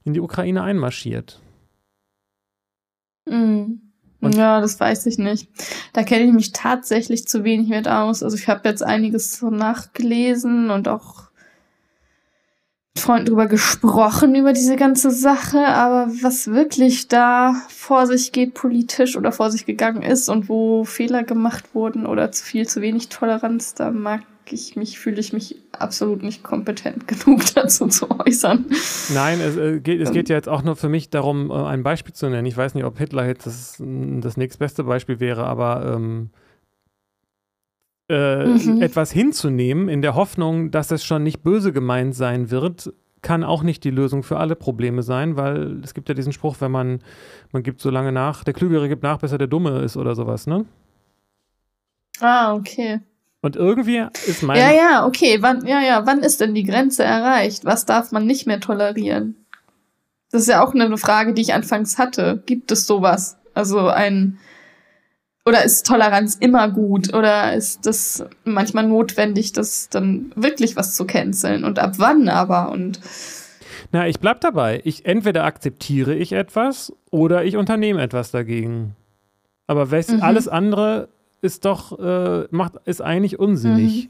in 0.04 0.14
die 0.14 0.20
Ukraine 0.20 0.64
einmarschiert. 0.64 1.42
Mhm. 3.28 3.85
Ja, 4.34 4.62
das 4.62 4.80
weiß 4.80 5.06
ich 5.06 5.18
nicht. 5.18 5.50
Da 5.94 6.04
kenne 6.04 6.26
ich 6.26 6.34
mich 6.34 6.52
tatsächlich 6.52 7.28
zu 7.28 7.44
wenig 7.44 7.70
mit 7.70 7.88
aus. 7.88 8.24
Also 8.24 8.38
ich 8.38 8.48
habe 8.48 8.68
jetzt 8.68 8.84
einiges 8.84 9.38
so 9.38 9.50
nachgelesen 9.50 10.70
und 10.70 10.88
auch 10.88 11.26
mit 12.96 13.04
Freunden 13.04 13.26
drüber 13.28 13.48
gesprochen 13.48 14.36
über 14.36 14.54
diese 14.54 14.78
ganze 14.78 15.12
Sache, 15.12 15.68
aber 15.68 16.10
was 16.22 16.48
wirklich 16.48 17.08
da 17.10 17.56
vor 17.68 18.08
sich 18.08 18.32
geht 18.32 18.54
politisch 18.54 19.18
oder 19.18 19.32
vor 19.32 19.52
sich 19.52 19.66
gegangen 19.66 20.02
ist 20.02 20.30
und 20.30 20.48
wo 20.48 20.86
Fehler 20.86 21.24
gemacht 21.24 21.76
wurden 21.76 22.06
oder 22.06 22.32
zu 22.32 22.44
viel, 22.46 22.68
zu 22.68 22.82
wenig 22.82 23.10
Toleranz, 23.10 23.74
da 23.74 23.92
mag 23.92 24.22
ich 24.52 24.76
mich, 24.76 25.00
fühle 25.00 25.20
ich 25.20 25.34
mich 25.34 25.56
absolut 25.72 26.24
nicht 26.24 26.44
kompetent 26.44 27.08
genug 27.26 27.42
dazu 27.54 27.88
zu 27.88 28.10
äußern. 28.10 28.66
Nein, 29.14 29.40
es, 29.42 29.58
äh, 29.58 29.80
geht, 29.80 30.02
es 30.02 30.12
geht 30.12 30.30
ja 30.30 30.36
jetzt 30.36 30.50
auch 30.50 30.64
nur 30.64 30.76
für 30.76 30.90
mich 30.90 31.10
darum, 31.10 31.50
äh, 31.52 31.54
ein 31.54 31.84
Beispiel 31.84 32.14
zu 32.14 32.30
nennen. 32.30 32.46
Ich 32.46 32.58
weiß 32.58 32.76
nicht, 32.76 32.84
ob 32.84 32.98
Hitler 32.98 33.26
jetzt 33.26 33.46
das, 33.46 33.78
das 33.80 34.38
nächstbeste 34.38 34.84
Beispiel 34.84 35.20
wäre, 35.20 35.46
aber 35.46 35.96
ähm, 35.96 36.30
äh, 38.10 38.46
mhm. 38.46 38.82
etwas 38.82 39.12
hinzunehmen 39.12 39.90
in 39.90 40.02
der 40.02 40.16
Hoffnung, 40.16 40.72
dass 40.72 40.92
es 40.92 41.04
schon 41.04 41.24
nicht 41.24 41.42
böse 41.42 41.74
gemeint 41.74 42.14
sein 42.14 42.52
wird, 42.52 42.94
kann 43.22 43.44
auch 43.44 43.64
nicht 43.64 43.84
die 43.84 43.90
Lösung 43.90 44.22
für 44.22 44.38
alle 44.38 44.56
Probleme 44.56 45.02
sein, 45.02 45.36
weil 45.36 45.82
es 45.84 45.96
gibt 45.96 46.10
ja 46.10 46.14
diesen 46.14 46.32
Spruch, 46.32 46.58
wenn 46.60 46.72
man, 46.72 47.00
man 47.52 47.64
gibt 47.64 47.82
so 47.82 47.90
lange 47.90 48.12
nach, 48.12 48.44
der 48.44 48.54
Klügere 48.54 48.88
gibt 48.88 49.02
nach, 49.02 49.18
bis 49.18 49.32
er 49.32 49.40
der 49.40 49.48
Dumme 49.48 49.80
ist 49.80 49.98
oder 49.98 50.14
sowas, 50.14 50.46
ne? 50.46 50.66
Ah, 52.20 52.54
okay. 52.54 53.00
Und 53.46 53.56
irgendwie 53.56 54.04
ist 54.26 54.42
mein. 54.42 54.58
Ja, 54.58 54.72
ja, 54.72 55.06
okay. 55.06 55.38
Wann, 55.40 55.68
ja, 55.68 55.80
ja, 55.80 56.08
wann 56.08 56.24
ist 56.24 56.42
denn 56.42 56.56
die 56.56 56.64
Grenze 56.64 57.04
erreicht? 57.04 57.64
Was 57.64 57.86
darf 57.86 58.12
man 58.12 58.26
nicht 58.26 58.48
mehr 58.48 58.60
tolerieren? 58.60 59.36
Das 60.32 60.42
ist 60.42 60.48
ja 60.48 60.66
auch 60.66 60.74
eine 60.74 60.98
Frage, 60.98 61.36
die 61.36 61.44
ich 61.44 61.54
anfangs 61.54 62.00
hatte. 62.00 62.42
Gibt 62.48 62.72
es 62.72 62.88
sowas? 62.88 63.38
Also 63.54 63.88
ein. 63.88 64.40
Oder 65.46 65.64
ist 65.64 65.86
Toleranz 65.86 66.34
immer 66.34 66.72
gut? 66.72 67.14
Oder 67.14 67.54
ist 67.54 67.86
das 67.86 68.26
manchmal 68.46 68.88
notwendig, 68.88 69.54
das 69.54 69.90
dann 69.90 70.32
wirklich 70.36 70.76
was 70.76 70.96
zu 70.96 71.06
canceln? 71.06 71.66
Und 71.66 71.78
ab 71.78 72.00
wann 72.00 72.28
aber? 72.30 72.72
Und. 72.72 73.00
Na, 73.92 74.08
ich 74.08 74.20
bleib 74.20 74.42
dabei. 74.42 74.82
Ich 74.86 75.06
entweder 75.06 75.44
akzeptiere 75.44 76.16
ich 76.16 76.32
etwas 76.32 76.92
oder 77.12 77.46
ich 77.46 77.58
unternehme 77.58 78.02
etwas 78.02 78.32
dagegen. 78.32 78.96
Aber 79.68 79.86
mhm. 79.86 80.22
alles 80.22 80.48
andere 80.48 81.10
ist 81.42 81.66
doch, 81.66 81.98
äh, 82.00 82.48
macht, 82.52 82.76
ist 82.86 83.02
eigentlich 83.02 83.40
unsinnig. 83.40 84.10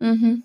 Mhm. 0.00 0.08
Mhm. 0.08 0.42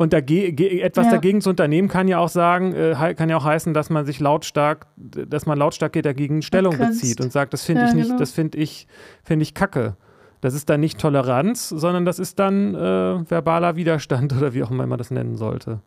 Und 0.00 0.12
dage 0.12 0.46
etwas 0.80 1.06
ja. 1.06 1.12
dagegen 1.12 1.40
zu 1.40 1.50
unternehmen 1.50 1.88
kann 1.88 2.06
ja 2.06 2.18
auch 2.18 2.28
sagen, 2.28 2.72
äh, 2.72 3.14
kann 3.16 3.28
ja 3.28 3.36
auch 3.36 3.44
heißen, 3.44 3.74
dass 3.74 3.90
man 3.90 4.06
sich 4.06 4.20
lautstark, 4.20 4.86
dass 4.96 5.44
man 5.44 5.58
lautstark 5.58 5.92
dagegen 5.92 6.42
Stellung 6.42 6.72
Begrenzt. 6.72 7.00
bezieht 7.00 7.20
und 7.20 7.32
sagt, 7.32 7.52
das 7.52 7.64
finde 7.64 7.82
ja, 7.82 7.88
ich 7.88 7.94
nicht, 7.94 8.06
genau. 8.06 8.18
das 8.18 8.30
finde 8.30 8.58
ich, 8.58 8.86
finde 9.24 9.42
ich 9.42 9.54
kacke. 9.54 9.96
Das 10.40 10.54
ist 10.54 10.70
dann 10.70 10.78
nicht 10.78 11.00
Toleranz, 11.00 11.68
sondern 11.68 12.04
das 12.04 12.20
ist 12.20 12.38
dann 12.38 12.76
äh, 12.76 13.24
verbaler 13.28 13.74
Widerstand 13.74 14.32
oder 14.36 14.54
wie 14.54 14.62
auch 14.62 14.70
immer 14.70 14.86
man 14.86 14.98
das 14.98 15.10
nennen 15.10 15.36
sollte. 15.36 15.80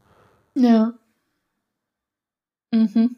Ja. 0.56 0.94
Mhm. 2.74 3.16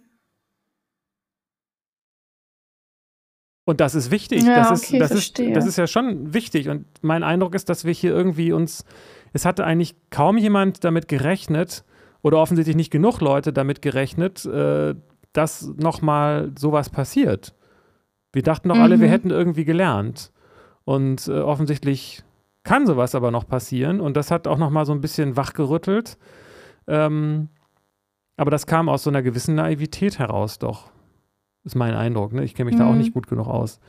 Und 3.65 3.79
das 3.79 3.95
ist 3.95 4.11
wichtig. 4.11 4.43
Ja, 4.43 4.69
das, 4.69 4.83
okay, 4.83 4.97
ist, 4.97 5.01
das, 5.01 5.11
ist, 5.11 5.39
das 5.55 5.65
ist 5.65 5.77
ja 5.77 5.87
schon 5.87 6.33
wichtig. 6.33 6.69
Und 6.69 6.85
mein 7.01 7.23
Eindruck 7.23 7.55
ist, 7.55 7.69
dass 7.69 7.85
wir 7.85 7.93
hier 7.93 8.11
irgendwie 8.11 8.51
uns, 8.51 8.83
es 9.31 9.45
hatte 9.45 9.63
eigentlich 9.63 9.95
kaum 10.09 10.37
jemand 10.37 10.83
damit 10.83 11.07
gerechnet 11.07 11.85
oder 12.21 12.39
offensichtlich 12.39 12.75
nicht 12.75 12.91
genug 12.91 13.21
Leute 13.21 13.53
damit 13.53 13.81
gerechnet, 13.81 14.45
äh, 14.45 14.95
dass 15.31 15.73
nochmal 15.77 16.51
sowas 16.57 16.89
passiert. 16.89 17.53
Wir 18.33 18.43
dachten 18.43 18.69
doch 18.69 18.75
mhm. 18.75 18.81
alle, 18.81 18.99
wir 18.99 19.07
mhm. 19.07 19.11
hätten 19.11 19.29
irgendwie 19.29 19.65
gelernt. 19.65 20.31
Und 20.83 21.27
äh, 21.29 21.39
offensichtlich 21.39 22.23
kann 22.63 22.85
sowas 22.85 23.15
aber 23.15 23.31
noch 23.31 23.47
passieren. 23.47 24.01
Und 24.01 24.17
das 24.17 24.31
hat 24.31 24.47
auch 24.47 24.57
nochmal 24.57 24.85
so 24.85 24.91
ein 24.91 25.01
bisschen 25.01 25.37
wachgerüttelt. 25.37 26.17
Ähm, 26.87 27.49
aber 28.35 28.51
das 28.51 28.65
kam 28.65 28.89
aus 28.89 29.03
so 29.03 29.09
einer 29.09 29.21
gewissen 29.21 29.55
Naivität 29.55 30.19
heraus 30.19 30.59
doch. 30.59 30.92
Ist 31.65 31.75
mein 31.75 31.93
Eindruck, 31.93 32.33
ne? 32.33 32.43
Ich 32.43 32.55
kenne 32.55 32.65
mich 32.65 32.75
mhm. 32.75 32.79
da 32.79 32.89
auch 32.89 32.95
nicht 32.95 33.09
mhm. 33.09 33.13
gut 33.13 33.27
genug 33.27 33.47
aus. 33.47 33.79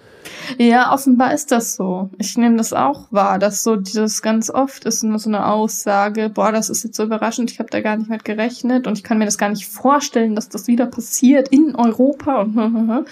Ja, 0.59 0.93
offenbar 0.93 1.35
ist 1.35 1.51
das 1.51 1.75
so. 1.75 2.09
Ich 2.19 2.39
nehme 2.39 2.57
das 2.57 2.73
auch 2.73 3.11
wahr, 3.11 3.41
dass 3.41 3.65
so 3.65 3.75
dieses 3.75 4.23
ganz 4.23 4.49
oft 4.49 4.85
ist 4.85 5.03
nur 5.03 5.19
so 5.19 5.29
eine 5.29 5.47
Aussage, 5.47 6.29
boah, 6.29 6.53
das 6.53 6.71
ist 6.71 6.85
jetzt 6.85 6.97
so 6.97 7.03
überraschend, 7.03 7.51
ich 7.51 7.59
habe 7.59 7.71
da 7.71 7.81
gar 7.81 7.97
nicht 7.97 8.09
mit 8.09 8.25
gerechnet 8.25 8.87
und 8.87 8.97
ich 8.97 9.03
kann 9.03 9.19
mir 9.19 9.25
das 9.25 9.39
gar 9.39 9.49
nicht 9.49 9.67
vorstellen, 9.67 10.37
dass 10.37 10.49
das 10.49 10.69
wieder 10.69 10.87
passiert 10.87 11.49
in 11.49 11.75
Europa 11.75 12.43
und 12.43 12.57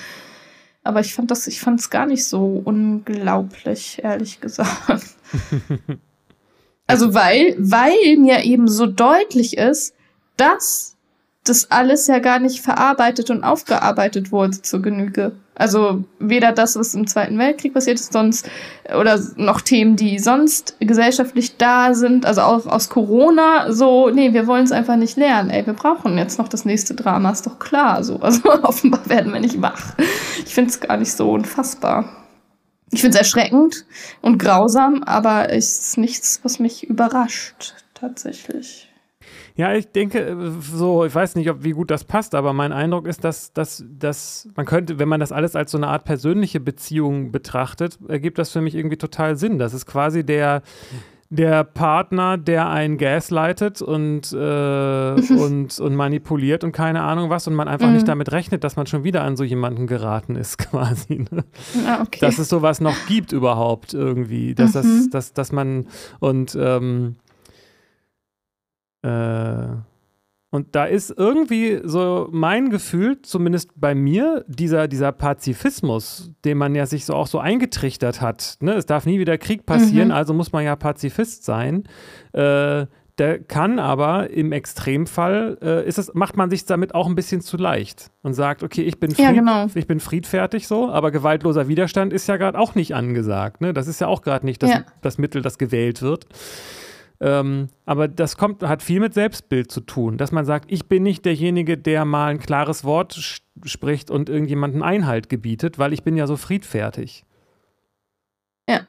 aber 0.84 1.00
ich 1.00 1.14
fand 1.14 1.30
das, 1.30 1.46
ich 1.48 1.60
fand 1.60 1.80
es 1.80 1.90
gar 1.90 2.06
nicht 2.06 2.24
so 2.24 2.62
unglaublich, 2.64 4.00
ehrlich 4.02 4.40
gesagt. 4.40 5.16
also 6.86 7.14
weil, 7.14 7.56
weil 7.58 8.16
mir 8.18 8.44
eben 8.44 8.68
so 8.68 8.86
deutlich 8.86 9.56
ist, 9.56 9.94
dass 10.36 10.96
das 11.44 11.70
alles 11.70 12.06
ja 12.06 12.20
gar 12.20 12.38
nicht 12.38 12.60
verarbeitet 12.60 13.30
und 13.30 13.42
aufgearbeitet 13.42 14.30
wurde 14.30 14.62
zur 14.62 14.80
Genüge. 14.80 15.32
Also 15.54 16.04
weder 16.18 16.52
das, 16.52 16.76
was 16.76 16.94
im 16.94 17.06
Zweiten 17.06 17.38
Weltkrieg 17.38 17.74
passiert 17.74 17.98
ist, 18.00 18.12
sonst 18.12 18.48
oder 18.98 19.20
noch 19.36 19.60
Themen, 19.60 19.96
die 19.96 20.18
sonst 20.18 20.76
gesellschaftlich 20.80 21.56
da 21.56 21.94
sind, 21.94 22.24
also 22.26 22.42
auch 22.42 22.66
aus 22.66 22.88
Corona, 22.88 23.70
so, 23.72 24.08
nee, 24.08 24.32
wir 24.32 24.46
wollen 24.46 24.64
es 24.64 24.72
einfach 24.72 24.96
nicht 24.96 25.16
lernen. 25.16 25.50
Ey, 25.50 25.66
wir 25.66 25.74
brauchen 25.74 26.16
jetzt 26.16 26.38
noch 26.38 26.48
das 26.48 26.64
nächste 26.64 26.94
Drama, 26.94 27.30
ist 27.30 27.46
doch 27.46 27.58
klar. 27.58 28.02
So. 28.02 28.20
Also 28.20 28.42
offenbar 28.62 29.08
werden 29.08 29.32
wir 29.32 29.40
nicht 29.40 29.60
wach. 29.60 29.94
Ich 30.44 30.54
finde 30.54 30.70
es 30.70 30.80
gar 30.80 30.96
nicht 30.96 31.12
so 31.12 31.30
unfassbar. 31.32 32.04
Ich 32.92 33.00
finde 33.00 33.16
es 33.16 33.20
erschreckend 33.20 33.84
und 34.20 34.38
grausam, 34.38 35.02
aber 35.02 35.50
es 35.50 35.78
ist 35.78 35.98
nichts, 35.98 36.40
was 36.42 36.58
mich 36.58 36.88
überrascht, 36.88 37.74
tatsächlich. 37.94 38.91
Ja, 39.56 39.74
ich 39.74 39.88
denke, 39.92 40.52
so, 40.60 41.04
ich 41.04 41.14
weiß 41.14 41.34
nicht, 41.36 41.50
ob, 41.50 41.62
wie 41.62 41.72
gut 41.72 41.90
das 41.90 42.04
passt, 42.04 42.34
aber 42.34 42.52
mein 42.52 42.72
Eindruck 42.72 43.06
ist, 43.06 43.24
dass, 43.24 43.52
dass, 43.52 43.84
dass 43.88 44.48
man 44.56 44.66
könnte, 44.66 44.98
wenn 44.98 45.08
man 45.08 45.20
das 45.20 45.32
alles 45.32 45.56
als 45.56 45.70
so 45.70 45.78
eine 45.78 45.88
Art 45.88 46.04
persönliche 46.04 46.60
Beziehung 46.60 47.32
betrachtet, 47.32 47.98
ergibt 48.08 48.38
das 48.38 48.50
für 48.50 48.60
mich 48.60 48.74
irgendwie 48.74 48.96
total 48.96 49.36
Sinn. 49.36 49.58
Das 49.58 49.74
ist 49.74 49.86
quasi 49.86 50.24
der, 50.24 50.62
der 51.32 51.64
Partner, 51.64 52.36
der 52.36 52.68
einen 52.68 52.98
gaslightet 52.98 53.80
und, 53.80 54.32
äh, 54.32 54.36
und, 55.34 55.80
und 55.80 55.94
manipuliert 55.96 56.62
und 56.62 56.72
keine 56.72 57.02
Ahnung 57.02 57.30
was 57.30 57.48
und 57.48 57.54
man 57.54 57.68
einfach 57.68 57.88
mhm. 57.88 57.94
nicht 57.94 58.06
damit 58.06 58.32
rechnet, 58.32 58.64
dass 58.64 58.76
man 58.76 58.86
schon 58.86 59.02
wieder 59.02 59.22
an 59.22 59.36
so 59.36 59.42
jemanden 59.42 59.86
geraten 59.86 60.36
ist, 60.36 60.58
quasi. 60.70 61.26
Ne? 61.30 61.44
Ah, 61.86 62.02
okay. 62.02 62.20
Dass 62.20 62.38
es 62.38 62.50
sowas 62.50 62.82
noch 62.82 62.96
gibt 63.06 63.32
überhaupt 63.32 63.94
irgendwie. 63.94 64.54
Dass, 64.54 64.74
mhm. 64.74 64.82
das, 64.82 65.10
dass, 65.10 65.32
dass 65.32 65.52
man 65.52 65.86
und 66.20 66.56
ähm, 66.60 67.16
äh, 69.02 69.76
und 70.54 70.74
da 70.76 70.84
ist 70.84 71.14
irgendwie 71.16 71.80
so 71.82 72.28
mein 72.30 72.68
Gefühl, 72.68 73.22
zumindest 73.22 73.70
bei 73.74 73.94
mir, 73.94 74.44
dieser, 74.46 74.86
dieser 74.86 75.10
Pazifismus, 75.10 76.30
den 76.44 76.58
man 76.58 76.74
ja 76.74 76.84
sich 76.84 77.06
so 77.06 77.14
auch 77.14 77.26
so 77.26 77.38
eingetrichtert 77.38 78.20
hat. 78.20 78.58
Ne? 78.60 78.74
Es 78.74 78.84
darf 78.84 79.06
nie 79.06 79.18
wieder 79.18 79.38
Krieg 79.38 79.64
passieren, 79.64 80.08
mhm. 80.08 80.14
also 80.14 80.34
muss 80.34 80.52
man 80.52 80.62
ja 80.62 80.76
Pazifist 80.76 81.46
sein. 81.46 81.84
Äh, 82.32 82.84
der 83.18 83.38
kann 83.42 83.78
aber 83.78 84.28
im 84.30 84.52
Extremfall, 84.52 85.56
äh, 85.62 85.86
ist 85.86 85.98
es, 85.98 86.12
macht 86.12 86.36
man 86.36 86.50
sich 86.50 86.66
damit 86.66 86.94
auch 86.94 87.06
ein 87.06 87.14
bisschen 87.14 87.40
zu 87.40 87.56
leicht 87.56 88.10
und 88.22 88.34
sagt, 88.34 88.62
okay, 88.62 88.82
ich 88.82 89.00
bin, 89.00 89.10
fried, 89.10 89.24
ja, 89.24 89.32
genau. 89.32 89.68
ich 89.74 89.86
bin 89.86 90.00
friedfertig 90.00 90.68
so, 90.68 90.90
aber 90.90 91.10
gewaltloser 91.10 91.66
Widerstand 91.66 92.12
ist 92.12 92.26
ja 92.26 92.36
gerade 92.36 92.58
auch 92.58 92.74
nicht 92.74 92.94
angesagt. 92.94 93.62
Ne? 93.62 93.72
Das 93.72 93.86
ist 93.86 94.02
ja 94.02 94.06
auch 94.06 94.20
gerade 94.20 94.44
nicht 94.44 94.62
das, 94.62 94.70
ja. 94.70 94.84
das 95.00 95.16
Mittel, 95.16 95.40
das 95.40 95.56
gewählt 95.56 96.02
wird. 96.02 96.26
Ähm, 97.22 97.68
aber 97.86 98.08
das 98.08 98.36
kommt, 98.36 98.64
hat 98.64 98.82
viel 98.82 98.98
mit 98.98 99.14
Selbstbild 99.14 99.70
zu 99.70 99.80
tun, 99.80 100.18
dass 100.18 100.32
man 100.32 100.44
sagt, 100.44 100.72
ich 100.72 100.86
bin 100.86 101.04
nicht 101.04 101.24
derjenige, 101.24 101.78
der 101.78 102.04
mal 102.04 102.32
ein 102.32 102.40
klares 102.40 102.82
Wort 102.82 103.14
spricht 103.64 104.10
und 104.10 104.28
irgendjemanden 104.28 104.82
Einhalt 104.82 105.28
gebietet, 105.28 105.78
weil 105.78 105.92
ich 105.92 106.02
bin 106.02 106.16
ja 106.16 106.26
so 106.26 106.36
friedfertig. 106.36 107.24
Ja. 108.68 108.80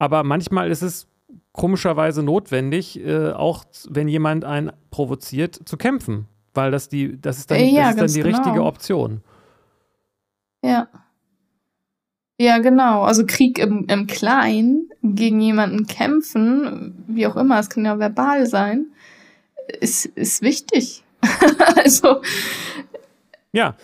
Aber 0.00 0.24
manchmal 0.24 0.72
ist 0.72 0.82
es 0.82 1.06
komischerweise 1.52 2.24
notwendig, 2.24 2.98
äh, 2.98 3.30
auch 3.30 3.64
wenn 3.88 4.08
jemand 4.08 4.44
einen 4.44 4.72
provoziert, 4.90 5.68
zu 5.68 5.76
kämpfen, 5.76 6.26
weil 6.52 6.72
das 6.72 6.88
die, 6.88 7.20
das 7.20 7.38
ist 7.38 7.52
dann, 7.52 7.60
ja, 7.60 7.92
das 7.92 7.94
ist 7.94 8.00
dann 8.00 8.08
die 8.08 8.22
genau. 8.22 8.38
richtige 8.38 8.64
Option. 8.64 9.22
Ja. 10.64 10.88
Ja, 12.40 12.58
genau. 12.58 13.02
Also 13.02 13.24
Krieg 13.24 13.60
im, 13.60 13.86
im 13.88 14.08
Kleinen 14.08 14.87
gegen 15.02 15.40
jemanden 15.40 15.86
kämpfen, 15.86 17.04
wie 17.06 17.26
auch 17.26 17.36
immer, 17.36 17.58
es 17.58 17.70
kann 17.70 17.84
ja 17.84 17.98
verbal 17.98 18.46
sein, 18.46 18.86
ist, 19.80 20.06
ist 20.06 20.42
wichtig. 20.42 21.04
also. 21.76 22.22
Ja, 23.52 23.76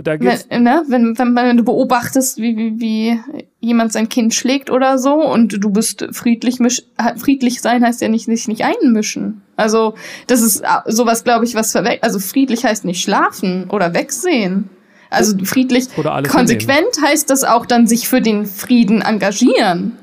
Da 0.00 0.16
geht's 0.16 0.46
wenn, 0.48 0.62
ne, 0.62 0.84
wenn, 0.86 1.18
wenn, 1.18 1.34
wenn 1.34 1.56
du 1.56 1.64
beobachtest, 1.64 2.38
wie, 2.38 2.56
wie, 2.56 2.80
wie 2.80 3.20
jemand 3.60 3.92
sein 3.92 4.08
Kind 4.08 4.32
schlägt 4.32 4.70
oder 4.70 4.96
so 4.96 5.14
und 5.14 5.62
du 5.62 5.70
bist 5.70 6.06
friedlich, 6.12 6.60
misch, 6.60 6.84
friedlich 7.16 7.60
sein 7.60 7.84
heißt 7.84 8.00
ja 8.00 8.08
nicht 8.08 8.26
sich 8.26 8.46
nicht 8.46 8.64
einmischen. 8.64 9.42
Also 9.56 9.94
das 10.28 10.40
ist 10.40 10.62
sowas, 10.86 11.24
glaube 11.24 11.44
ich, 11.44 11.56
was 11.56 11.72
verweckt. 11.72 12.04
Also 12.04 12.20
friedlich 12.20 12.64
heißt 12.64 12.84
nicht 12.84 13.02
schlafen 13.02 13.68
oder 13.70 13.92
wegsehen. 13.92 14.70
Also 15.10 15.36
friedlich, 15.44 15.88
konsequent 15.94 16.94
hinnehmen. 16.94 17.10
heißt 17.10 17.28
das 17.28 17.42
auch 17.42 17.66
dann 17.66 17.88
sich 17.88 18.08
für 18.08 18.20
den 18.20 18.46
Frieden 18.46 19.02
engagieren. 19.02 19.98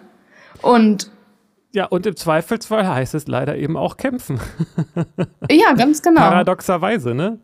Und 0.61 1.11
ja, 1.75 1.85
und 1.85 2.05
im 2.05 2.15
Zweifelsfall 2.15 2.87
heißt 2.87 3.15
es 3.15 3.27
leider 3.27 3.57
eben 3.57 3.75
auch 3.75 3.97
kämpfen. 3.97 4.39
ja, 5.51 5.73
ganz 5.73 6.01
genau. 6.01 6.21
Paradoxerweise, 6.21 7.13
ne? 7.13 7.39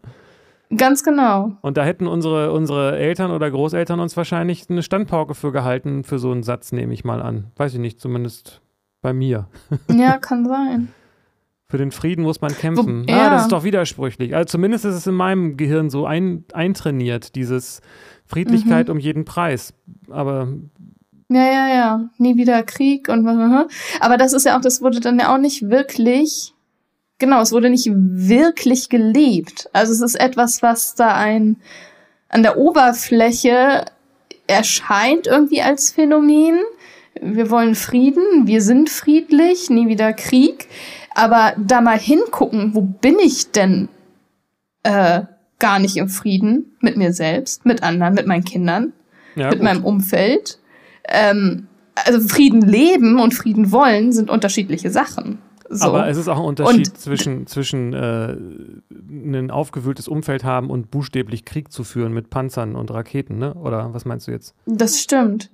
Ganz 0.77 1.03
genau. 1.03 1.57
Und 1.61 1.75
da 1.75 1.83
hätten 1.83 2.07
unsere, 2.07 2.53
unsere 2.53 2.97
Eltern 2.97 3.31
oder 3.31 3.51
Großeltern 3.51 3.99
uns 3.99 4.15
wahrscheinlich 4.15 4.69
eine 4.69 4.83
Standpauke 4.83 5.35
für 5.35 5.51
gehalten, 5.51 6.05
für 6.05 6.17
so 6.17 6.31
einen 6.31 6.43
Satz, 6.43 6.71
nehme 6.71 6.93
ich 6.93 7.03
mal 7.03 7.21
an. 7.21 7.51
Weiß 7.57 7.73
ich 7.73 7.79
nicht, 7.79 7.99
zumindest 7.99 8.61
bei 9.01 9.11
mir. 9.11 9.47
Ja, 9.93 10.17
kann 10.17 10.47
sein. 10.47 10.87
Für 11.67 11.77
den 11.77 11.91
Frieden 11.91 12.23
muss 12.23 12.39
man 12.39 12.53
kämpfen. 12.53 13.07
Wo, 13.07 13.11
ah, 13.11 13.17
ja. 13.17 13.29
das 13.31 13.43
ist 13.43 13.51
doch 13.51 13.63
widersprüchlich. 13.63 14.33
Also 14.33 14.45
zumindest 14.45 14.85
ist 14.85 14.95
es 14.95 15.07
in 15.07 15.15
meinem 15.15 15.57
Gehirn 15.57 15.89
so 15.89 16.05
ein, 16.05 16.45
eintrainiert, 16.53 17.35
dieses 17.35 17.81
Friedlichkeit 18.25 18.87
mhm. 18.87 18.93
um 18.93 18.99
jeden 18.99 19.25
Preis. 19.25 19.73
Aber 20.09 20.47
ja, 21.33 21.45
ja, 21.45 21.67
ja. 21.67 22.09
Nie 22.17 22.35
wieder 22.35 22.63
Krieg 22.63 23.09
und 23.09 23.27
aber 23.99 24.17
das 24.17 24.33
ist 24.33 24.45
ja 24.45 24.57
auch, 24.57 24.61
das 24.61 24.81
wurde 24.81 24.99
dann 24.99 25.19
ja 25.19 25.33
auch 25.33 25.37
nicht 25.37 25.69
wirklich 25.69 26.53
genau, 27.21 27.39
es 27.39 27.53
wurde 27.53 27.69
nicht 27.69 27.89
wirklich 27.89 28.89
gelebt. 28.89 29.69
Also 29.71 29.93
es 29.93 30.01
ist 30.01 30.15
etwas, 30.15 30.61
was 30.61 30.95
da 30.95 31.15
ein 31.15 31.55
an 32.27 32.43
der 32.43 32.57
Oberfläche 32.57 33.85
erscheint 34.47 35.27
irgendwie 35.27 35.61
als 35.61 35.91
Phänomen. 35.91 36.59
Wir 37.21 37.49
wollen 37.49 37.75
Frieden, 37.75 38.47
wir 38.47 38.61
sind 38.61 38.89
friedlich, 38.89 39.69
nie 39.69 39.87
wieder 39.87 40.11
Krieg. 40.11 40.67
Aber 41.13 41.53
da 41.57 41.81
mal 41.81 41.99
hingucken, 41.99 42.73
wo 42.73 42.81
bin 42.81 43.19
ich 43.19 43.51
denn 43.51 43.89
äh, 44.83 45.21
gar 45.59 45.79
nicht 45.79 45.97
im 45.97 46.09
Frieden 46.09 46.75
mit 46.79 46.97
mir 46.97 47.13
selbst, 47.13 47.65
mit 47.65 47.83
anderen, 47.83 48.13
mit 48.13 48.27
meinen 48.27 48.45
Kindern, 48.45 48.93
ja, 49.35 49.49
mit 49.49 49.59
gut. 49.59 49.63
meinem 49.63 49.85
Umfeld. 49.85 50.57
Ähm, 51.07 51.67
also 51.95 52.19
Frieden 52.27 52.61
leben 52.61 53.19
und 53.19 53.33
Frieden 53.33 53.71
wollen 53.71 54.11
sind 54.11 54.29
unterschiedliche 54.29 54.91
Sachen. 54.91 55.39
So. 55.73 55.85
Aber 55.85 56.09
es 56.09 56.17
ist 56.17 56.27
auch 56.27 56.37
ein 56.37 56.43
Unterschied 56.43 56.89
und, 56.89 56.97
zwischen, 56.97 57.47
zwischen 57.47 57.93
äh, 57.93 58.35
ein 58.91 59.51
aufgewühltes 59.51 60.09
Umfeld 60.09 60.43
haben 60.43 60.69
und 60.69 60.91
buchstäblich 60.91 61.45
Krieg 61.45 61.71
zu 61.71 61.85
führen 61.85 62.13
mit 62.13 62.29
Panzern 62.29 62.75
und 62.75 62.91
Raketen, 62.91 63.37
ne? 63.37 63.53
Oder 63.53 63.93
was 63.93 64.03
meinst 64.03 64.27
du 64.27 64.31
jetzt? 64.31 64.53
Das 64.65 64.99
stimmt. 64.99 65.49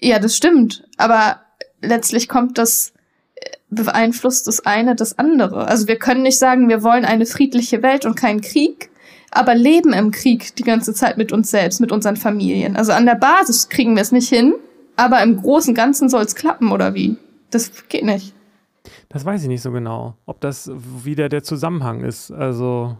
Ja, 0.00 0.20
das 0.20 0.36
stimmt. 0.36 0.84
Aber 0.96 1.40
letztlich 1.82 2.28
kommt 2.28 2.56
das, 2.56 2.92
äh, 3.34 3.50
beeinflusst 3.68 4.46
das 4.46 4.64
eine 4.64 4.94
das 4.94 5.18
andere. 5.18 5.66
Also 5.66 5.88
wir 5.88 5.96
können 5.96 6.22
nicht 6.22 6.38
sagen, 6.38 6.68
wir 6.68 6.84
wollen 6.84 7.04
eine 7.04 7.26
friedliche 7.26 7.82
Welt 7.82 8.06
und 8.06 8.14
keinen 8.14 8.42
Krieg, 8.42 8.90
aber 9.32 9.56
leben 9.56 9.92
im 9.92 10.12
Krieg 10.12 10.54
die 10.54 10.62
ganze 10.62 10.94
Zeit 10.94 11.18
mit 11.18 11.32
uns 11.32 11.50
selbst, 11.50 11.80
mit 11.80 11.90
unseren 11.90 12.16
Familien. 12.16 12.76
Also 12.76 12.92
an 12.92 13.06
der 13.06 13.16
Basis 13.16 13.68
kriegen 13.68 13.96
wir 13.96 14.02
es 14.02 14.12
nicht 14.12 14.28
hin, 14.28 14.54
aber 14.98 15.22
im 15.22 15.40
Großen 15.40 15.70
und 15.70 15.74
Ganzen 15.76 16.08
soll 16.08 16.24
es 16.24 16.34
klappen, 16.34 16.72
oder 16.72 16.92
wie? 16.92 17.16
Das 17.50 17.88
geht 17.88 18.04
nicht. 18.04 18.34
Das 19.08 19.24
weiß 19.24 19.42
ich 19.42 19.48
nicht 19.48 19.62
so 19.62 19.70
genau, 19.70 20.16
ob 20.26 20.40
das 20.40 20.70
wieder 20.74 21.28
der 21.28 21.42
Zusammenhang 21.42 22.02
ist. 22.02 22.30
Also, 22.30 22.96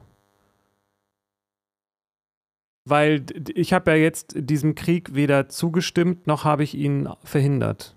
weil 2.84 3.24
ich 3.53 3.72
habe 3.72 3.90
ja 3.90 3.96
jetzt 3.96 4.34
diesem 4.36 4.74
Krieg 4.74 5.14
weder 5.14 5.49
zugestimmt, 5.49 6.26
noch 6.26 6.44
habe 6.44 6.62
ich 6.62 6.74
ihn 6.74 7.09
verhindert. 7.24 7.94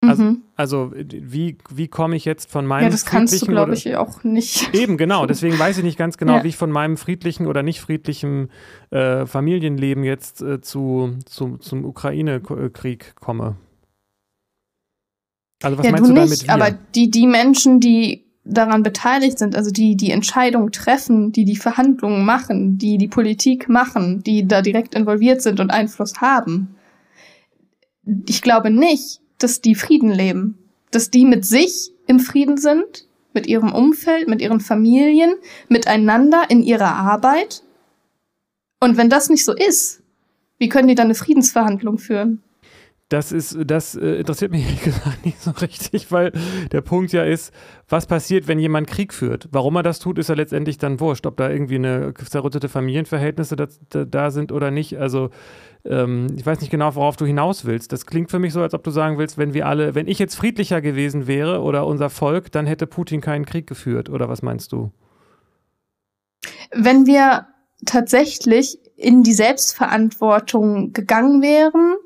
Also, 0.00 0.22
mhm. 0.22 0.42
also, 0.54 0.92
wie, 0.94 1.58
wie 1.70 1.88
komme 1.88 2.14
ich 2.14 2.24
jetzt 2.24 2.52
von 2.52 2.64
meinem 2.66 2.84
Ja, 2.84 2.90
das 2.90 3.04
kannst 3.04 3.42
du, 3.42 3.46
glaube 3.46 3.74
ich, 3.74 3.96
auch 3.96 4.22
nicht. 4.22 4.72
Eben, 4.72 4.96
genau. 4.96 5.26
Deswegen 5.26 5.58
weiß 5.58 5.78
ich 5.78 5.84
nicht 5.84 5.98
ganz 5.98 6.18
genau, 6.18 6.36
ja. 6.36 6.44
wie 6.44 6.48
ich 6.48 6.56
von 6.56 6.70
meinem 6.70 6.96
friedlichen 6.96 7.46
oder 7.48 7.64
nicht 7.64 7.80
friedlichen 7.80 8.50
äh, 8.90 9.26
Familienleben 9.26 10.04
jetzt 10.04 10.40
äh, 10.40 10.60
zu, 10.60 11.16
zu, 11.26 11.56
zum 11.56 11.84
Ukraine-Krieg 11.84 13.16
komme. 13.16 13.56
Also 15.64 15.78
was 15.78 15.84
ja, 15.84 15.90
meinst 15.90 16.08
du, 16.08 16.14
du 16.14 16.20
nicht, 16.20 16.30
damit 16.30 16.46
wir? 16.46 16.66
aber 16.66 16.78
die, 16.94 17.10
die 17.10 17.26
Menschen, 17.26 17.80
die 17.80 18.24
daran 18.44 18.84
beteiligt 18.84 19.38
sind, 19.38 19.56
also 19.56 19.70
die 19.70 19.96
die 19.96 20.12
Entscheidungen 20.12 20.70
treffen, 20.70 21.32
die 21.32 21.44
die 21.44 21.56
Verhandlungen 21.56 22.24
machen, 22.24 22.78
die 22.78 22.98
die 22.98 23.08
Politik 23.08 23.68
machen, 23.68 24.22
die 24.22 24.46
da 24.46 24.62
direkt 24.62 24.94
involviert 24.94 25.42
sind 25.42 25.58
und 25.58 25.70
Einfluss 25.70 26.20
haben. 26.20 26.76
Ich 28.28 28.40
glaube 28.40 28.70
nicht, 28.70 29.20
dass 29.38 29.60
die 29.60 29.74
Frieden 29.74 30.10
leben, 30.10 30.58
dass 30.90 31.10
die 31.10 31.24
mit 31.24 31.44
sich 31.44 31.92
im 32.06 32.20
Frieden 32.20 32.56
sind, 32.56 33.06
mit 33.34 33.46
ihrem 33.46 33.72
Umfeld, 33.72 34.28
mit 34.28 34.40
ihren 34.40 34.60
Familien, 34.60 35.34
miteinander 35.68 36.44
in 36.48 36.62
ihrer 36.62 36.94
Arbeit. 36.94 37.62
Und 38.80 38.96
wenn 38.96 39.10
das 39.10 39.28
nicht 39.28 39.44
so 39.44 39.54
ist, 39.54 40.02
wie 40.58 40.68
können 40.68 40.88
die 40.88 40.94
dann 40.94 41.06
eine 41.06 41.14
Friedensverhandlung 41.14 41.98
führen? 41.98 42.42
Das 43.08 43.32
ist, 43.32 43.56
das 43.64 43.94
äh, 43.94 44.16
interessiert 44.16 44.50
mich 44.50 44.82
gesagt 44.84 45.24
nicht 45.24 45.40
so 45.40 45.50
richtig, 45.52 46.12
weil 46.12 46.32
der 46.72 46.82
Punkt 46.82 47.12
ja 47.12 47.24
ist, 47.24 47.54
was 47.88 48.06
passiert, 48.06 48.48
wenn 48.48 48.58
jemand 48.58 48.86
Krieg 48.86 49.14
führt? 49.14 49.48
Warum 49.50 49.76
er 49.76 49.82
das 49.82 49.98
tut, 49.98 50.18
ist 50.18 50.28
ja 50.28 50.34
letztendlich 50.34 50.76
dann 50.76 51.00
wurscht, 51.00 51.24
ob 51.24 51.38
da 51.38 51.48
irgendwie 51.48 51.76
eine 51.76 52.12
zerrüttete 52.12 52.68
Familienverhältnisse 52.68 53.56
da, 53.56 53.66
da, 53.88 54.04
da 54.04 54.30
sind 54.30 54.52
oder 54.52 54.70
nicht. 54.70 54.98
Also 54.98 55.30
ähm, 55.86 56.26
ich 56.36 56.44
weiß 56.44 56.60
nicht 56.60 56.70
genau, 56.70 56.94
worauf 56.94 57.16
du 57.16 57.24
hinaus 57.24 57.64
willst. 57.64 57.92
Das 57.92 58.04
klingt 58.04 58.30
für 58.30 58.38
mich 58.38 58.52
so, 58.52 58.60
als 58.60 58.74
ob 58.74 58.84
du 58.84 58.90
sagen 58.90 59.16
willst, 59.16 59.38
wenn 59.38 59.54
wir 59.54 59.66
alle, 59.66 59.94
wenn 59.94 60.06
ich 60.06 60.18
jetzt 60.18 60.34
friedlicher 60.34 60.82
gewesen 60.82 61.26
wäre 61.26 61.62
oder 61.62 61.86
unser 61.86 62.10
Volk, 62.10 62.52
dann 62.52 62.66
hätte 62.66 62.86
Putin 62.86 63.22
keinen 63.22 63.46
Krieg 63.46 63.66
geführt. 63.66 64.10
Oder 64.10 64.28
was 64.28 64.42
meinst 64.42 64.72
du? 64.72 64.92
Wenn 66.72 67.06
wir 67.06 67.46
tatsächlich 67.86 68.78
in 68.96 69.22
die 69.22 69.32
Selbstverantwortung 69.32 70.92
gegangen 70.92 71.40
wären, 71.40 71.96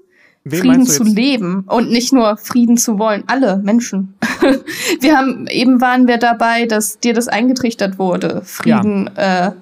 Wen 0.45 0.61
Frieden 0.61 0.87
zu 0.87 1.05
leben 1.05 1.65
und 1.69 1.91
nicht 1.91 2.13
nur 2.13 2.37
Frieden 2.37 2.77
zu 2.77 2.99
wollen. 2.99 3.23
Alle 3.29 3.59
Menschen. 3.59 4.15
wir 5.01 5.17
haben, 5.17 5.47
eben 5.47 5.81
waren 5.81 6.09
wir 6.09 6.19
dabei, 6.19 6.67
dass 6.67 6.99
dir 6.99 7.15
das 7.15 7.29
eingetrichtert 7.29 7.99
wurde. 7.99 8.43
Frieden, 8.45 9.09
ja. 9.17 9.49
äh, 9.49 9.53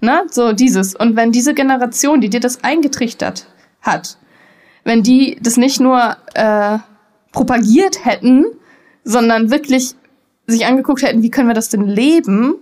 ne, 0.00 0.22
so 0.30 0.52
dieses. 0.52 0.94
Und 0.94 1.14
wenn 1.14 1.30
diese 1.30 1.52
Generation, 1.52 2.22
die 2.22 2.30
dir 2.30 2.40
das 2.40 2.64
eingetrichtert 2.64 3.46
hat, 3.82 4.16
wenn 4.84 5.02
die 5.02 5.36
das 5.42 5.58
nicht 5.58 5.78
nur 5.78 6.16
äh, 6.34 6.78
propagiert 7.32 8.04
hätten, 8.06 8.46
sondern 9.04 9.50
wirklich 9.50 9.94
sich 10.46 10.64
angeguckt 10.64 11.02
hätten, 11.02 11.22
wie 11.22 11.30
können 11.30 11.48
wir 11.48 11.54
das 11.54 11.68
denn 11.68 11.86
leben, 11.86 12.54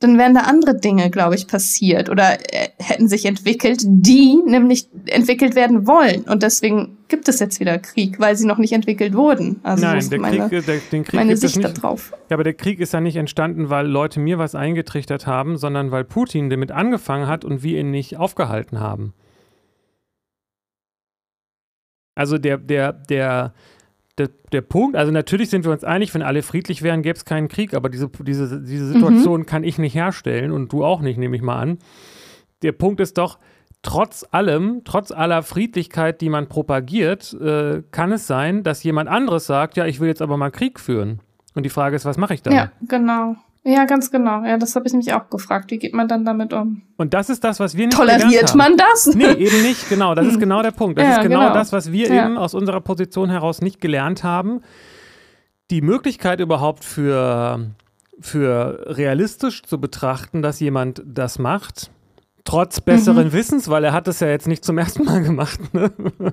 dann 0.00 0.16
wären 0.16 0.34
da 0.34 0.40
andere 0.40 0.74
Dinge, 0.76 1.10
glaube 1.10 1.34
ich, 1.34 1.46
passiert 1.46 2.08
oder 2.08 2.38
äh, 2.54 2.70
hätten 2.78 3.06
sich 3.06 3.26
entwickelt, 3.26 3.82
die 3.84 4.38
nämlich 4.46 4.88
entwickelt 5.04 5.54
werden 5.54 5.86
wollen. 5.86 6.22
Und 6.22 6.42
deswegen 6.42 6.96
gibt 7.08 7.28
es 7.28 7.38
jetzt 7.38 7.60
wieder 7.60 7.78
Krieg, 7.78 8.18
weil 8.18 8.34
sie 8.34 8.46
noch 8.46 8.56
nicht 8.56 8.72
entwickelt 8.72 9.12
wurden. 9.14 9.60
Also 9.62 9.84
Nein, 9.84 10.08
der 10.08 10.18
meine, 10.18 10.48
Krieg, 10.48 10.64
der, 10.64 10.78
den 10.90 11.04
Krieg 11.04 11.14
meine 11.14 11.36
Sicht 11.36 11.62
darauf. 11.62 12.12
Ja, 12.30 12.36
aber 12.36 12.44
der 12.44 12.54
Krieg 12.54 12.80
ist 12.80 12.94
ja 12.94 13.02
nicht 13.02 13.16
entstanden, 13.16 13.68
weil 13.68 13.86
Leute 13.86 14.20
mir 14.20 14.38
was 14.38 14.54
eingetrichtert 14.54 15.26
haben, 15.26 15.58
sondern 15.58 15.90
weil 15.90 16.04
Putin 16.04 16.48
damit 16.48 16.72
angefangen 16.72 17.26
hat 17.26 17.44
und 17.44 17.62
wir 17.62 17.78
ihn 17.78 17.90
nicht 17.90 18.16
aufgehalten 18.16 18.80
haben. 18.80 19.12
Also 22.14 22.38
der, 22.38 22.56
der, 22.56 22.94
der, 22.94 23.52
der, 24.20 24.30
der 24.52 24.60
Punkt, 24.60 24.96
also 24.96 25.10
natürlich 25.10 25.50
sind 25.50 25.64
wir 25.64 25.72
uns 25.72 25.82
einig, 25.84 26.12
wenn 26.14 26.22
alle 26.22 26.42
friedlich 26.42 26.82
wären, 26.82 27.02
gäbe 27.02 27.16
es 27.16 27.24
keinen 27.24 27.48
Krieg, 27.48 27.74
aber 27.74 27.88
diese, 27.88 28.08
diese, 28.08 28.60
diese 28.60 28.86
Situation 28.86 29.40
mhm. 29.40 29.46
kann 29.46 29.64
ich 29.64 29.78
nicht 29.78 29.94
herstellen 29.94 30.52
und 30.52 30.72
du 30.72 30.84
auch 30.84 31.00
nicht, 31.00 31.18
nehme 31.18 31.36
ich 31.36 31.42
mal 31.42 31.58
an. 31.58 31.78
Der 32.62 32.72
Punkt 32.72 33.00
ist 33.00 33.16
doch, 33.16 33.38
trotz 33.82 34.26
allem, 34.30 34.82
trotz 34.84 35.10
aller 35.10 35.42
Friedlichkeit, 35.42 36.20
die 36.20 36.28
man 36.28 36.48
propagiert, 36.48 37.32
äh, 37.40 37.82
kann 37.90 38.12
es 38.12 38.26
sein, 38.26 38.62
dass 38.62 38.82
jemand 38.82 39.08
anderes 39.08 39.46
sagt, 39.46 39.76
ja, 39.76 39.86
ich 39.86 40.00
will 40.00 40.08
jetzt 40.08 40.20
aber 40.20 40.36
mal 40.36 40.50
Krieg 40.50 40.78
führen. 40.78 41.20
Und 41.54 41.64
die 41.64 41.70
Frage 41.70 41.96
ist, 41.96 42.04
was 42.04 42.18
mache 42.18 42.34
ich 42.34 42.42
dann? 42.42 42.52
Ja, 42.52 42.72
genau. 42.86 43.36
Ja, 43.62 43.84
ganz 43.84 44.10
genau. 44.10 44.42
Ja, 44.44 44.56
das 44.56 44.74
habe 44.74 44.86
ich 44.86 44.94
mich 44.94 45.12
auch 45.12 45.28
gefragt. 45.28 45.70
Wie 45.70 45.78
geht 45.78 45.92
man 45.92 46.08
dann 46.08 46.24
damit 46.24 46.54
um? 46.54 46.82
Und 46.96 47.12
das 47.12 47.28
ist 47.28 47.44
das, 47.44 47.60
was 47.60 47.76
wir 47.76 47.86
nicht 47.86 47.96
Toleriert 47.96 48.54
man 48.54 48.76
das? 48.76 49.14
Nee, 49.14 49.32
eben 49.32 49.62
nicht. 49.62 49.88
Genau, 49.90 50.14
das 50.14 50.26
ist 50.26 50.40
genau 50.40 50.62
der 50.62 50.70
Punkt. 50.70 50.98
Das 50.98 51.04
ja, 51.04 51.16
ist 51.16 51.22
genau, 51.22 51.40
genau, 51.40 51.54
das, 51.54 51.72
was 51.72 51.92
wir 51.92 52.08
ja. 52.08 52.26
eben 52.26 52.38
aus 52.38 52.54
unserer 52.54 52.80
Position 52.80 53.28
heraus 53.28 53.60
nicht 53.60 53.80
gelernt 53.80 54.24
haben. 54.24 54.62
Die 55.70 55.82
Möglichkeit 55.82 56.40
überhaupt 56.40 56.84
für, 56.84 57.66
für 58.18 58.84
realistisch 58.86 59.62
zu 59.62 59.78
betrachten, 59.78 60.40
dass 60.40 60.58
jemand 60.60 61.02
das 61.04 61.38
macht, 61.38 61.90
trotz 62.44 62.80
besseren 62.80 63.28
mhm. 63.28 63.32
Wissens, 63.32 63.68
weil 63.68 63.84
er 63.84 63.92
hat 63.92 64.08
das 64.08 64.20
ja 64.20 64.28
jetzt 64.28 64.48
nicht 64.48 64.64
zum 64.64 64.78
ersten 64.78 65.04
Mal 65.04 65.22
gemacht. 65.22 65.74
Ne? 65.74 65.92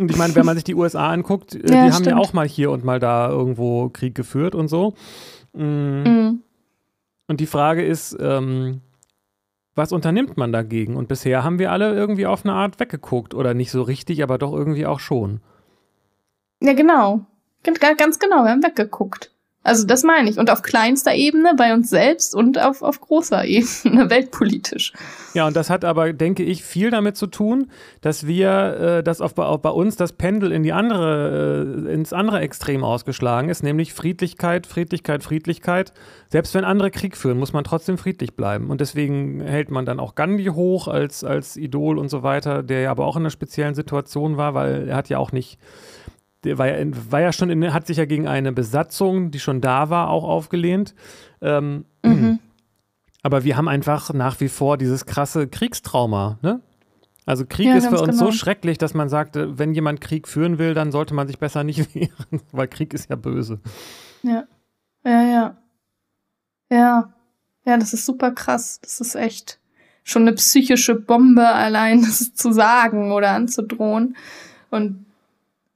Und 0.00 0.10
ich 0.10 0.16
meine, 0.16 0.34
wenn 0.34 0.44
man 0.44 0.56
sich 0.56 0.64
die 0.64 0.74
USA 0.74 1.10
anguckt, 1.10 1.54
ja, 1.54 1.60
die 1.60 1.66
stimmt. 1.66 1.92
haben 1.92 2.04
ja 2.04 2.16
auch 2.16 2.32
mal 2.34 2.46
hier 2.46 2.70
und 2.70 2.84
mal 2.84 3.00
da 3.00 3.30
irgendwo 3.30 3.88
Krieg 3.88 4.14
geführt 4.14 4.54
und 4.54 4.68
so. 4.68 4.92
Mhm. 5.54 6.02
Mhm. 6.04 6.42
Und 7.28 7.40
die 7.40 7.46
Frage 7.46 7.84
ist, 7.84 8.16
ähm, 8.20 8.82
was 9.74 9.92
unternimmt 9.92 10.36
man 10.36 10.52
dagegen? 10.52 10.96
Und 10.96 11.08
bisher 11.08 11.44
haben 11.44 11.58
wir 11.58 11.70
alle 11.70 11.94
irgendwie 11.94 12.26
auf 12.26 12.44
eine 12.44 12.54
Art 12.54 12.80
weggeguckt. 12.80 13.34
Oder 13.34 13.54
nicht 13.54 13.70
so 13.70 13.82
richtig, 13.82 14.22
aber 14.22 14.38
doch 14.38 14.52
irgendwie 14.52 14.86
auch 14.86 15.00
schon. 15.00 15.40
Ja, 16.62 16.72
genau. 16.72 17.26
Ganz 17.62 18.18
genau, 18.18 18.44
wir 18.44 18.50
haben 18.50 18.62
weggeguckt. 18.62 19.35
Also 19.66 19.84
das 19.84 20.04
meine 20.04 20.30
ich. 20.30 20.38
Und 20.38 20.48
auf 20.48 20.62
kleinster 20.62 21.12
Ebene 21.12 21.54
bei 21.56 21.74
uns 21.74 21.90
selbst 21.90 22.36
und 22.36 22.60
auf, 22.62 22.82
auf 22.82 23.00
großer 23.00 23.44
Ebene, 23.46 24.08
weltpolitisch. 24.08 24.92
Ja, 25.34 25.46
und 25.46 25.56
das 25.56 25.70
hat 25.70 25.84
aber, 25.84 26.12
denke 26.12 26.44
ich, 26.44 26.64
viel 26.64 26.90
damit 26.90 27.16
zu 27.16 27.26
tun, 27.26 27.70
dass 28.00 28.28
wir, 28.28 28.98
äh, 28.98 29.02
dass 29.02 29.20
auf, 29.20 29.36
auf, 29.36 29.60
bei 29.60 29.70
uns 29.70 29.96
das 29.96 30.12
Pendel 30.12 30.52
in 30.52 30.62
die 30.62 30.72
andere, 30.72 31.84
äh, 31.86 31.92
ins 31.92 32.12
andere 32.12 32.40
Extrem 32.40 32.84
ausgeschlagen 32.84 33.48
ist, 33.48 33.64
nämlich 33.64 33.92
Friedlichkeit, 33.92 34.68
Friedlichkeit, 34.68 35.24
Friedlichkeit. 35.24 35.92
Selbst 36.28 36.54
wenn 36.54 36.64
andere 36.64 36.92
Krieg 36.92 37.16
führen, 37.16 37.38
muss 37.38 37.52
man 37.52 37.64
trotzdem 37.64 37.98
friedlich 37.98 38.34
bleiben. 38.34 38.70
Und 38.70 38.80
deswegen 38.80 39.40
hält 39.40 39.70
man 39.72 39.84
dann 39.84 39.98
auch 39.98 40.14
Gandhi 40.14 40.46
hoch 40.46 40.86
als, 40.86 41.24
als 41.24 41.56
Idol 41.56 41.98
und 41.98 42.08
so 42.08 42.22
weiter, 42.22 42.62
der 42.62 42.82
ja 42.82 42.90
aber 42.92 43.04
auch 43.04 43.16
in 43.16 43.22
einer 43.22 43.30
speziellen 43.30 43.74
Situation 43.74 44.36
war, 44.36 44.54
weil 44.54 44.88
er 44.88 44.96
hat 44.96 45.08
ja 45.08 45.18
auch 45.18 45.32
nicht 45.32 45.58
der 46.46 46.58
war 46.58 46.68
ja, 46.68 46.86
war 47.10 47.20
ja 47.20 47.32
schon 47.32 47.50
in, 47.50 47.72
hat 47.72 47.86
sich 47.86 47.98
ja 47.98 48.04
gegen 48.06 48.26
eine 48.26 48.52
Besatzung, 48.52 49.30
die 49.30 49.40
schon 49.40 49.60
da 49.60 49.90
war, 49.90 50.10
auch 50.10 50.24
aufgelehnt. 50.24 50.94
Ähm, 51.40 51.84
mhm. 52.04 52.38
Aber 53.22 53.44
wir 53.44 53.56
haben 53.56 53.68
einfach 53.68 54.12
nach 54.14 54.40
wie 54.40 54.48
vor 54.48 54.78
dieses 54.78 55.04
krasse 55.04 55.48
Kriegstrauma, 55.48 56.38
ne? 56.42 56.60
Also 57.26 57.44
Krieg 57.44 57.66
ja, 57.66 57.74
ist 57.74 57.88
für 57.88 58.00
uns 58.00 58.18
genau. 58.18 58.26
so 58.26 58.32
schrecklich, 58.32 58.78
dass 58.78 58.94
man 58.94 59.08
sagt, 59.08 59.34
wenn 59.36 59.74
jemand 59.74 60.00
Krieg 60.00 60.28
führen 60.28 60.58
will, 60.58 60.74
dann 60.74 60.92
sollte 60.92 61.12
man 61.12 61.26
sich 61.26 61.40
besser 61.40 61.64
nicht 61.64 61.92
wehren, 61.94 62.40
weil 62.52 62.68
Krieg 62.68 62.94
ist 62.94 63.10
ja 63.10 63.16
böse. 63.16 63.58
Ja. 64.22 64.44
Ja, 65.04 65.22
ja. 65.22 65.56
Ja. 66.70 67.12
Ja, 67.64 67.76
das 67.76 67.92
ist 67.92 68.06
super 68.06 68.30
krass. 68.30 68.78
Das 68.80 69.00
ist 69.00 69.16
echt 69.16 69.58
schon 70.04 70.22
eine 70.22 70.34
psychische 70.34 70.94
Bombe 70.94 71.48
allein, 71.48 72.02
das 72.02 72.32
zu 72.34 72.52
sagen 72.52 73.10
oder 73.10 73.32
anzudrohen. 73.32 74.16
Und 74.70 75.05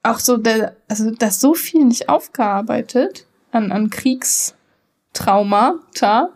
auch 0.03 0.19
so 0.19 0.37
der, 0.37 0.77
also 0.89 1.11
da 1.11 1.27
ist 1.27 1.41
so 1.41 1.55
viel 1.55 1.85
nicht 1.85 2.09
aufgearbeitet 2.09 3.27
an, 3.53 3.71
an 3.73 3.91
Kriegstraumata. 3.91 6.31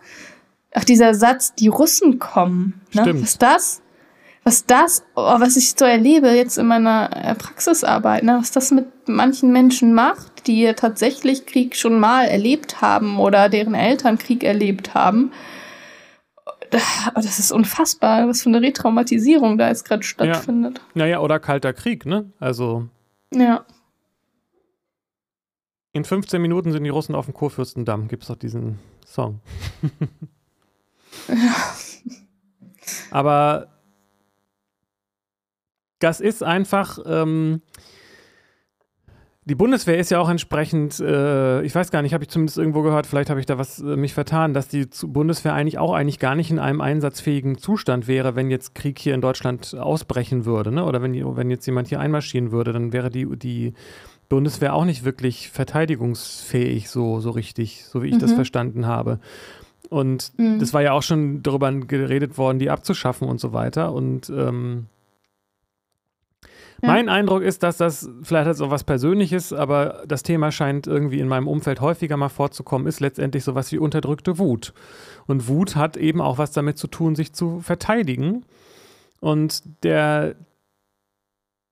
Auch 0.75 0.85
dieser 0.85 1.15
Satz, 1.15 1.55
die 1.55 1.69
Russen 1.69 2.19
kommen. 2.19 2.83
Ne? 2.93 3.03
Stimmt. 3.03 3.23
Was 3.23 3.39
das? 3.39 3.81
Was 4.47 4.67
das, 4.67 5.05
oh, 5.15 5.41
was 5.41 5.57
ich 5.57 5.71
so 5.71 5.87
erlebe 5.87 6.29
jetzt 6.29 6.59
in 6.59 6.67
meiner 6.67 7.09
äh, 7.15 7.35
Praxisarbeit, 7.35 8.25
ne? 8.25 8.37
was 8.39 8.51
das 8.51 8.73
mit 8.73 9.09
manchen 9.09 9.53
Menschen 9.53 9.95
macht, 9.95 10.47
die 10.47 10.71
tatsächlich 10.75 11.47
Krieg 11.47 11.77
schon 11.77 11.99
mal 11.99 12.27
erlebt 12.27 12.83
haben 12.83 13.19
oder 13.19 13.49
deren 13.49 13.75
Eltern 13.75 14.19
Krieg 14.19 14.45
erlebt 14.45 14.93
haben. 14.93 15.33
Das 17.15 17.39
ist 17.39 17.53
unfassbar, 17.53 18.29
was 18.29 18.43
für 18.43 18.51
eine 18.51 18.61
Retraumatisierung 18.61 19.57
da 19.57 19.69
jetzt 19.69 19.87
gerade 19.87 20.03
stattfindet. 20.03 20.79
Ja. 20.79 20.85
Naja, 20.95 21.21
oder 21.21 21.39
Kalter 21.39 21.73
Krieg, 21.73 22.05
ne? 22.05 22.31
Also 22.41 22.89
ja. 23.41 23.67
In 25.93 26.05
15 26.05 26.43
Minuten 26.43 26.73
sind 26.73 26.85
die 26.85 26.91
Russen 26.91 27.15
auf 27.15 27.27
dem 27.27 27.35
Kurfürstendamm. 27.35 28.09
Gibt 28.09 28.25
es 28.25 28.29
doch 28.29 28.37
diesen 28.37 28.79
Song. 29.07 29.41
ja. 31.29 31.75
Aber 33.11 33.69
das 36.01 36.21
ist 36.21 36.43
einfach. 36.43 36.99
Ähm, 37.07 37.63
die 39.47 39.55
Bundeswehr 39.55 39.99
ist 39.99 40.11
ja 40.11 40.21
auch 40.21 40.31
entsprechend, 40.31 41.01
äh, 41.01 41.63
ich 41.63 41.75
weiß 41.75 41.91
gar 41.91 42.01
nicht, 42.01 42.15
habe 42.15 42.25
ich 42.25 42.31
zumindest 42.31 42.57
irgendwo 42.57 42.83
gehört, 42.83 43.07
vielleicht 43.07 43.29
habe 43.29 43.41
ich 43.41 43.47
da 43.47 43.59
was 43.59 43.79
äh, 43.79 43.97
mich 43.97 44.15
vertan, 44.15 44.55
dass 44.55 44.69
die 44.69 44.87
Bundeswehr 45.07 45.53
eigentlich 45.53 45.79
auch 45.79 45.93
eigentlich 45.93 46.19
gar 46.19 46.35
nicht 46.35 46.51
in 46.51 46.59
einem 46.59 46.81
einsatzfähigen 46.81 47.59
Zustand 47.59 48.09
wäre, 48.09 48.37
wenn 48.37 48.51
jetzt 48.51 48.75
Krieg 48.75 48.99
hier 48.99 49.15
in 49.15 49.21
Deutschland 49.21 49.75
ausbrechen 49.75 50.47
würde, 50.47 50.73
ne? 50.73 50.85
Oder 50.85 51.03
wenn, 51.03 51.15
wenn 51.37 51.51
jetzt 51.51 51.67
jemand 51.67 51.89
hier 51.89 52.01
einmarschieren 52.01 52.53
würde, 52.53 52.73
dann 52.73 52.95
wäre 52.95 53.11
die, 53.11 53.27
die 53.37 53.75
Bundeswehr 54.31 54.73
auch 54.75 54.87
nicht 54.87 55.05
wirklich 55.05 55.51
verteidigungsfähig, 55.51 56.89
so, 56.89 57.21
so 57.21 57.31
richtig, 57.31 57.85
so 57.85 58.03
wie 58.03 58.09
ich 58.09 58.15
mhm. 58.15 58.21
das 58.21 58.33
verstanden 58.33 58.87
habe. 58.87 59.21
Und 59.91 60.33
mhm. 60.39 60.59
das 60.59 60.73
war 60.73 60.81
ja 60.81 60.93
auch 60.93 61.03
schon 61.03 61.43
darüber 61.43 61.71
geredet 61.71 62.39
worden, 62.39 62.59
die 62.59 62.71
abzuschaffen 62.71 63.29
und 63.29 63.39
so 63.39 63.53
weiter. 63.53 63.93
Und 63.93 64.31
ähm, 64.31 64.87
mein 66.87 67.09
Eindruck 67.09 67.43
ist, 67.43 67.63
dass 67.63 67.77
das 67.77 68.09
vielleicht 68.23 68.49
hat 68.49 68.57
so 68.57 68.71
was 68.71 68.85
Persönliches, 68.85 69.53
aber 69.53 70.03
das 70.07 70.23
Thema 70.23 70.53
scheint 70.53 70.87
irgendwie 70.87 71.21
in 71.21 71.29
meinem 71.29 71.49
Umfeld 71.49 71.81
häufiger 71.81 72.17
mal 72.17 72.29
vorzukommen, 72.29 72.87
ist 72.87 73.01
letztendlich 73.01 73.45
sowas 73.45 73.71
wie 73.73 73.79
unterdrückte 73.79 74.39
Wut. 74.39 74.73
Und 75.27 75.49
Wut 75.49 75.77
hat 75.77 75.97
eben 75.97 76.21
auch 76.21 76.39
was 76.39 76.53
damit 76.53 76.79
zu 76.79 76.87
tun, 76.87 77.15
sich 77.15 77.33
zu 77.33 77.61
verteidigen. 77.61 78.45
Und 79.21 79.63
der 79.85 80.37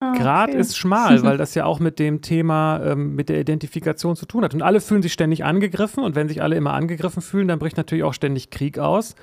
ah, 0.00 0.12
Grad 0.14 0.50
okay. 0.50 0.58
ist 0.58 0.76
schmal, 0.76 1.22
weil 1.24 1.36
das 1.36 1.54
ja 1.54 1.64
auch 1.64 1.80
mit 1.80 1.98
dem 1.98 2.22
Thema, 2.22 2.80
ähm, 2.84 3.14
mit 3.14 3.28
der 3.28 3.40
Identifikation 3.40 4.16
zu 4.16 4.26
tun 4.26 4.44
hat. 4.44 4.54
Und 4.54 4.62
alle 4.62 4.80
fühlen 4.80 5.02
sich 5.02 5.12
ständig 5.12 5.44
angegriffen 5.44 6.02
und 6.02 6.14
wenn 6.14 6.28
sich 6.28 6.42
alle 6.42 6.56
immer 6.56 6.72
angegriffen 6.72 7.22
fühlen, 7.22 7.48
dann 7.48 7.58
bricht 7.58 7.76
natürlich 7.76 8.04
auch 8.04 8.14
ständig 8.14 8.50
Krieg 8.50 8.78
aus. 8.78 9.14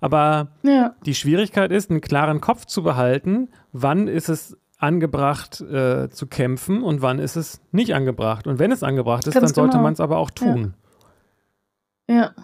Aber 0.00 0.48
ja. 0.62 0.94
die 1.06 1.14
Schwierigkeit 1.14 1.72
ist, 1.72 1.90
einen 1.90 2.00
klaren 2.00 2.40
Kopf 2.40 2.66
zu 2.66 2.82
behalten, 2.82 3.48
wann 3.72 4.08
ist 4.08 4.28
es 4.28 4.56
angebracht 4.78 5.60
äh, 5.60 6.08
zu 6.08 6.26
kämpfen 6.26 6.82
und 6.82 7.02
wann 7.02 7.18
ist 7.18 7.36
es 7.36 7.60
nicht 7.72 7.94
angebracht. 7.94 8.46
Und 8.46 8.58
wenn 8.58 8.72
es 8.72 8.82
angebracht 8.82 9.26
ist, 9.26 9.34
Ganz 9.34 9.52
dann 9.52 9.54
sollte 9.54 9.72
genau. 9.72 9.82
man 9.82 9.92
es 9.92 10.00
aber 10.00 10.18
auch 10.18 10.30
tun. 10.30 10.74
Ja. 12.08 12.14
ja. 12.14 12.34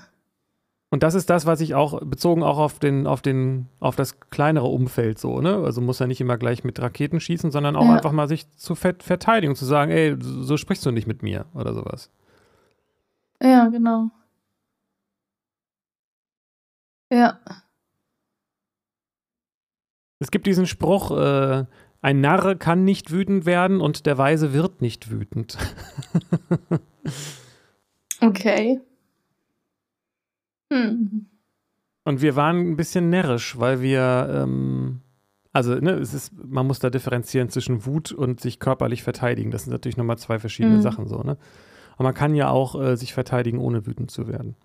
Und 0.91 1.03
das 1.03 1.14
ist 1.14 1.28
das, 1.28 1.45
was 1.45 1.61
ich 1.61 1.74
auch, 1.74 2.01
bezogen 2.05 2.45
auch 2.45 2.59
auf 2.59 2.78
den, 2.78 3.09
auf 3.09 3.20
den, 3.20 3.68
auf 3.80 3.97
das 3.97 4.20
kleinere 4.30 4.66
Umfeld 4.66 5.18
so, 5.18 5.41
ne? 5.41 5.57
Also 5.64 5.80
muss 5.80 5.99
ja 5.99 6.07
nicht 6.07 6.20
immer 6.20 6.39
gleich 6.39 6.62
mit 6.62 6.80
Raketen 6.80 7.18
schießen, 7.18 7.51
sondern 7.51 7.74
auch 7.74 7.87
ja. 7.87 7.95
einfach 7.95 8.12
mal 8.12 8.28
sich 8.28 8.49
zu 8.57 8.76
verteidigen, 8.76 9.57
zu 9.57 9.64
sagen, 9.64 9.91
ey, 9.91 10.16
so 10.20 10.57
sprichst 10.57 10.87
du 10.87 10.93
nicht 10.93 11.09
mit 11.09 11.22
mir 11.24 11.47
oder 11.53 11.74
sowas. 11.74 12.11
Ja, 13.43 13.66
genau. 13.68 14.11
Ja. 17.11 17.41
Es 20.20 20.30
gibt 20.30 20.47
diesen 20.47 20.66
Spruch, 20.66 21.11
äh, 21.11 21.64
ein 22.05 22.21
Narr 22.21 22.55
kann 22.57 22.85
nicht 22.85 23.13
wütend 23.13 23.47
werden 23.47 23.81
und 23.81 24.05
der 24.05 24.19
Weise 24.19 24.53
wird 24.53 24.83
nicht 24.83 25.11
wütend. 25.11 25.57
okay. 28.21 28.79
Hm. 30.71 31.25
Und 32.05 32.21
wir 32.21 32.37
waren 32.37 32.73
ein 32.73 32.77
bisschen 32.77 33.09
närrisch, 33.09 33.59
weil 33.59 33.81
wir, 33.81 34.29
ähm, 34.31 35.01
also 35.55 35.77
ne, 35.77 35.93
es 35.93 36.13
ist, 36.13 36.33
man 36.35 36.67
muss 36.67 36.79
da 36.79 36.91
differenzieren 36.91 37.49
zwischen 37.49 37.87
Wut 37.87 38.13
und 38.13 38.39
sich 38.39 38.61
körperlich 38.61 39.03
verteidigen. 39.03 39.51
Das 39.51 39.65
sind 39.65 39.73
natürlich 39.73 39.97
nochmal 39.97 40.19
zwei 40.19 40.39
verschiedene 40.39 40.75
hm. 40.75 40.83
Sachen 40.83 41.09
so, 41.09 41.23
ne? 41.23 41.39
Aber 41.95 42.05
man 42.05 42.15
kann 42.15 42.35
ja 42.35 42.51
auch 42.51 42.79
äh, 42.79 42.99
sich 42.99 43.15
verteidigen, 43.15 43.57
ohne 43.57 43.87
wütend 43.87 44.11
zu 44.11 44.29
werden. 44.29 44.57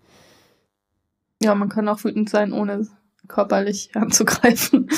Ja, 1.42 1.54
man 1.54 1.70
kann 1.70 1.88
auch 1.88 2.04
wütend 2.04 2.28
sein, 2.28 2.52
ohne 2.52 2.86
körperlich 3.28 3.92
anzugreifen. 3.96 4.90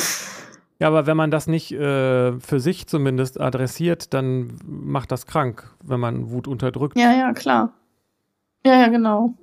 Ja, 0.83 0.89
aber 0.89 1.07
wenn 1.07 1.17
man 1.17 1.31
das 1.31 1.47
nicht 1.47 1.71
äh, 1.71 2.41
für 2.41 2.59
sich 2.59 2.89
zumindest 2.89 3.41
adressiert, 3.41 4.13
dann 4.13 4.59
macht 4.67 5.13
das 5.13 5.27
krank, 5.27 5.73
wenn 5.81 6.01
man 6.01 6.33
Wut 6.33 6.49
unterdrückt. 6.49 6.99
Ja, 6.99 7.13
ja, 7.13 7.33
klar. 7.33 7.73
Ja, 8.67 8.75
ja, 8.75 8.89
genau. 8.89 9.35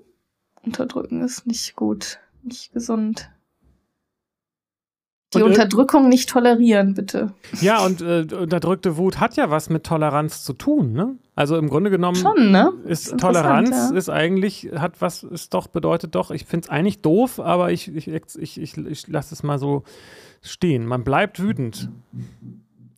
Unterdrücken 0.65 1.21
ist 1.23 1.47
nicht 1.47 1.77
gut, 1.77 2.19
nicht 2.43 2.73
gesund. 2.73 3.29
Die 5.33 5.41
und, 5.41 5.51
Unterdrückung 5.51 6.09
nicht 6.09 6.27
tolerieren, 6.27 6.93
bitte. 6.93 7.31
Ja, 7.61 7.85
und 7.85 8.01
äh, 8.01 8.27
unterdrückte 8.35 8.97
Wut 8.97 9.21
hat 9.21 9.37
ja 9.37 9.49
was 9.49 9.69
mit 9.69 9.85
Toleranz 9.85 10.43
zu 10.43 10.51
tun, 10.51 10.91
ne? 10.91 11.15
Also 11.35 11.55
im 11.55 11.69
Grunde 11.69 11.89
genommen 11.89 12.17
Schon, 12.17 12.51
ne? 12.51 12.73
ist 12.83 13.17
Toleranz 13.17 13.91
ja. 13.91 13.97
ist 13.97 14.09
eigentlich, 14.09 14.71
hat 14.75 14.99
was, 14.99 15.23
ist 15.23 15.53
doch, 15.53 15.67
bedeutet 15.67 16.15
doch, 16.15 16.31
ich 16.31 16.43
finde 16.43 16.65
es 16.65 16.69
eigentlich 16.69 17.01
doof, 17.01 17.39
aber 17.39 17.71
ich, 17.71 17.95
ich, 17.95 18.09
ich, 18.09 18.59
ich, 18.59 18.77
ich 18.77 19.07
lasse 19.07 19.33
es 19.33 19.41
mal 19.41 19.57
so 19.57 19.83
stehen. 20.41 20.85
Man 20.85 21.03
bleibt 21.03 21.41
wütend. 21.41 21.89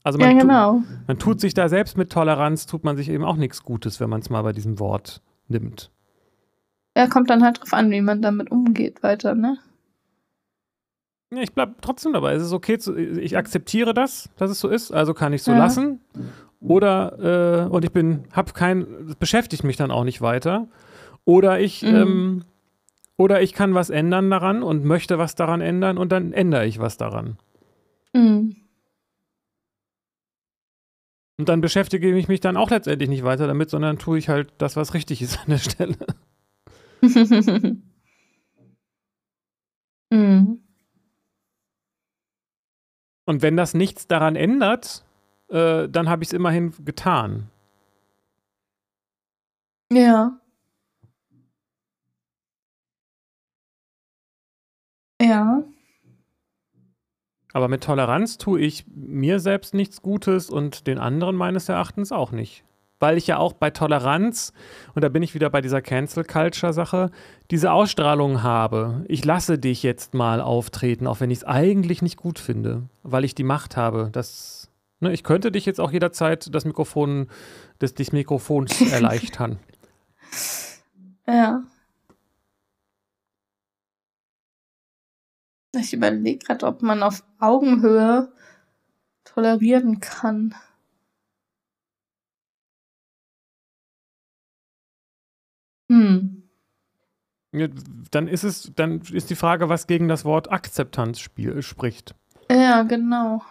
Also 0.03 0.17
man, 0.17 0.35
ja, 0.35 0.41
genau. 0.41 0.79
tu, 0.79 0.83
man 1.07 1.19
tut 1.19 1.39
sich 1.39 1.53
da 1.53 1.69
selbst 1.69 1.97
mit 1.97 2.11
Toleranz, 2.11 2.65
tut 2.65 2.83
man 2.83 2.97
sich 2.97 3.09
eben 3.09 3.23
auch 3.23 3.35
nichts 3.35 3.63
Gutes, 3.63 3.99
wenn 3.99 4.09
man 4.09 4.21
es 4.21 4.29
mal 4.29 4.41
bei 4.41 4.51
diesem 4.51 4.79
Wort 4.79 5.21
nimmt. 5.47 5.91
Ja, 6.97 7.07
kommt 7.07 7.29
dann 7.29 7.43
halt 7.43 7.61
drauf 7.61 7.73
an, 7.73 7.91
wie 7.91 8.01
man 8.01 8.21
damit 8.21 8.51
umgeht 8.51 9.03
weiter, 9.03 9.35
ne? 9.35 9.57
Ja, 11.33 11.41
ich 11.41 11.53
bleibe 11.53 11.75
trotzdem 11.81 12.13
dabei. 12.13 12.33
Es 12.33 12.43
ist 12.43 12.51
okay, 12.51 12.77
zu, 12.77 12.95
ich 12.97 13.37
akzeptiere 13.37 13.93
das, 13.93 14.29
dass 14.35 14.51
es 14.51 14.59
so 14.59 14.67
ist, 14.67 14.91
also 14.91 15.13
kann 15.13 15.31
ich 15.31 15.43
so 15.43 15.51
ja. 15.51 15.57
lassen. 15.57 16.01
Oder, 16.59 17.67
äh, 17.67 17.69
und 17.69 17.85
ich 17.85 17.91
bin, 17.91 18.25
hab 18.33 18.53
kein, 18.53 19.15
beschäftigt 19.17 19.63
mich 19.63 19.77
dann 19.77 19.91
auch 19.91 20.03
nicht 20.03 20.21
weiter. 20.21 20.67
Oder 21.23 21.59
ich 21.59 21.83
mhm. 21.83 21.95
ähm, 21.95 22.43
oder 23.21 23.41
ich 23.43 23.53
kann 23.53 23.75
was 23.75 23.91
ändern 23.91 24.31
daran 24.31 24.63
und 24.63 24.83
möchte 24.83 25.19
was 25.19 25.35
daran 25.35 25.61
ändern 25.61 25.99
und 25.99 26.11
dann 26.11 26.33
ändere 26.33 26.65
ich 26.65 26.79
was 26.79 26.97
daran. 26.97 27.37
Mhm. 28.13 28.55
Und 31.37 31.47
dann 31.47 31.61
beschäftige 31.61 32.17
ich 32.17 32.27
mich 32.27 32.39
dann 32.39 32.57
auch 32.57 32.71
letztendlich 32.71 33.09
nicht 33.09 33.23
weiter 33.23 33.45
damit, 33.45 33.69
sondern 33.69 33.99
tue 33.99 34.17
ich 34.17 34.27
halt 34.27 34.51
das, 34.57 34.75
was 34.75 34.95
richtig 34.95 35.21
ist 35.21 35.37
an 35.37 35.49
der 35.49 35.59
Stelle. 35.59 35.97
mhm. 40.09 40.63
Und 43.25 43.41
wenn 43.43 43.55
das 43.55 43.75
nichts 43.75 44.07
daran 44.07 44.35
ändert, 44.35 45.05
äh, 45.49 45.87
dann 45.87 46.09
habe 46.09 46.23
ich 46.23 46.29
es 46.29 46.33
immerhin 46.33 46.73
getan. 46.83 47.51
Ja. 49.91 50.40
Ja. 55.21 55.63
Aber 57.53 57.67
mit 57.67 57.83
Toleranz 57.83 58.37
tue 58.37 58.59
ich 58.61 58.85
mir 58.87 59.39
selbst 59.39 59.73
nichts 59.73 60.01
Gutes 60.01 60.49
und 60.49 60.87
den 60.87 60.97
anderen 60.97 61.35
meines 61.35 61.69
Erachtens 61.69 62.11
auch 62.11 62.31
nicht. 62.31 62.63
Weil 62.99 63.17
ich 63.17 63.27
ja 63.27 63.37
auch 63.37 63.53
bei 63.53 63.71
Toleranz, 63.71 64.53
und 64.93 65.03
da 65.03 65.09
bin 65.09 65.23
ich 65.23 65.33
wieder 65.33 65.49
bei 65.49 65.61
dieser 65.61 65.81
Cancel 65.81 66.23
Culture 66.23 66.71
Sache, 66.71 67.09
diese 67.49 67.71
Ausstrahlung 67.71 68.43
habe. 68.43 69.03
Ich 69.07 69.25
lasse 69.25 69.57
dich 69.57 69.83
jetzt 69.83 70.13
mal 70.13 70.39
auftreten, 70.39 71.07
auch 71.07 71.19
wenn 71.19 71.31
ich 71.31 71.39
es 71.39 71.43
eigentlich 71.43 72.01
nicht 72.01 72.17
gut 72.17 72.39
finde, 72.39 72.83
weil 73.03 73.25
ich 73.25 73.35
die 73.35 73.43
Macht 73.43 73.75
habe. 73.75 74.09
Das, 74.11 74.69
ne, 74.99 75.11
ich 75.11 75.23
könnte 75.23 75.51
dich 75.51 75.65
jetzt 75.65 75.81
auch 75.81 75.91
jederzeit 75.91 76.53
das 76.53 76.63
Mikrofon 76.63 77.27
des, 77.81 77.95
des 77.95 78.11
Mikrofons 78.11 78.79
erleichtern. 78.91 79.59
Ja. 81.27 81.63
Ich 85.75 85.93
überlege 85.93 86.45
gerade, 86.45 86.65
ob 86.65 86.81
man 86.81 87.01
auf 87.01 87.23
Augenhöhe 87.39 88.31
tolerieren 89.23 89.99
kann. 90.01 90.53
Hm. 95.89 96.43
Ja, 97.53 97.67
dann 98.11 98.27
ist 98.27 98.43
es, 98.43 98.71
dann 98.75 99.01
ist 99.01 99.29
die 99.29 99.35
Frage, 99.35 99.69
was 99.69 99.87
gegen 99.87 100.07
das 100.07 100.23
Wort 100.25 100.51
Akzeptanz 100.51 101.19
spiel, 101.19 101.61
spricht. 101.61 102.15
Ja, 102.49 102.83
genau. 102.83 103.41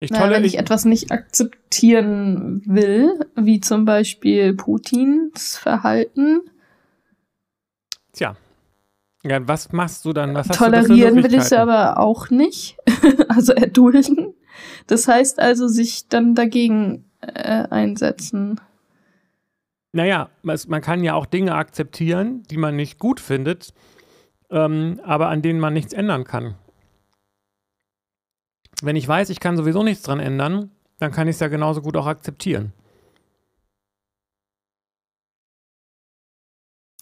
Ich 0.00 0.10
Na, 0.10 0.30
wenn 0.30 0.44
ich 0.44 0.58
etwas 0.58 0.84
nicht 0.84 1.10
akzeptieren 1.10 2.62
will, 2.66 3.18
wie 3.34 3.58
zum 3.60 3.84
Beispiel 3.84 4.54
Putins 4.54 5.56
Verhalten, 5.56 6.42
Tja. 8.18 8.34
Ja, 9.22 9.46
was 9.46 9.70
machst 9.70 10.04
du 10.04 10.12
dann? 10.12 10.34
Was 10.34 10.48
tolerieren 10.48 11.22
will 11.22 11.34
ich 11.34 11.56
aber 11.56 12.00
auch 12.00 12.30
nicht. 12.30 12.76
also 13.28 13.52
erdulden. 13.52 14.34
Das 14.88 15.06
heißt 15.06 15.38
also, 15.38 15.68
sich 15.68 16.08
dann 16.08 16.34
dagegen 16.34 17.04
äh, 17.20 17.68
einsetzen. 17.70 18.60
Naja, 19.92 20.30
es, 20.48 20.66
man 20.66 20.82
kann 20.82 21.04
ja 21.04 21.14
auch 21.14 21.26
Dinge 21.26 21.54
akzeptieren, 21.54 22.42
die 22.50 22.56
man 22.56 22.74
nicht 22.74 22.98
gut 22.98 23.20
findet, 23.20 23.72
ähm, 24.50 25.00
aber 25.04 25.28
an 25.28 25.40
denen 25.40 25.60
man 25.60 25.74
nichts 25.74 25.92
ändern 25.92 26.24
kann. 26.24 26.56
Wenn 28.82 28.96
ich 28.96 29.06
weiß, 29.06 29.30
ich 29.30 29.38
kann 29.38 29.56
sowieso 29.56 29.84
nichts 29.84 30.02
dran 30.02 30.18
ändern, 30.18 30.72
dann 30.98 31.12
kann 31.12 31.28
ich 31.28 31.36
es 31.36 31.40
ja 31.40 31.48
genauso 31.48 31.82
gut 31.82 31.96
auch 31.96 32.06
akzeptieren. 32.06 32.72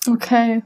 Okay. 0.06 0.62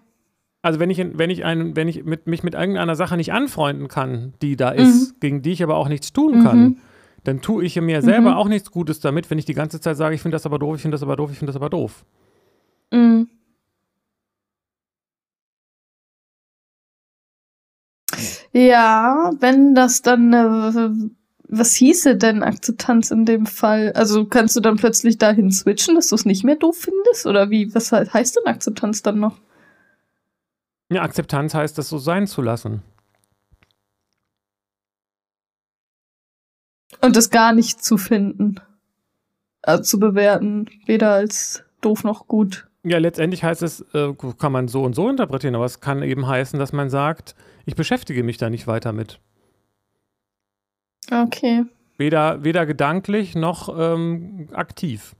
Also 0.62 0.78
wenn 0.78 0.90
ich, 0.90 0.98
wenn 0.98 1.30
ich, 1.30 1.44
einen, 1.44 1.74
wenn 1.74 1.88
ich 1.88 2.04
mit, 2.04 2.26
mich 2.26 2.42
mit 2.42 2.54
irgendeiner 2.54 2.94
Sache 2.94 3.16
nicht 3.16 3.32
anfreunden 3.32 3.88
kann, 3.88 4.34
die 4.42 4.56
da 4.56 4.70
ist, 4.70 5.18
gegen 5.20 5.40
die 5.40 5.52
ich 5.52 5.62
aber 5.62 5.76
auch 5.76 5.88
nichts 5.88 6.12
tun 6.12 6.42
kann, 6.42 6.58
Mhm. 6.60 6.76
dann 7.24 7.40
tue 7.40 7.64
ich 7.64 7.80
mir 7.80 8.02
selber 8.02 8.32
Mhm. 8.32 8.36
auch 8.36 8.48
nichts 8.48 8.70
Gutes 8.70 9.00
damit, 9.00 9.30
wenn 9.30 9.38
ich 9.38 9.46
die 9.46 9.54
ganze 9.54 9.80
Zeit 9.80 9.96
sage, 9.96 10.14
ich 10.14 10.20
finde 10.22 10.34
das 10.34 10.44
aber 10.46 10.58
doof, 10.58 10.76
ich 10.76 10.82
finde 10.82 10.96
das 10.96 11.02
aber 11.02 11.16
doof, 11.16 11.30
ich 11.32 11.38
finde 11.38 11.50
das 11.52 11.56
aber 11.56 11.70
doof. 11.70 12.04
Mhm. 12.92 13.28
Ja, 18.52 19.30
wenn 19.40 19.74
das 19.74 20.02
dann, 20.02 20.32
äh, 20.32 20.90
was 21.48 21.74
hieße 21.74 22.16
denn 22.16 22.42
Akzeptanz 22.42 23.10
in 23.10 23.24
dem 23.24 23.46
Fall? 23.46 23.92
Also 23.94 24.24
kannst 24.26 24.56
du 24.56 24.60
dann 24.60 24.76
plötzlich 24.76 25.18
dahin 25.18 25.50
switchen, 25.50 25.94
dass 25.94 26.08
du 26.08 26.14
es 26.16 26.24
nicht 26.24 26.44
mehr 26.44 26.56
doof 26.56 26.76
findest? 26.78 27.26
Oder 27.26 27.50
wie, 27.50 27.74
was 27.74 27.90
he- 27.90 28.06
heißt 28.12 28.36
denn 28.36 28.46
Akzeptanz 28.46 29.02
dann 29.02 29.18
noch? 29.20 29.36
Ja, 30.90 31.02
Akzeptanz 31.02 31.54
heißt, 31.54 31.78
das 31.78 31.88
so 31.88 31.98
sein 31.98 32.26
zu 32.26 32.42
lassen. 32.42 32.82
Und 37.00 37.16
das 37.16 37.30
gar 37.30 37.52
nicht 37.52 37.82
zu 37.82 37.96
finden. 37.96 38.56
Also 39.62 39.82
zu 39.82 40.00
bewerten, 40.00 40.68
weder 40.86 41.12
als 41.12 41.64
doof 41.80 42.02
noch 42.02 42.26
gut. 42.26 42.66
Ja, 42.82 42.98
letztendlich 42.98 43.44
heißt 43.44 43.62
es, 43.62 43.82
äh, 43.94 44.14
kann 44.38 44.52
man 44.52 44.66
so 44.68 44.82
und 44.82 44.94
so 44.94 45.08
interpretieren, 45.08 45.54
aber 45.54 45.66
es 45.66 45.80
kann 45.80 46.02
eben 46.02 46.26
heißen, 46.26 46.58
dass 46.58 46.72
man 46.72 46.90
sagt, 46.90 47.34
ich 47.66 47.76
beschäftige 47.76 48.22
mich 48.22 48.38
da 48.38 48.50
nicht 48.50 48.66
weiter 48.66 48.92
mit. 48.92 49.20
Okay. 51.10 51.64
Weder, 51.98 52.42
weder 52.42 52.66
gedanklich 52.66 53.34
noch 53.34 53.68
ähm, 53.78 54.48
aktiv. 54.52 55.14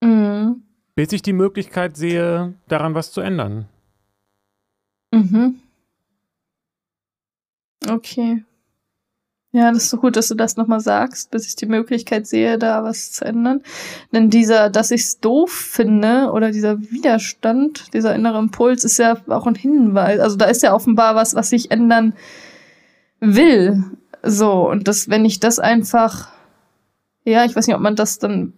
Mhm. 0.00 0.62
Bis 0.94 1.12
ich 1.12 1.22
die 1.22 1.32
Möglichkeit 1.32 1.96
sehe, 1.96 2.54
daran 2.68 2.94
was 2.94 3.12
zu 3.12 3.20
ändern. 3.20 3.68
Mhm. 5.12 5.60
Okay. 7.88 8.44
Ja, 9.54 9.70
das 9.70 9.84
ist 9.84 9.90
so 9.90 9.98
gut, 9.98 10.16
dass 10.16 10.28
du 10.28 10.34
das 10.34 10.56
nochmal 10.56 10.80
sagst, 10.80 11.30
bis 11.30 11.46
ich 11.46 11.56
die 11.56 11.66
Möglichkeit 11.66 12.26
sehe, 12.26 12.58
da 12.58 12.84
was 12.84 13.12
zu 13.12 13.26
ändern. 13.26 13.60
Denn 14.10 14.30
dieser, 14.30 14.70
dass 14.70 14.90
ich 14.90 15.02
es 15.02 15.20
doof 15.20 15.52
finde 15.52 16.30
oder 16.32 16.50
dieser 16.52 16.80
Widerstand, 16.80 17.92
dieser 17.92 18.14
innere 18.14 18.38
Impuls 18.38 18.82
ist 18.84 18.96
ja 18.96 19.18
auch 19.28 19.46
ein 19.46 19.54
Hinweis. 19.54 20.20
Also 20.20 20.36
da 20.36 20.46
ist 20.46 20.62
ja 20.62 20.74
offenbar 20.74 21.14
was, 21.16 21.34
was 21.34 21.52
ich 21.52 21.70
ändern 21.70 22.14
will. 23.20 23.84
So, 24.22 24.70
und 24.70 24.88
das, 24.88 25.10
wenn 25.10 25.26
ich 25.26 25.38
das 25.38 25.58
einfach, 25.58 26.30
ja, 27.24 27.44
ich 27.44 27.54
weiß 27.54 27.66
nicht, 27.66 27.76
ob 27.76 27.82
man 27.82 27.96
das 27.96 28.18
dann, 28.18 28.54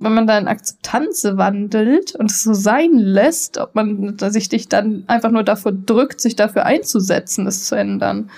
wenn 0.00 0.14
man 0.14 0.26
da 0.26 0.38
in 0.38 0.48
Akzeptanz 0.48 1.24
wandelt 1.24 2.14
und 2.14 2.30
es 2.30 2.42
so 2.42 2.54
sein 2.54 2.92
lässt, 2.92 3.58
ob 3.58 3.74
man 3.74 4.16
sich 4.18 4.48
dich 4.48 4.68
dann 4.68 5.04
einfach 5.06 5.30
nur 5.30 5.42
davor 5.42 5.72
drückt, 5.72 6.20
sich 6.20 6.36
dafür 6.36 6.64
einzusetzen, 6.64 7.46
es 7.46 7.66
zu 7.66 7.74
ändern. 7.74 8.30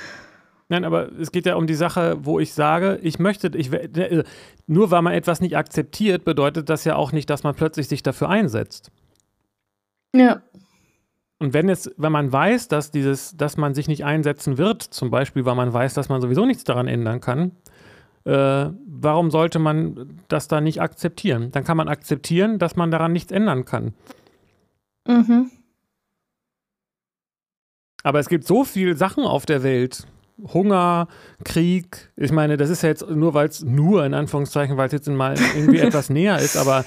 Nein, 0.69 0.85
aber 0.85 1.11
es 1.19 1.33
geht 1.33 1.47
ja 1.47 1.57
um 1.57 1.67
die 1.67 1.75
Sache, 1.75 2.19
wo 2.23 2.39
ich 2.39 2.55
sage, 2.55 3.01
ich 3.03 3.19
möchte, 3.19 3.51
ich, 3.57 3.73
we- 3.73 3.83
äh, 3.83 4.25
nur 4.69 4.93
weil 4.93 5.03
man 5.03 5.13
etwas 5.13 5.41
nicht 5.41 5.57
akzeptiert, 5.57 6.25
bedeutet 6.25 6.69
das 6.69 6.85
ja 6.85 6.95
auch 6.95 7.11
nicht, 7.11 7.29
dass 7.29 7.43
man 7.43 7.57
plötzlich 7.57 7.89
sich 7.89 8.05
dafür 8.05 8.29
einsetzt. 8.29 8.93
Ja. 10.15 10.43
Und 11.41 11.55
wenn 11.55 11.69
es, 11.69 11.91
wenn 11.97 12.13
man 12.13 12.33
weiß, 12.33 12.69
dass 12.69 12.91
dieses, 12.93 13.37
dass 13.37 13.57
man 13.57 13.75
sich 13.75 13.89
nicht 13.89 14.05
einsetzen 14.05 14.59
wird, 14.59 14.83
zum 14.83 15.11
Beispiel, 15.11 15.45
weil 15.45 15.57
man 15.57 15.73
weiß, 15.73 15.95
dass 15.95 16.09
man 16.09 16.21
sowieso 16.21 16.47
nichts 16.47 16.65
daran 16.65 16.87
ändern 16.87 17.21
kann, 17.21 17.53
äh, 18.25 18.67
warum 18.87 19.31
sollte 19.31 19.59
man 19.59 20.21
das 20.29 20.49
da 20.49 20.61
nicht 20.61 20.81
akzeptieren? 20.81 21.51
Dann 21.53 21.65
kann 21.65 21.77
man 21.77 21.89
akzeptieren, 21.89 22.59
dass 22.59 22.77
man 22.77 22.91
daran 22.91 23.13
nichts 23.13 23.33
ändern 23.33 23.65
kann. 23.65 23.95
Mhm. 25.09 25.51
Aber 28.03 28.19
es 28.19 28.29
gibt 28.29 28.47
so 28.47 28.65
viele 28.65 28.97
Sachen 28.97 29.25
auf 29.25 29.47
der 29.47 29.63
Welt. 29.63 30.07
Hunger, 30.55 31.07
Krieg. 31.45 32.11
Ich 32.17 32.33
meine, 32.33 32.57
das 32.57 32.71
ist 32.71 32.83
ja 32.83 32.89
jetzt 32.89 33.07
nur, 33.09 33.35
weil 33.35 33.49
es 33.49 33.63
nur 33.63 34.07
in 34.07 34.15
Anführungszeichen, 34.15 34.77
weil 34.79 34.87
es 34.87 34.93
jetzt 34.93 35.09
mal 35.09 35.35
irgendwie 35.55 35.79
etwas 35.81 36.09
näher 36.09 36.39
ist, 36.39 36.57
aber 36.57 36.85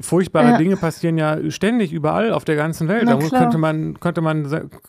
furchtbare 0.00 0.50
Ja. 0.50 0.58
Dinge 0.58 0.76
passieren 0.76 1.16
ja 1.16 1.38
ständig 1.50 1.92
überall 1.92 2.32
auf 2.32 2.44
der 2.44 2.56
ganzen 2.56 2.88
Welt. 2.88 3.04
Na 3.06 3.16
Da 3.16 3.26
klar. 3.26 3.42
könnte 3.42 3.56
man, 3.58 3.98
könnte 4.00 4.20
man, 4.20 4.42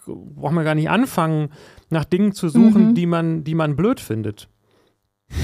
braucht 0.06 0.54
man 0.54 0.66
gar 0.66 0.76
nicht 0.76 0.90
anfangen, 0.90 1.50
nach 1.90 2.04
Dingen 2.04 2.34
zu 2.34 2.50
suchen, 2.50 2.90
Mhm. 2.90 2.96
die 2.96 3.06
man, 3.06 3.44
die 3.46 3.56
man 3.56 3.78
blöd 3.78 4.02
findet. 4.02 4.50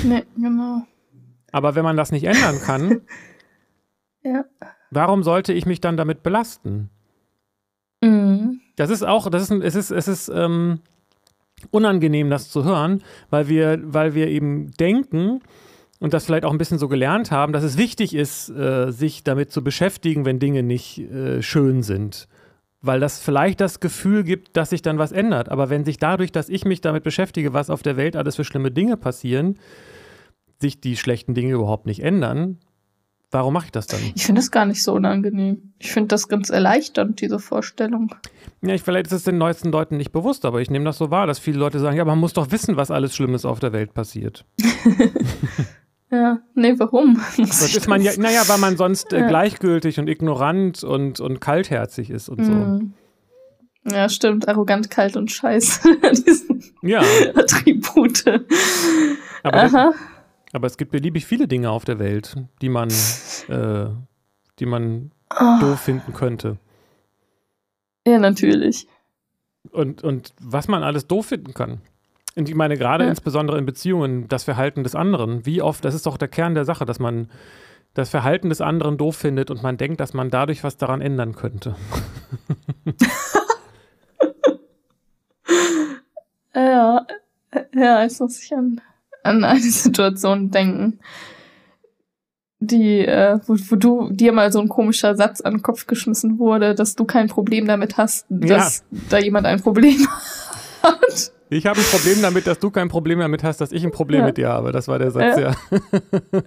Nee, 0.03 0.23
genau. 0.37 0.83
Aber 1.51 1.75
wenn 1.75 1.83
man 1.83 1.97
das 1.97 2.11
nicht 2.11 2.23
ändern 2.25 2.59
kann, 2.61 3.01
Ja. 4.23 4.45
warum 4.91 5.23
sollte 5.23 5.53
ich 5.53 5.65
mich 5.65 5.81
dann 5.81 5.97
damit 5.97 6.23
belasten? 6.23 6.89
Mhm. 8.01 8.59
Das 8.75 8.89
ist 8.89 9.03
auch, 9.03 9.29
das 9.29 9.43
ist, 9.49 9.51
es 9.63 9.75
ist, 9.75 9.91
es 9.91 10.07
ist 10.07 10.29
ähm, 10.33 10.79
unangenehm, 11.71 12.29
das 12.29 12.49
zu 12.49 12.63
hören, 12.63 13.03
weil 13.29 13.47
wir, 13.49 13.79
weil 13.83 14.13
wir 14.15 14.27
eben 14.27 14.71
denken 14.79 15.41
und 15.99 16.13
das 16.13 16.25
vielleicht 16.25 16.45
auch 16.45 16.51
ein 16.51 16.57
bisschen 16.57 16.79
so 16.79 16.87
gelernt 16.87 17.31
haben, 17.31 17.51
dass 17.51 17.63
es 17.63 17.77
wichtig 17.77 18.15
ist, 18.15 18.49
äh, 18.49 18.91
sich 18.91 19.23
damit 19.23 19.51
zu 19.51 19.63
beschäftigen, 19.63 20.23
wenn 20.25 20.39
Dinge 20.39 20.63
nicht 20.63 20.99
äh, 20.99 21.41
schön 21.41 21.83
sind. 21.83 22.27
Weil 22.81 22.99
das 22.99 23.19
vielleicht 23.19 23.59
das 23.59 23.79
Gefühl 23.79 24.23
gibt, 24.23 24.55
dass 24.55 24.69
sich 24.69 24.81
dann 24.81 24.97
was 24.97 25.11
ändert. 25.11 25.49
Aber 25.49 25.69
wenn 25.69 25.83
sich 25.83 25.97
dadurch, 25.97 26.31
dass 26.31 26.47
ich 26.47 26.63
mich 26.63 26.79
damit 26.81 27.03
beschäftige, 27.03 27.53
was 27.53 27.69
auf 27.69 27.83
der 27.83 27.97
Welt 27.97 28.15
alles 28.15 28.37
für 28.37 28.45
schlimme 28.45 28.71
Dinge 28.71 28.95
passieren, 28.95 29.59
sich 30.59 30.79
die 30.79 30.95
schlechten 30.95 31.33
Dinge 31.33 31.53
überhaupt 31.53 31.85
nicht 31.85 32.01
ändern, 32.01 32.59
warum 33.31 33.53
mache 33.53 33.65
ich 33.65 33.71
das 33.71 33.87
dann? 33.87 33.99
Ich 34.15 34.25
finde 34.25 34.41
es 34.41 34.51
gar 34.51 34.65
nicht 34.65 34.83
so 34.83 34.93
unangenehm. 34.93 35.73
Ich 35.79 35.91
finde 35.91 36.07
das 36.07 36.27
ganz 36.27 36.49
erleichternd, 36.49 37.21
diese 37.21 37.39
Vorstellung. 37.39 38.15
Ja, 38.61 38.73
ich, 38.73 38.81
vielleicht 38.81 39.07
ist 39.07 39.13
es 39.13 39.23
den 39.23 39.37
neuesten 39.37 39.71
Leuten 39.71 39.97
nicht 39.97 40.11
bewusst, 40.11 40.45
aber 40.45 40.61
ich 40.61 40.69
nehme 40.69 40.85
das 40.85 40.97
so 40.97 41.11
wahr, 41.11 41.27
dass 41.27 41.39
viele 41.39 41.59
Leute 41.59 41.79
sagen, 41.79 41.97
ja, 41.97 42.05
man 42.05 42.19
muss 42.19 42.33
doch 42.33 42.51
wissen, 42.51 42.77
was 42.77 42.91
alles 42.91 43.15
Schlimmes 43.15 43.45
auf 43.45 43.59
der 43.59 43.73
Welt 43.73 43.93
passiert. 43.93 44.45
Ja, 46.11 46.39
nee, 46.55 46.73
warum? 46.77 47.21
Das 47.37 47.75
ist 47.75 47.87
man 47.87 48.01
ja, 48.01 48.11
naja, 48.17 48.41
weil 48.47 48.57
man 48.57 48.77
sonst 48.77 49.13
äh, 49.13 49.19
Ja. 49.19 49.27
gleichgültig 49.27 49.99
und 49.99 50.07
ignorant 50.07 50.83
und, 50.83 51.19
und 51.19 51.39
kaltherzig 51.39 52.09
ist 52.09 52.29
und 52.29 52.43
so. 52.43 52.51
Mhm. 52.51 52.93
Ja, 53.85 54.09
stimmt. 54.09 54.47
Arrogant, 54.47 54.89
kalt 54.89 55.15
und 55.15 55.31
scheiß. 55.31 55.81
Ja, 56.81 57.01
Attribute. 57.35 58.23
aber, 59.43 59.63
Aha. 59.63 59.93
aber 60.53 60.67
es 60.67 60.77
gibt 60.77 60.91
beliebig 60.91 61.25
viele 61.25 61.47
Dinge 61.47 61.69
auf 61.71 61.83
der 61.83 61.99
Welt, 61.99 62.35
die 62.61 62.69
man, 62.69 62.89
äh, 63.49 63.87
die 64.59 64.65
man 64.65 65.11
Ah, 65.29 65.59
doof 65.59 65.79
finden 65.81 66.13
könnte. 66.13 66.57
ja, 68.07 68.17
natürlich. 68.17 68.87
Und, 69.71 70.03
und 70.03 70.33
was 70.41 70.67
man 70.69 70.83
alles 70.83 71.05
doof 71.07 71.27
finden 71.27 71.53
kann. 71.53 71.81
Und 72.39 72.47
ich 72.49 72.55
meine, 72.55 72.77
gerade 72.77 73.03
Ja. 73.03 73.09
insbesondere 73.09 73.57
in 73.57 73.65
Beziehungen, 73.65 74.27
das 74.29 74.45
Verhalten 74.45 74.83
des 74.83 74.95
anderen. 74.95 75.45
Wie 75.45 75.61
oft, 75.61 75.83
das 75.83 75.93
ist 75.93 76.05
doch 76.05 76.17
der 76.17 76.29
Kern 76.29 76.55
der 76.55 76.63
Sache, 76.65 76.85
dass 76.85 76.97
man 76.97 77.29
das 77.93 78.09
Verhalten 78.09 78.49
des 78.49 78.61
anderen 78.61 78.97
doof 78.97 79.17
findet 79.17 79.51
und 79.51 79.61
man 79.61 79.75
denkt, 79.77 79.99
dass 79.99 80.13
man 80.13 80.29
dadurch 80.29 80.63
was 80.63 80.77
daran 80.77 81.01
ändern 81.01 81.35
könnte. 81.35 81.75
Ja, 86.55 87.05
äh, 87.51 87.63
ja, 87.75 88.01
jetzt 88.03 88.19
muss 88.19 88.41
ich 88.43 88.53
an, 88.53 88.81
an 89.23 89.43
eine 89.43 89.59
Situation 89.59 90.49
denken, 90.51 90.99
die, 92.59 92.99
äh, 93.05 93.39
wo, 93.45 93.53
wo 93.55 93.75
du 93.75 94.09
dir 94.11 94.31
mal 94.33 94.51
so 94.51 94.59
ein 94.59 94.67
komischer 94.67 95.15
Satz 95.15 95.41
an 95.41 95.55
den 95.55 95.61
Kopf 95.61 95.87
geschmissen 95.87 96.39
wurde, 96.39 96.75
dass 96.75 96.95
du 96.95 97.05
kein 97.05 97.27
Problem 97.27 97.67
damit 97.67 97.97
hast, 97.97 98.25
dass 98.29 98.83
da 99.09 99.19
jemand 99.19 99.45
ein 99.45 99.61
Problem 99.61 100.07
hat. 100.83 101.31
Ich 101.49 101.65
habe 101.65 101.79
ein 101.79 101.85
Problem 101.85 102.21
damit, 102.21 102.45
dass 102.47 102.59
du 102.59 102.69
kein 102.69 102.89
Problem 102.89 103.19
damit 103.19 103.43
hast, 103.43 103.59
dass 103.59 103.71
ich 103.71 103.83
ein 103.83 103.91
Problem 103.91 104.21
Ja. 104.21 104.25
mit 104.27 104.37
dir 104.37 104.49
habe. 104.49 104.71
Das 104.71 104.87
war 104.87 104.99
der 104.99 105.11
Satz, 105.11 105.39
ja. 105.39 105.55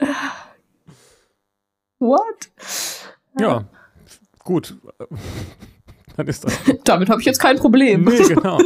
What? 1.98 2.50
Ja, 3.38 3.64
gut. 4.44 4.76
Dann 6.16 6.26
ist 6.26 6.44
das. 6.44 6.58
Damit 6.84 7.08
habe 7.08 7.20
ich 7.20 7.26
jetzt 7.26 7.38
kein 7.40 7.56
Problem. 7.58 8.04
Nee, 8.04 8.18
genau. 8.28 8.58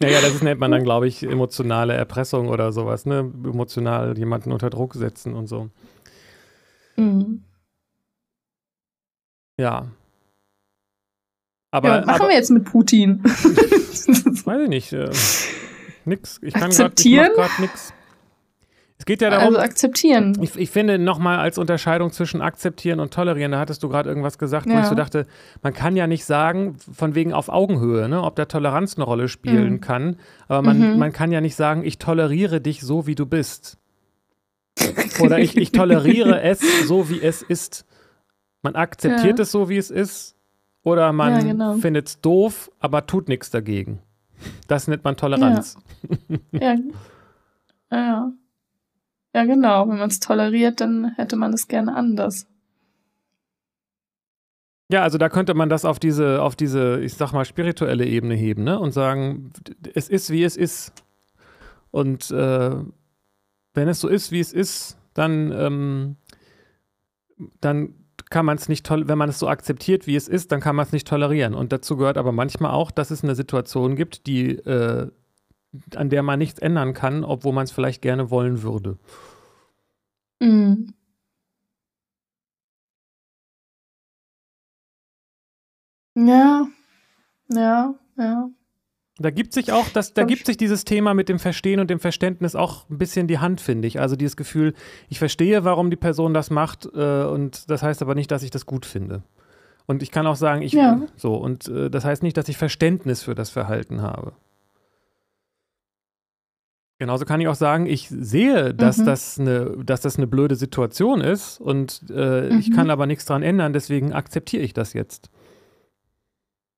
Naja, 0.00 0.20
das 0.20 0.34
ist, 0.36 0.42
nennt 0.44 0.60
man 0.60 0.70
dann, 0.70 0.84
glaube 0.84 1.08
ich, 1.08 1.24
emotionale 1.24 1.94
Erpressung 1.94 2.46
oder 2.48 2.70
sowas, 2.70 3.06
ne? 3.06 3.18
Emotional 3.18 4.16
jemanden 4.16 4.52
unter 4.52 4.70
Druck 4.70 4.94
setzen 4.94 5.34
und 5.34 5.48
so. 5.48 5.68
Mhm. 6.96 7.42
Ja. 9.58 9.88
Aber, 11.72 11.88
ja, 11.88 11.98
was 11.98 12.06
machen 12.06 12.20
aber 12.20 12.28
wir 12.30 12.36
jetzt 12.36 12.50
mit 12.50 12.64
Putin? 12.66 13.20
weiß 14.46 14.62
ich 14.62 14.68
nicht. 14.68 14.92
Äh, 14.92 15.10
nix. 16.04 16.38
Ich 16.42 16.52
kann 16.54 16.70
gerade 16.70 16.84
Akzeptieren? 16.84 17.30
gerade 17.34 17.50
nix. 17.60 17.92
Es 19.00 19.04
geht 19.04 19.20
ja 19.22 19.30
darum, 19.30 19.54
also 19.54 19.58
akzeptieren. 19.60 20.36
ich, 20.42 20.56
ich 20.56 20.70
finde 20.70 20.98
nochmal 20.98 21.38
als 21.38 21.56
Unterscheidung 21.56 22.10
zwischen 22.10 22.42
akzeptieren 22.42 22.98
und 22.98 23.14
tolerieren, 23.14 23.52
da 23.52 23.60
hattest 23.60 23.82
du 23.84 23.88
gerade 23.88 24.08
irgendwas 24.08 24.38
gesagt, 24.38 24.66
wo 24.66 24.70
Ja. 24.70 24.80
ich 24.80 24.86
so 24.86 24.96
dachte, 24.96 25.26
man 25.62 25.72
kann 25.72 25.94
ja 25.94 26.08
nicht 26.08 26.24
sagen, 26.24 26.76
von 26.92 27.14
wegen 27.14 27.32
auf 27.32 27.48
Augenhöhe, 27.48 28.08
ne, 28.08 28.20
ob 28.22 28.34
da 28.34 28.46
Toleranz 28.46 28.96
eine 28.96 29.04
Rolle 29.04 29.28
spielen 29.28 29.74
Mhm. 29.74 29.80
kann, 29.80 30.16
aber 30.48 30.62
man, 30.62 30.78
Mhm. 30.94 30.98
man 30.98 31.12
kann 31.12 31.30
ja 31.30 31.40
nicht 31.40 31.54
sagen, 31.54 31.84
ich 31.84 31.98
toleriere 31.98 32.60
dich 32.60 32.80
so, 32.80 33.06
wie 33.06 33.14
du 33.14 33.24
bist. 33.24 33.78
Oder 35.20 35.38
ich, 35.38 35.56
ich 35.56 35.70
toleriere 35.72 36.42
es 36.42 36.60
so, 36.88 37.08
wie 37.08 37.22
es 37.22 37.42
ist. 37.42 37.84
Man 38.62 38.74
akzeptiert 38.74 39.38
Ja. 39.38 39.42
es 39.44 39.52
so, 39.52 39.68
wie 39.68 39.76
es 39.76 39.92
ist, 39.92 40.34
oder 40.92 41.12
man 41.12 41.32
Ja, 41.32 41.42
genau. 41.52 41.74
findet 41.74 42.08
es 42.08 42.20
doof, 42.20 42.70
aber 42.80 43.06
tut 43.06 43.28
nichts 43.28 43.50
dagegen. 43.50 44.00
Das 44.66 44.88
nennt 44.88 45.04
man 45.04 45.16
Toleranz. 45.16 45.76
Ja. 46.52 46.76
Ja. 47.90 48.32
Ja, 49.34 49.44
genau. 49.44 49.88
Wenn 49.88 49.98
man 49.98 50.08
es 50.08 50.20
toleriert, 50.20 50.80
dann 50.80 51.12
hätte 51.16 51.36
man 51.36 51.52
es 51.52 51.68
gerne 51.68 51.94
anders. 51.94 52.46
Ja, 54.90 55.02
also 55.02 55.18
da 55.18 55.28
könnte 55.28 55.52
man 55.54 55.68
das 55.68 55.84
auf 55.84 55.98
diese, 55.98 56.40
auf 56.40 56.56
diese, 56.56 57.00
ich 57.00 57.14
sag 57.14 57.32
mal, 57.32 57.44
spirituelle 57.44 58.06
Ebene 58.06 58.34
heben, 58.34 58.64
ne? 58.64 58.78
Und 58.78 58.92
sagen, 58.92 59.52
es 59.94 60.08
ist, 60.08 60.30
wie 60.30 60.44
es 60.44 60.56
ist. 60.56 60.92
Und 61.90 62.30
äh, 62.30 62.70
wenn 63.74 63.88
es 63.88 64.00
so 64.00 64.08
ist, 64.08 64.32
wie 64.32 64.40
es 64.40 64.52
ist, 64.52 64.98
dann, 65.12 65.52
ähm, 65.52 66.16
dann 67.60 67.94
kann 68.30 68.46
man 68.46 68.56
es 68.56 68.68
nicht 68.68 68.84
toll, 68.86 69.08
wenn 69.08 69.18
man 69.18 69.28
es 69.28 69.38
so 69.38 69.48
akzeptiert, 69.48 70.06
wie 70.06 70.16
es 70.16 70.28
ist, 70.28 70.52
dann 70.52 70.60
kann 70.60 70.76
man 70.76 70.86
es 70.86 70.92
nicht 70.92 71.06
tolerieren. 71.08 71.54
Und 71.54 71.72
dazu 71.72 71.96
gehört 71.96 72.18
aber 72.18 72.32
manchmal 72.32 72.72
auch, 72.72 72.90
dass 72.90 73.10
es 73.10 73.22
eine 73.24 73.34
Situation 73.34 73.96
gibt, 73.96 74.26
die, 74.26 74.50
äh, 74.50 75.10
an 75.94 76.10
der 76.10 76.22
man 76.22 76.38
nichts 76.38 76.58
ändern 76.58 76.94
kann, 76.94 77.24
obwohl 77.24 77.52
man 77.52 77.64
es 77.64 77.72
vielleicht 77.72 78.02
gerne 78.02 78.30
wollen 78.30 78.62
würde. 78.62 78.98
Mhm. 80.40 80.94
Ja. 86.14 86.68
Ja, 87.50 87.94
ja. 88.16 88.50
Da 89.20 89.30
gibt 89.30 89.52
sich 89.52 89.72
auch, 89.72 89.88
das, 89.88 90.14
da 90.14 90.22
gibt 90.22 90.40
ich- 90.42 90.46
sich 90.46 90.56
dieses 90.56 90.84
Thema 90.84 91.12
mit 91.12 91.28
dem 91.28 91.38
Verstehen 91.40 91.80
und 91.80 91.90
dem 91.90 91.98
Verständnis 91.98 92.54
auch 92.54 92.88
ein 92.88 92.98
bisschen 92.98 93.26
die 93.26 93.38
Hand, 93.38 93.60
finde 93.60 93.88
ich. 93.88 93.98
Also 94.00 94.14
dieses 94.14 94.36
Gefühl, 94.36 94.74
ich 95.08 95.18
verstehe, 95.18 95.64
warum 95.64 95.90
die 95.90 95.96
Person 95.96 96.34
das 96.34 96.50
macht, 96.50 96.86
äh, 96.94 97.24
und 97.24 97.68
das 97.68 97.82
heißt 97.82 98.00
aber 98.00 98.14
nicht, 98.14 98.30
dass 98.30 98.44
ich 98.44 98.50
das 98.50 98.64
gut 98.64 98.86
finde. 98.86 99.22
Und 99.86 100.02
ich 100.04 100.10
kann 100.12 100.26
auch 100.26 100.36
sagen, 100.36 100.62
ich 100.62 100.72
Ja. 100.72 101.02
so, 101.16 101.34
und 101.34 101.66
äh, 101.66 101.90
das 101.90 102.04
heißt 102.04 102.22
nicht, 102.22 102.36
dass 102.36 102.48
ich 102.48 102.56
Verständnis 102.58 103.22
für 103.22 103.34
das 103.34 103.50
Verhalten 103.50 104.02
habe. 104.02 104.32
Genauso 107.00 107.24
kann 107.24 107.40
ich 107.40 107.46
auch 107.48 107.54
sagen, 107.54 107.86
ich 107.86 108.08
sehe, 108.08 108.74
dass, 108.74 108.98
Mhm. 108.98 109.04
das, 109.06 109.38
eine, 109.38 109.84
dass 109.84 110.00
das 110.00 110.16
eine 110.16 110.26
blöde 110.26 110.56
Situation 110.56 111.20
ist 111.20 111.60
und 111.60 112.02
äh, 112.10 112.48
ich 112.58 112.70
Mhm. 112.70 112.74
kann 112.74 112.90
aber 112.90 113.06
nichts 113.06 113.24
dran 113.24 113.42
ändern, 113.42 113.72
deswegen 113.72 114.12
akzeptiere 114.12 114.62
ich 114.64 114.74
das 114.74 114.92
jetzt. 114.94 115.30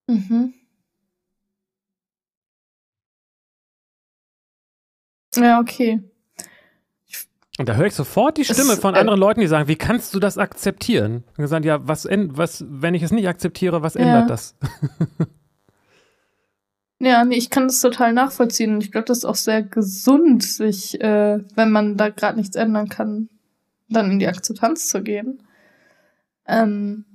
Mhm. 0.07 0.53
Ja, 5.37 5.61
okay. 5.61 6.03
Und 7.59 7.69
da 7.69 7.75
höre 7.75 7.87
ich 7.87 7.95
sofort 7.95 8.39
die 8.39 8.45
Stimme 8.45 8.73
Es, 8.73 8.79
von 8.79 8.95
äh, 8.95 8.99
anderen 8.99 9.21
Leuten, 9.21 9.41
die 9.41 9.47
sagen, 9.47 9.69
wie 9.69 9.77
kannst 9.77 10.15
du 10.15 10.21
das 10.21 10.39
akzeptieren? 10.39 11.25
Und 11.37 11.43
gesagt, 11.43 11.65
ja, 11.67 11.87
was, 11.87 12.07
was, 12.11 12.65
wenn 12.67 12.95
ich 12.95 13.03
es 13.03 13.11
nicht 13.11 13.29
akzeptiere, 13.29 13.83
was 13.83 13.95
Ja. 13.95 14.01
ändert 14.01 14.31
das? 14.31 14.57
Ja, 17.03 17.25
nee, 17.25 17.37
ich 17.37 17.49
kann 17.49 17.67
das 17.67 17.81
total 17.81 18.13
nachvollziehen. 18.13 18.75
Und 18.75 18.85
ich 18.85 18.93
glaube, 18.93 19.07
das 19.07 19.19
ist 19.19 19.25
auch 19.25 19.35
sehr 19.35 19.63
gesund, 19.63 20.43
sich, 20.43 21.01
äh, 21.01 21.39
wenn 21.55 21.71
man 21.71 21.97
da 21.97 22.11
gerade 22.11 22.37
nichts 22.39 22.57
ändern 22.57 22.91
kann, 22.91 23.31
dann 23.89 24.11
in 24.11 24.19
die 24.19 24.29
Akzeptanz 24.29 24.87
zu 24.89 25.03
gehen. 25.03 25.43
Ähm, 26.47 27.07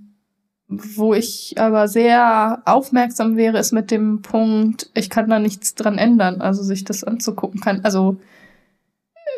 wo 0.68 1.14
ich 1.14 1.56
aber 1.60 1.88
sehr 1.88 2.62
aufmerksam 2.66 3.38
wäre, 3.38 3.60
ist 3.60 3.72
mit 3.72 3.92
dem 3.92 4.22
Punkt, 4.22 4.90
ich 4.96 5.10
kann 5.10 5.30
da 5.30 5.40
nichts 5.40 5.76
dran 5.76 5.98
ändern, 5.98 6.42
also 6.42 6.64
sich 6.64 6.84
das 6.84 7.04
anzugucken 7.04 7.62
kann. 7.62 7.82
Also 7.84 8.18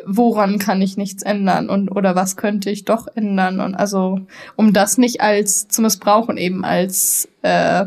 woran 0.06 0.58
kann 0.58 0.80
ich 0.80 0.96
nichts 0.96 1.22
ändern 1.22 1.68
und 1.68 1.90
oder 1.90 2.14
was 2.14 2.36
könnte 2.36 2.70
ich 2.70 2.84
doch 2.84 3.08
ändern? 3.14 3.60
Und 3.60 3.74
also 3.74 4.20
um 4.56 4.72
das 4.72 4.96
nicht 4.96 5.20
als 5.20 5.68
zu 5.68 5.82
missbrauchen 5.82 6.36
eben 6.38 6.64
als 6.64 7.28
äh, 7.42 7.86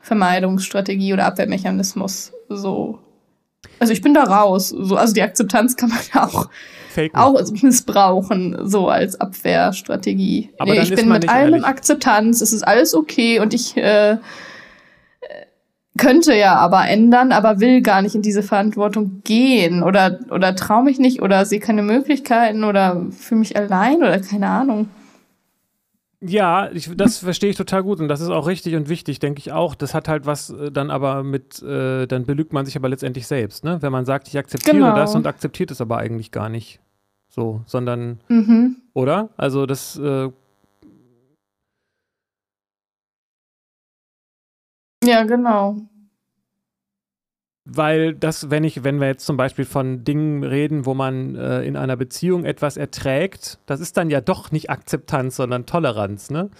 Vermeidungsstrategie 0.00 1.12
oder 1.12 1.26
Abwehrmechanismus 1.26 2.32
so. 2.48 2.98
Also 3.78 3.92
ich 3.92 4.02
bin 4.02 4.14
da 4.14 4.24
raus 4.24 4.68
so. 4.68 4.96
Also 4.96 5.14
die 5.14 5.22
Akzeptanz 5.22 5.76
kann 5.76 5.90
man 5.90 5.98
ja 6.12 6.26
auch 6.26 6.48
Fake 6.90 7.14
auch 7.14 7.40
missbrauchen 7.62 8.58
so 8.64 8.88
als 8.88 9.20
Abwehrstrategie 9.20 10.50
Aber 10.58 10.72
nee, 10.72 10.80
ich 10.80 10.94
bin 10.94 11.08
mit 11.08 11.28
allem 11.28 11.48
in 11.48 11.54
ehrlich. 11.54 11.66
Akzeptanz 11.66 12.40
es 12.40 12.52
ist 12.52 12.62
alles 12.62 12.94
okay 12.94 13.40
und 13.40 13.54
ich 13.54 13.76
äh, 13.76 14.18
könnte 15.98 16.34
ja 16.34 16.56
aber 16.56 16.88
ändern, 16.88 17.30
aber 17.32 17.60
will 17.60 17.82
gar 17.82 18.02
nicht 18.02 18.14
in 18.14 18.22
diese 18.22 18.42
Verantwortung 18.42 19.20
gehen 19.24 19.82
oder 19.82 20.20
oder 20.30 20.56
traue 20.56 20.84
mich 20.84 20.98
nicht 20.98 21.22
oder 21.22 21.44
sehe 21.44 21.60
keine 21.60 21.82
Möglichkeiten 21.82 22.64
oder 22.64 23.06
fühle 23.10 23.40
mich 23.40 23.56
allein 23.56 23.98
oder 23.98 24.18
keine 24.18 24.48
Ahnung. 24.48 24.88
Ja, 26.22 26.70
ich, 26.70 26.94
das 26.96 27.18
verstehe 27.18 27.48
ich 27.50 27.56
total 27.56 27.82
gut 27.82 27.98
und 27.98 28.08
das 28.08 28.20
ist 28.20 28.28
auch 28.28 28.46
richtig 28.46 28.74
und 28.74 28.90
wichtig, 28.90 29.20
denke 29.20 29.38
ich 29.38 29.52
auch. 29.52 29.74
Das 29.74 29.94
hat 29.94 30.06
halt 30.06 30.26
was 30.26 30.50
äh, 30.50 30.70
dann 30.70 30.90
aber 30.90 31.22
mit, 31.22 31.62
äh, 31.62 32.06
dann 32.06 32.26
belügt 32.26 32.52
man 32.52 32.66
sich 32.66 32.76
aber 32.76 32.90
letztendlich 32.90 33.26
selbst, 33.26 33.64
ne? 33.64 33.80
Wenn 33.80 33.90
man 33.90 34.04
sagt, 34.04 34.28
ich 34.28 34.36
akzeptiere 34.36 34.76
Genau. 34.76 34.94
das 34.94 35.14
und 35.14 35.26
akzeptiert 35.26 35.70
es 35.70 35.80
aber 35.80 35.96
eigentlich 35.96 36.30
gar 36.30 36.50
nicht. 36.50 36.78
So, 37.28 37.62
sondern, 37.64 38.20
Mhm. 38.28 38.76
oder? 38.92 39.30
Also 39.38 39.64
das, 39.64 39.96
äh, 39.98 40.30
Ja, 45.02 45.22
genau. 45.24 45.76
Weil 47.64 48.14
das, 48.14 48.50
wenn 48.50 48.64
ich, 48.64 48.84
wenn 48.84 49.00
wir 49.00 49.06
jetzt 49.06 49.26
zum 49.26 49.36
Beispiel 49.36 49.64
von 49.64 50.02
Dingen 50.02 50.44
reden, 50.44 50.86
wo 50.86 50.94
man 50.94 51.36
äh, 51.36 51.62
in 51.62 51.76
einer 51.76 51.96
Beziehung 51.96 52.44
etwas 52.44 52.76
erträgt, 52.76 53.58
das 53.66 53.80
ist 53.80 53.96
dann 53.96 54.10
ja 54.10 54.20
doch 54.20 54.50
nicht 54.50 54.70
Akzeptanz, 54.70 55.36
sondern 55.36 55.66
Toleranz, 55.66 56.30
ne? 56.30 56.50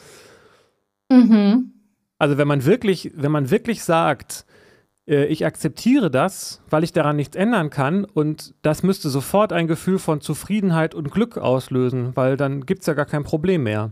Mhm. 1.11 1.73
Also 2.19 2.37
wenn 2.37 2.47
man 2.47 2.67
wirklich, 2.67 3.13
wenn 3.15 3.33
man 3.33 3.51
wirklich 3.51 3.83
sagt, 3.83 4.45
äh, 5.07 5.25
ich 5.25 5.45
akzeptiere 5.45 6.11
das, 6.11 6.63
weil 6.71 6.85
ich 6.85 6.93
daran 6.93 7.17
nichts 7.17 7.37
ändern 7.37 7.71
kann 7.71 8.05
und 8.05 8.55
das 8.63 8.83
müsste 8.83 9.11
sofort 9.11 9.53
ein 9.53 9.67
Gefühl 9.67 9.99
von 9.99 10.21
Zufriedenheit 10.21 10.95
und 10.95 11.11
Glück 11.11 11.37
auslösen, 11.37 12.13
weil 12.15 12.37
dann 12.37 12.67
gibt 12.67 12.83
es 12.83 12.87
ja 12.87 12.95
gar 12.95 13.07
kein 13.07 13.25
Problem 13.25 13.65
mehr. 13.65 13.91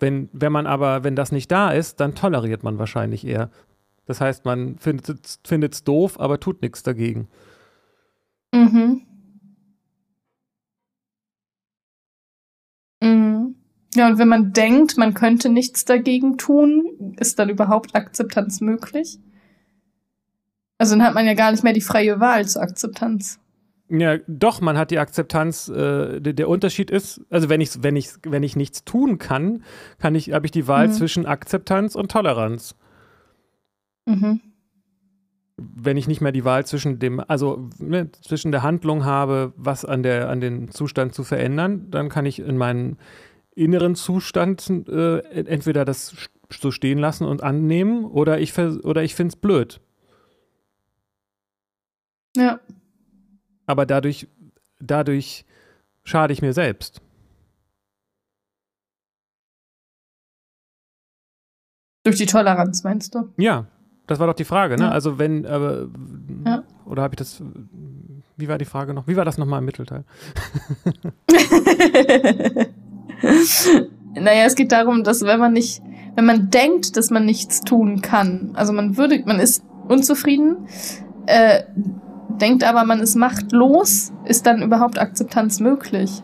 Wenn, 0.00 0.28
wenn 0.32 0.52
man 0.52 0.66
aber, 0.66 1.04
wenn 1.04 1.16
das 1.16 1.32
nicht 1.32 1.50
da 1.50 1.70
ist, 1.70 2.00
dann 2.00 2.14
toleriert 2.14 2.62
man 2.62 2.78
wahrscheinlich 2.78 3.26
eher. 3.26 3.50
Das 4.08 4.22
heißt, 4.22 4.46
man 4.46 4.78
findet 4.78 5.74
es 5.74 5.84
doof, 5.84 6.18
aber 6.18 6.40
tut 6.40 6.62
nichts 6.62 6.82
dagegen. 6.82 7.28
Mhm. 8.54 9.02
Mhm. 13.02 13.54
Ja, 13.94 14.08
und 14.08 14.18
wenn 14.18 14.28
man 14.28 14.54
denkt, 14.54 14.96
man 14.96 15.12
könnte 15.12 15.50
nichts 15.50 15.84
dagegen 15.84 16.38
tun, 16.38 17.16
ist 17.20 17.38
dann 17.38 17.50
überhaupt 17.50 17.94
Akzeptanz 17.94 18.62
möglich? 18.62 19.18
Also 20.78 20.96
dann 20.96 21.04
hat 21.04 21.12
man 21.12 21.26
ja 21.26 21.34
gar 21.34 21.50
nicht 21.50 21.62
mehr 21.62 21.74
die 21.74 21.82
freie 21.82 22.18
Wahl 22.18 22.48
zur 22.48 22.62
Akzeptanz. 22.62 23.38
Ja, 23.90 24.16
doch, 24.26 24.62
man 24.62 24.78
hat 24.78 24.90
die 24.90 24.98
Akzeptanz. 24.98 25.68
Äh, 25.68 26.20
der, 26.20 26.32
der, 26.32 26.48
Unterschied 26.48 26.90
ist, 26.90 27.20
also 27.28 27.50
wenn 27.50 27.60
ich, 27.60 27.82
wenn 27.82 27.96
ich, 27.96 28.08
wenn 28.22 28.42
ich 28.42 28.56
nichts 28.56 28.84
tun 28.84 29.18
kann, 29.18 29.64
kann 29.98 30.14
ich, 30.14 30.32
habe 30.32 30.46
ich 30.46 30.52
die 30.52 30.66
Wahl 30.66 30.88
mhm. 30.88 30.92
zwischen 30.92 31.26
Akzeptanz 31.26 31.94
und 31.94 32.10
Toleranz. 32.10 32.74
Mhm. 34.08 34.40
Wenn 35.58 35.96
ich 35.96 36.08
nicht 36.08 36.20
mehr 36.20 36.32
die 36.32 36.44
Wahl 36.44 36.64
zwischen 36.64 36.98
dem, 36.98 37.20
also 37.20 37.68
ne, 37.78 38.10
zwischen 38.12 38.52
der 38.52 38.62
Handlung 38.62 39.04
habe, 39.04 39.52
was 39.56 39.84
an 39.84 40.02
der, 40.02 40.30
an 40.30 40.40
den 40.40 40.70
Zustand 40.70 41.14
zu 41.14 41.24
verändern, 41.24 41.90
dann 41.90 42.08
kann 42.08 42.26
ich 42.26 42.38
in 42.38 42.56
meinen 42.56 42.96
inneren 43.54 43.94
Zustand 43.96 44.70
äh, 44.88 45.18
entweder 45.18 45.84
das 45.84 46.14
so 46.50 46.70
stehen 46.70 46.98
lassen 46.98 47.24
und 47.24 47.42
annehmen 47.42 48.04
oder 48.04 48.40
ich, 48.40 48.56
oder 48.58 49.02
ich 49.02 49.14
finde 49.14 49.32
es 49.32 49.36
blöd. 49.36 49.80
Ja. 52.36 52.60
Aber 53.66 53.84
dadurch, 53.84 54.28
dadurch 54.78 55.44
schade 56.04 56.32
ich 56.32 56.40
mir 56.40 56.52
selbst. 56.52 57.02
Durch 62.04 62.16
die 62.16 62.26
Toleranz, 62.26 62.84
meinst 62.84 63.14
du? 63.14 63.34
Ja, 63.36 63.66
das 64.08 64.18
war 64.18 64.26
doch 64.26 64.34
die 64.34 64.44
Frage, 64.44 64.76
ne? 64.76 64.84
Ja. 64.84 64.90
Also 64.90 65.18
wenn, 65.18 65.44
äh, 65.44 65.86
ja. 66.46 66.62
oder 66.86 67.02
habe 67.02 67.12
ich 67.14 67.18
das, 67.18 67.42
wie 68.36 68.48
war 68.48 68.58
die 68.58 68.64
Frage 68.64 68.94
noch? 68.94 69.06
Wie 69.06 69.16
war 69.16 69.24
das 69.26 69.38
nochmal 69.38 69.60
im 69.60 69.66
Mittelteil? 69.66 70.04
naja, 74.14 74.44
es 74.46 74.54
geht 74.54 74.72
darum, 74.72 75.04
dass 75.04 75.22
wenn 75.22 75.38
man 75.38 75.52
nicht, 75.52 75.82
wenn 76.16 76.24
man 76.24 76.48
denkt, 76.50 76.96
dass 76.96 77.10
man 77.10 77.26
nichts 77.26 77.60
tun 77.60 78.00
kann, 78.00 78.52
also 78.54 78.72
man 78.72 78.96
würde, 78.96 79.22
man 79.26 79.38
ist 79.40 79.62
unzufrieden, 79.88 80.66
äh, 81.26 81.64
denkt 82.40 82.64
aber, 82.64 82.84
man 82.84 83.00
ist 83.00 83.14
machtlos, 83.14 84.12
ist 84.24 84.46
dann 84.46 84.62
überhaupt 84.62 84.98
Akzeptanz 84.98 85.60
möglich? 85.60 86.22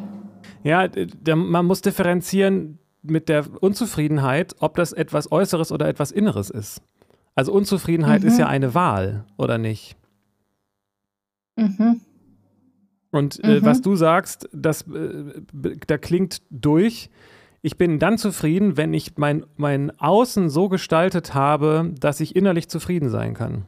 Ja, 0.62 0.88
man 1.34 1.66
muss 1.66 1.82
differenzieren 1.82 2.78
mit 3.02 3.28
der 3.28 3.44
Unzufriedenheit, 3.60 4.56
ob 4.60 4.76
das 4.76 4.94
etwas 4.94 5.30
Äußeres 5.30 5.70
oder 5.70 5.88
etwas 5.88 6.10
Inneres 6.10 6.48
ist. 6.48 6.80
Also 7.34 7.52
Unzufriedenheit 7.52 8.22
mhm. 8.22 8.28
ist 8.28 8.38
ja 8.38 8.46
eine 8.46 8.74
Wahl, 8.74 9.24
oder 9.36 9.58
nicht? 9.58 9.96
Mhm. 11.56 12.00
Und 13.10 13.42
äh, 13.44 13.60
mhm. 13.60 13.64
was 13.64 13.80
du 13.80 13.96
sagst, 13.96 14.48
das, 14.52 14.82
äh, 14.82 15.32
da 15.86 15.98
klingt 15.98 16.42
durch. 16.50 17.10
Ich 17.62 17.76
bin 17.78 17.98
dann 17.98 18.18
zufrieden, 18.18 18.76
wenn 18.76 18.92
ich 18.92 19.16
mein, 19.16 19.46
mein 19.56 19.98
Außen 19.98 20.50
so 20.50 20.68
gestaltet 20.68 21.32
habe, 21.32 21.92
dass 21.98 22.20
ich 22.20 22.36
innerlich 22.36 22.68
zufrieden 22.68 23.08
sein 23.08 23.34
kann. 23.34 23.64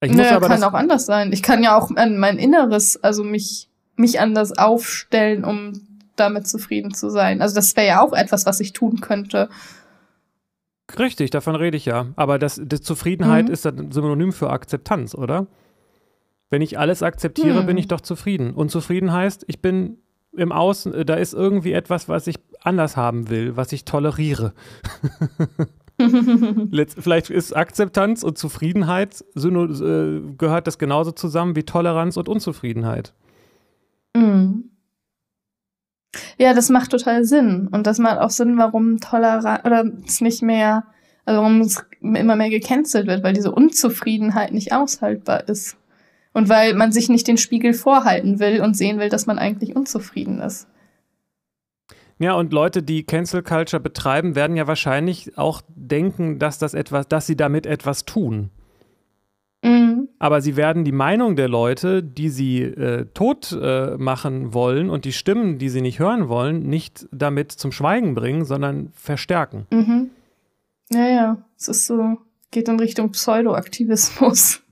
Ich 0.00 0.10
muss 0.10 0.18
naja, 0.18 0.36
aber 0.36 0.48
kann 0.48 0.62
auch 0.62 0.74
anders 0.74 1.06
sein. 1.06 1.32
Ich 1.32 1.42
kann 1.42 1.62
ja 1.62 1.76
auch 1.76 1.90
mein 1.90 2.38
Inneres, 2.38 3.02
also 3.02 3.24
mich, 3.24 3.70
mich 3.96 4.20
anders 4.20 4.56
aufstellen, 4.56 5.42
um 5.42 5.72
damit 6.16 6.46
zufrieden 6.46 6.92
zu 6.92 7.10
sein. 7.10 7.40
Also 7.40 7.54
das 7.54 7.74
wäre 7.76 7.86
ja 7.86 8.00
auch 8.02 8.12
etwas, 8.12 8.46
was 8.46 8.60
ich 8.60 8.72
tun 8.72 9.00
könnte. 9.00 9.48
Richtig, 10.98 11.30
davon 11.30 11.56
rede 11.56 11.76
ich 11.76 11.84
ja. 11.84 12.06
Aber 12.16 12.38
das, 12.38 12.60
das 12.64 12.82
Zufriedenheit 12.82 13.46
mhm. 13.48 13.52
ist 13.52 13.66
ein 13.66 13.92
Synonym 13.92 14.32
für 14.32 14.50
Akzeptanz, 14.50 15.14
oder? 15.14 15.46
Wenn 16.48 16.62
ich 16.62 16.78
alles 16.78 17.02
akzeptiere, 17.02 17.62
mhm. 17.62 17.66
bin 17.66 17.76
ich 17.76 17.88
doch 17.88 18.00
zufrieden. 18.00 18.54
Und 18.54 18.70
zufrieden 18.70 19.12
heißt, 19.12 19.44
ich 19.48 19.60
bin 19.60 19.98
im 20.36 20.52
Außen, 20.52 20.94
äh, 20.94 21.04
da 21.04 21.14
ist 21.14 21.34
irgendwie 21.34 21.72
etwas, 21.72 22.08
was 22.08 22.26
ich 22.26 22.36
anders 22.60 22.96
haben 22.96 23.28
will, 23.30 23.56
was 23.56 23.72
ich 23.72 23.84
toleriere. 23.84 24.52
Vielleicht 26.98 27.30
ist 27.30 27.56
Akzeptanz 27.56 28.22
und 28.22 28.36
Zufriedenheit, 28.38 29.24
äh, 29.34 30.20
gehört 30.36 30.66
das 30.66 30.78
genauso 30.78 31.12
zusammen 31.12 31.56
wie 31.56 31.64
Toleranz 31.64 32.16
und 32.16 32.28
Unzufriedenheit. 32.28 33.14
Mhm. 34.14 34.70
Ja, 36.38 36.54
das 36.54 36.68
macht 36.70 36.90
total 36.90 37.24
Sinn. 37.24 37.68
Und 37.70 37.86
das 37.86 37.98
macht 37.98 38.18
auch 38.18 38.30
Sinn, 38.30 38.58
warum 38.58 38.98
Toleranz 39.00 39.64
oder 39.64 39.84
es 40.06 40.20
nicht 40.20 40.42
mehr, 40.42 40.84
also 41.24 41.40
warum 41.40 41.60
es 41.60 41.84
immer 42.00 42.36
mehr 42.36 42.50
gecancelt 42.50 43.06
wird, 43.06 43.22
weil 43.22 43.34
diese 43.34 43.52
Unzufriedenheit 43.52 44.52
nicht 44.52 44.72
aushaltbar 44.72 45.48
ist. 45.48 45.76
Und 46.32 46.48
weil 46.48 46.74
man 46.74 46.92
sich 46.92 47.08
nicht 47.08 47.26
den 47.28 47.38
Spiegel 47.38 47.72
vorhalten 47.72 48.38
will 48.38 48.60
und 48.60 48.76
sehen 48.76 48.98
will, 48.98 49.08
dass 49.08 49.26
man 49.26 49.38
eigentlich 49.38 49.74
unzufrieden 49.74 50.40
ist. 50.40 50.68
Ja, 52.18 52.34
und 52.34 52.52
Leute, 52.52 52.82
die 52.82 53.04
Cancel 53.04 53.42
Culture 53.42 53.80
betreiben, 53.80 54.34
werden 54.34 54.56
ja 54.56 54.66
wahrscheinlich 54.66 55.36
auch 55.36 55.62
denken, 55.68 56.38
dass 56.38 56.58
das 56.58 56.72
etwas, 56.72 57.08
dass 57.08 57.26
sie 57.26 57.36
damit 57.36 57.66
etwas 57.66 58.04
tun. 58.06 58.50
Mhm. 59.66 60.08
Aber 60.18 60.40
sie 60.40 60.56
werden 60.56 60.84
die 60.84 60.92
Meinung 60.92 61.34
der 61.36 61.48
Leute, 61.48 62.02
die 62.02 62.28
sie 62.28 62.62
äh, 62.62 63.06
tot 63.14 63.56
äh, 63.60 63.96
machen 63.98 64.54
wollen 64.54 64.90
und 64.90 65.04
die 65.04 65.12
Stimmen, 65.12 65.58
die 65.58 65.68
sie 65.68 65.80
nicht 65.80 65.98
hören 65.98 66.28
wollen, 66.28 66.62
nicht 66.62 67.06
damit 67.10 67.52
zum 67.52 67.72
Schweigen 67.72 68.14
bringen, 68.14 68.44
sondern 68.44 68.92
verstärken. 68.94 69.66
Mhm. 69.70 70.10
Ja, 70.92 71.08
ja, 71.08 71.44
es 71.58 71.68
ist 71.68 71.86
so, 71.86 72.18
geht 72.52 72.68
in 72.68 72.78
Richtung 72.78 73.10
Pseudoaktivismus. 73.10 74.62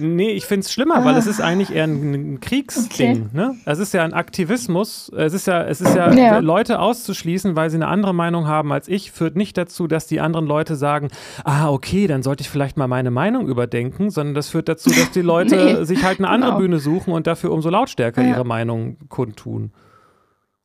Nee, 0.00 0.30
ich 0.30 0.46
finde 0.46 0.64
es 0.64 0.72
schlimmer, 0.72 0.96
ah. 0.96 1.04
weil 1.04 1.16
es 1.16 1.26
ist 1.26 1.40
eigentlich 1.40 1.72
eher 1.72 1.84
ein, 1.84 2.34
ein 2.34 2.40
Kriegsding. 2.40 3.26
Okay. 3.26 3.36
Ne? 3.36 3.56
Es 3.64 3.78
ist 3.78 3.94
ja 3.94 4.02
ein 4.04 4.12
Aktivismus. 4.12 5.10
Es 5.16 5.34
ist 5.34 5.46
ja, 5.46 5.62
es 5.62 5.80
ist 5.80 5.94
ja, 5.94 6.12
ja, 6.12 6.38
Leute 6.38 6.80
auszuschließen, 6.80 7.56
weil 7.56 7.70
sie 7.70 7.76
eine 7.76 7.88
andere 7.88 8.14
Meinung 8.14 8.46
haben 8.46 8.72
als 8.72 8.88
ich, 8.88 9.12
führt 9.12 9.36
nicht 9.36 9.56
dazu, 9.56 9.86
dass 9.86 10.06
die 10.06 10.20
anderen 10.20 10.46
Leute 10.46 10.76
sagen, 10.76 11.08
ah, 11.44 11.70
okay, 11.70 12.06
dann 12.06 12.22
sollte 12.22 12.42
ich 12.42 12.50
vielleicht 12.50 12.76
mal 12.76 12.88
meine 12.88 13.10
Meinung 13.10 13.46
überdenken, 13.48 14.10
sondern 14.10 14.34
das 14.34 14.48
führt 14.48 14.68
dazu, 14.68 14.90
dass 14.90 15.10
die 15.10 15.22
Leute 15.22 15.56
nee, 15.78 15.84
sich 15.84 16.02
halt 16.02 16.18
eine 16.18 16.28
andere 16.28 16.52
genau. 16.52 16.60
Bühne 16.60 16.78
suchen 16.78 17.12
und 17.12 17.26
dafür 17.26 17.52
umso 17.52 17.70
lautstärker 17.70 18.22
ja. 18.22 18.30
ihre 18.30 18.44
Meinung 18.44 18.96
kundtun. 19.08 19.72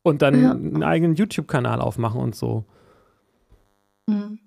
Und 0.04 0.22
dann 0.22 0.42
ja. 0.42 0.52
einen 0.52 0.84
eigenen 0.84 1.16
YouTube-Kanal 1.16 1.82
aufmachen 1.82 2.22
und 2.22 2.36
so. 2.36 2.66
Mhm. 4.08 4.40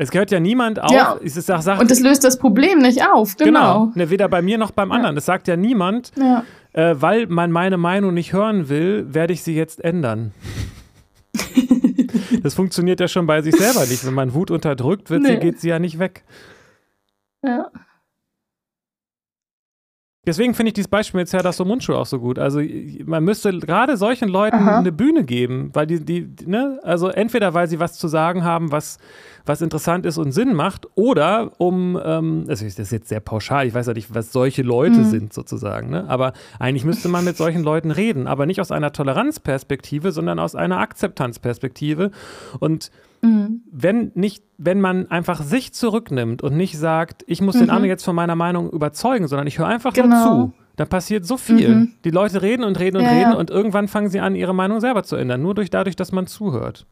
Es 0.00 0.12
gehört 0.12 0.30
ja 0.30 0.38
niemand 0.38 0.80
auf. 0.80 0.92
Ja. 0.92 1.18
Es 1.22 1.34
sagt, 1.34 1.64
sagt, 1.64 1.80
und 1.80 1.90
das 1.90 1.98
löst 1.98 2.22
das 2.22 2.38
Problem 2.38 2.78
nicht 2.78 3.04
auf, 3.04 3.36
genau. 3.36 3.86
genau. 3.86 3.92
Ne, 3.96 4.10
weder 4.10 4.28
bei 4.28 4.42
mir 4.42 4.56
noch 4.56 4.70
beim 4.70 4.92
anderen. 4.92 5.16
Es 5.16 5.26
sagt 5.26 5.48
ja 5.48 5.56
niemand, 5.56 6.12
ja. 6.16 6.44
Äh, 6.72 6.94
weil 7.00 7.26
man 7.26 7.50
meine 7.50 7.78
Meinung 7.78 8.14
nicht 8.14 8.32
hören 8.32 8.68
will, 8.68 9.12
werde 9.12 9.32
ich 9.32 9.42
sie 9.42 9.56
jetzt 9.56 9.82
ändern. 9.82 10.32
das 12.42 12.54
funktioniert 12.54 13.00
ja 13.00 13.08
schon 13.08 13.26
bei 13.26 13.42
sich 13.42 13.56
selber 13.56 13.86
nicht. 13.86 14.06
Wenn 14.06 14.14
man 14.14 14.34
Wut 14.34 14.52
unterdrückt, 14.52 15.10
wird 15.10 15.22
nee. 15.22 15.30
sie, 15.30 15.36
geht 15.38 15.60
sie 15.60 15.68
ja 15.70 15.80
nicht 15.80 15.98
weg. 15.98 16.22
Ja. 17.42 17.70
Deswegen 20.28 20.52
finde 20.52 20.68
ich 20.68 20.74
dieses 20.74 20.88
Beispiel 20.88 21.20
mit 21.20 21.28
Serdar 21.28 21.54
Mundschuh 21.64 21.94
auch 21.94 22.04
so 22.04 22.18
gut. 22.18 22.38
Also 22.38 22.60
man 23.06 23.24
müsste 23.24 23.50
gerade 23.60 23.96
solchen 23.96 24.28
Leuten 24.28 24.56
Aha. 24.56 24.78
eine 24.80 24.92
Bühne 24.92 25.24
geben, 25.24 25.70
weil 25.72 25.86
die, 25.86 26.04
die, 26.04 26.28
ne, 26.44 26.78
also 26.82 27.08
entweder 27.08 27.54
weil 27.54 27.66
sie 27.66 27.80
was 27.80 27.94
zu 27.94 28.08
sagen 28.08 28.44
haben, 28.44 28.70
was, 28.70 28.98
was 29.46 29.62
interessant 29.62 30.04
ist 30.04 30.18
und 30.18 30.32
Sinn 30.32 30.52
macht, 30.52 30.86
oder 30.96 31.52
um, 31.56 31.98
ähm, 32.04 32.44
also 32.46 32.66
das 32.66 32.78
ist 32.78 32.92
jetzt 32.92 33.08
sehr 33.08 33.20
pauschal, 33.20 33.66
ich 33.66 33.72
weiß 33.72 33.86
ja 33.86 33.94
nicht, 33.94 34.14
was 34.14 34.30
solche 34.30 34.60
Leute 34.60 34.98
mhm. 34.98 35.04
sind 35.06 35.32
sozusagen, 35.32 35.88
ne? 35.88 36.04
aber 36.08 36.34
eigentlich 36.58 36.84
müsste 36.84 37.08
man 37.08 37.24
mit 37.24 37.38
solchen 37.38 37.62
Leuten 37.62 37.90
reden, 37.90 38.26
aber 38.26 38.44
nicht 38.44 38.60
aus 38.60 38.70
einer 38.70 38.92
Toleranzperspektive, 38.92 40.12
sondern 40.12 40.38
aus 40.38 40.54
einer 40.54 40.78
Akzeptanzperspektive 40.78 42.10
und 42.60 42.90
Mhm. 43.20 43.62
Wenn 43.70 44.12
nicht, 44.14 44.44
wenn 44.56 44.80
man 44.80 45.10
einfach 45.10 45.42
sich 45.42 45.72
zurücknimmt 45.72 46.42
und 46.42 46.56
nicht 46.56 46.78
sagt, 46.78 47.24
ich 47.26 47.40
muss 47.40 47.56
mhm. 47.56 47.60
den 47.60 47.70
anderen 47.70 47.88
jetzt 47.88 48.04
von 48.04 48.14
meiner 48.14 48.36
Meinung 48.36 48.70
überzeugen, 48.70 49.28
sondern 49.28 49.46
ich 49.46 49.58
höre 49.58 49.66
einfach 49.66 49.92
genau. 49.92 50.08
nur 50.08 50.46
zu, 50.48 50.52
dann 50.76 50.88
passiert 50.88 51.26
so 51.26 51.36
viel. 51.36 51.68
Mhm. 51.68 51.94
Die 52.04 52.10
Leute 52.10 52.42
reden 52.42 52.64
und 52.64 52.78
reden 52.78 52.98
und 52.98 53.04
ja, 53.04 53.10
reden 53.10 53.32
ja. 53.32 53.36
und 53.36 53.50
irgendwann 53.50 53.88
fangen 53.88 54.10
sie 54.10 54.20
an, 54.20 54.34
ihre 54.34 54.54
Meinung 54.54 54.80
selber 54.80 55.02
zu 55.02 55.16
ändern, 55.16 55.42
nur 55.42 55.54
durch 55.54 55.70
dadurch, 55.70 55.96
dass 55.96 56.12
man 56.12 56.26
zuhört. 56.26 56.86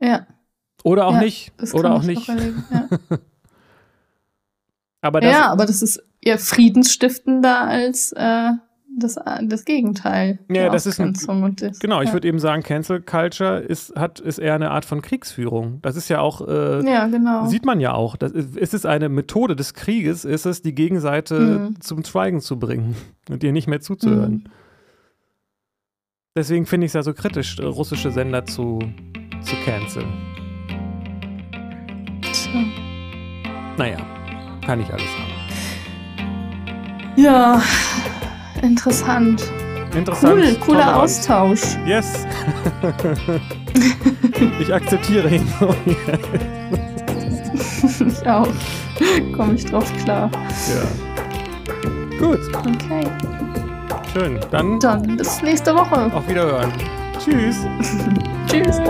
Ja. 0.00 0.26
Oder 0.84 1.06
auch 1.06 1.14
ja, 1.14 1.20
nicht. 1.20 1.52
Oder 1.74 1.94
auch 1.94 2.02
nicht. 2.02 2.28
Aber 5.02 5.20
das, 5.20 5.32
ja, 5.32 5.50
aber 5.50 5.66
das 5.66 5.82
ist 5.82 6.00
eher 6.20 6.38
friedensstiftender 6.38 7.62
als 7.62 8.12
äh, 8.12 8.50
das, 8.94 9.18
das 9.42 9.64
Gegenteil. 9.64 10.38
Ja, 10.48 10.68
das 10.68 10.86
ist 10.86 11.00
ein, 11.00 11.14
das, 11.56 11.78
genau. 11.78 12.02
Ich 12.02 12.12
würde 12.12 12.28
eben 12.28 12.38
sagen, 12.38 12.62
Cancel 12.62 13.00
Culture 13.00 13.58
ist 13.58 13.96
hat 13.96 14.20
ist 14.20 14.38
eher 14.38 14.54
eine 14.54 14.70
Art 14.70 14.84
von 14.84 15.02
Kriegsführung. 15.02 15.80
Das 15.82 15.96
ist 15.96 16.08
ja 16.08 16.20
auch 16.20 16.46
äh, 16.46 16.84
ja, 16.84 17.06
genau. 17.06 17.46
sieht 17.46 17.64
man 17.64 17.80
ja 17.80 17.94
auch. 17.94 18.16
Das 18.16 18.32
ist, 18.32 18.56
ist 18.56 18.74
es 18.74 18.84
eine 18.84 19.08
Methode 19.08 19.56
des 19.56 19.74
Krieges, 19.74 20.24
ist 20.24 20.46
es 20.46 20.62
die 20.62 20.74
Gegenseite 20.74 21.38
mhm. 21.40 21.80
zum 21.80 22.04
Schweigen 22.04 22.40
zu 22.40 22.58
bringen 22.58 22.96
und 23.30 23.42
ihr 23.42 23.52
nicht 23.52 23.68
mehr 23.68 23.80
zuzuhören. 23.80 24.32
Mhm. 24.32 24.44
Deswegen 26.36 26.66
finde 26.66 26.86
ich 26.86 26.90
es 26.90 26.94
ja 26.94 27.02
so 27.02 27.12
kritisch, 27.12 27.60
russische 27.60 28.10
Sender 28.10 28.44
zu 28.44 28.78
zu 29.42 29.56
canceln. 29.64 30.06
Ja. 32.54 32.64
Naja, 33.78 33.96
kann 34.64 34.80
ich 34.80 34.92
alles 34.92 35.08
haben. 35.18 35.32
Ja, 37.16 37.60
interessant. 38.62 39.42
Interessant. 39.94 40.32
Cool, 40.32 40.54
cooler 40.60 40.80
tolerant. 40.80 41.02
Austausch. 41.04 41.76
Yes. 41.86 42.26
ich 44.60 44.72
akzeptiere 44.72 45.28
ihn. 45.34 45.46
ich 48.06 48.26
auch. 48.28 48.48
Komme 49.36 49.54
ich 49.54 49.64
drauf 49.66 49.90
klar. 50.04 50.30
ja. 50.68 52.18
Gut, 52.18 52.38
Okay. 52.54 53.06
schön. 54.12 54.38
Dann 54.50 54.78
Dann 54.80 55.16
bis 55.16 55.42
nächste 55.42 55.74
Woche. 55.74 56.10
auf 56.14 56.26
Wiederhören. 56.28 56.72
Tschüss. 57.18 57.56
Tschüss. 58.48 58.80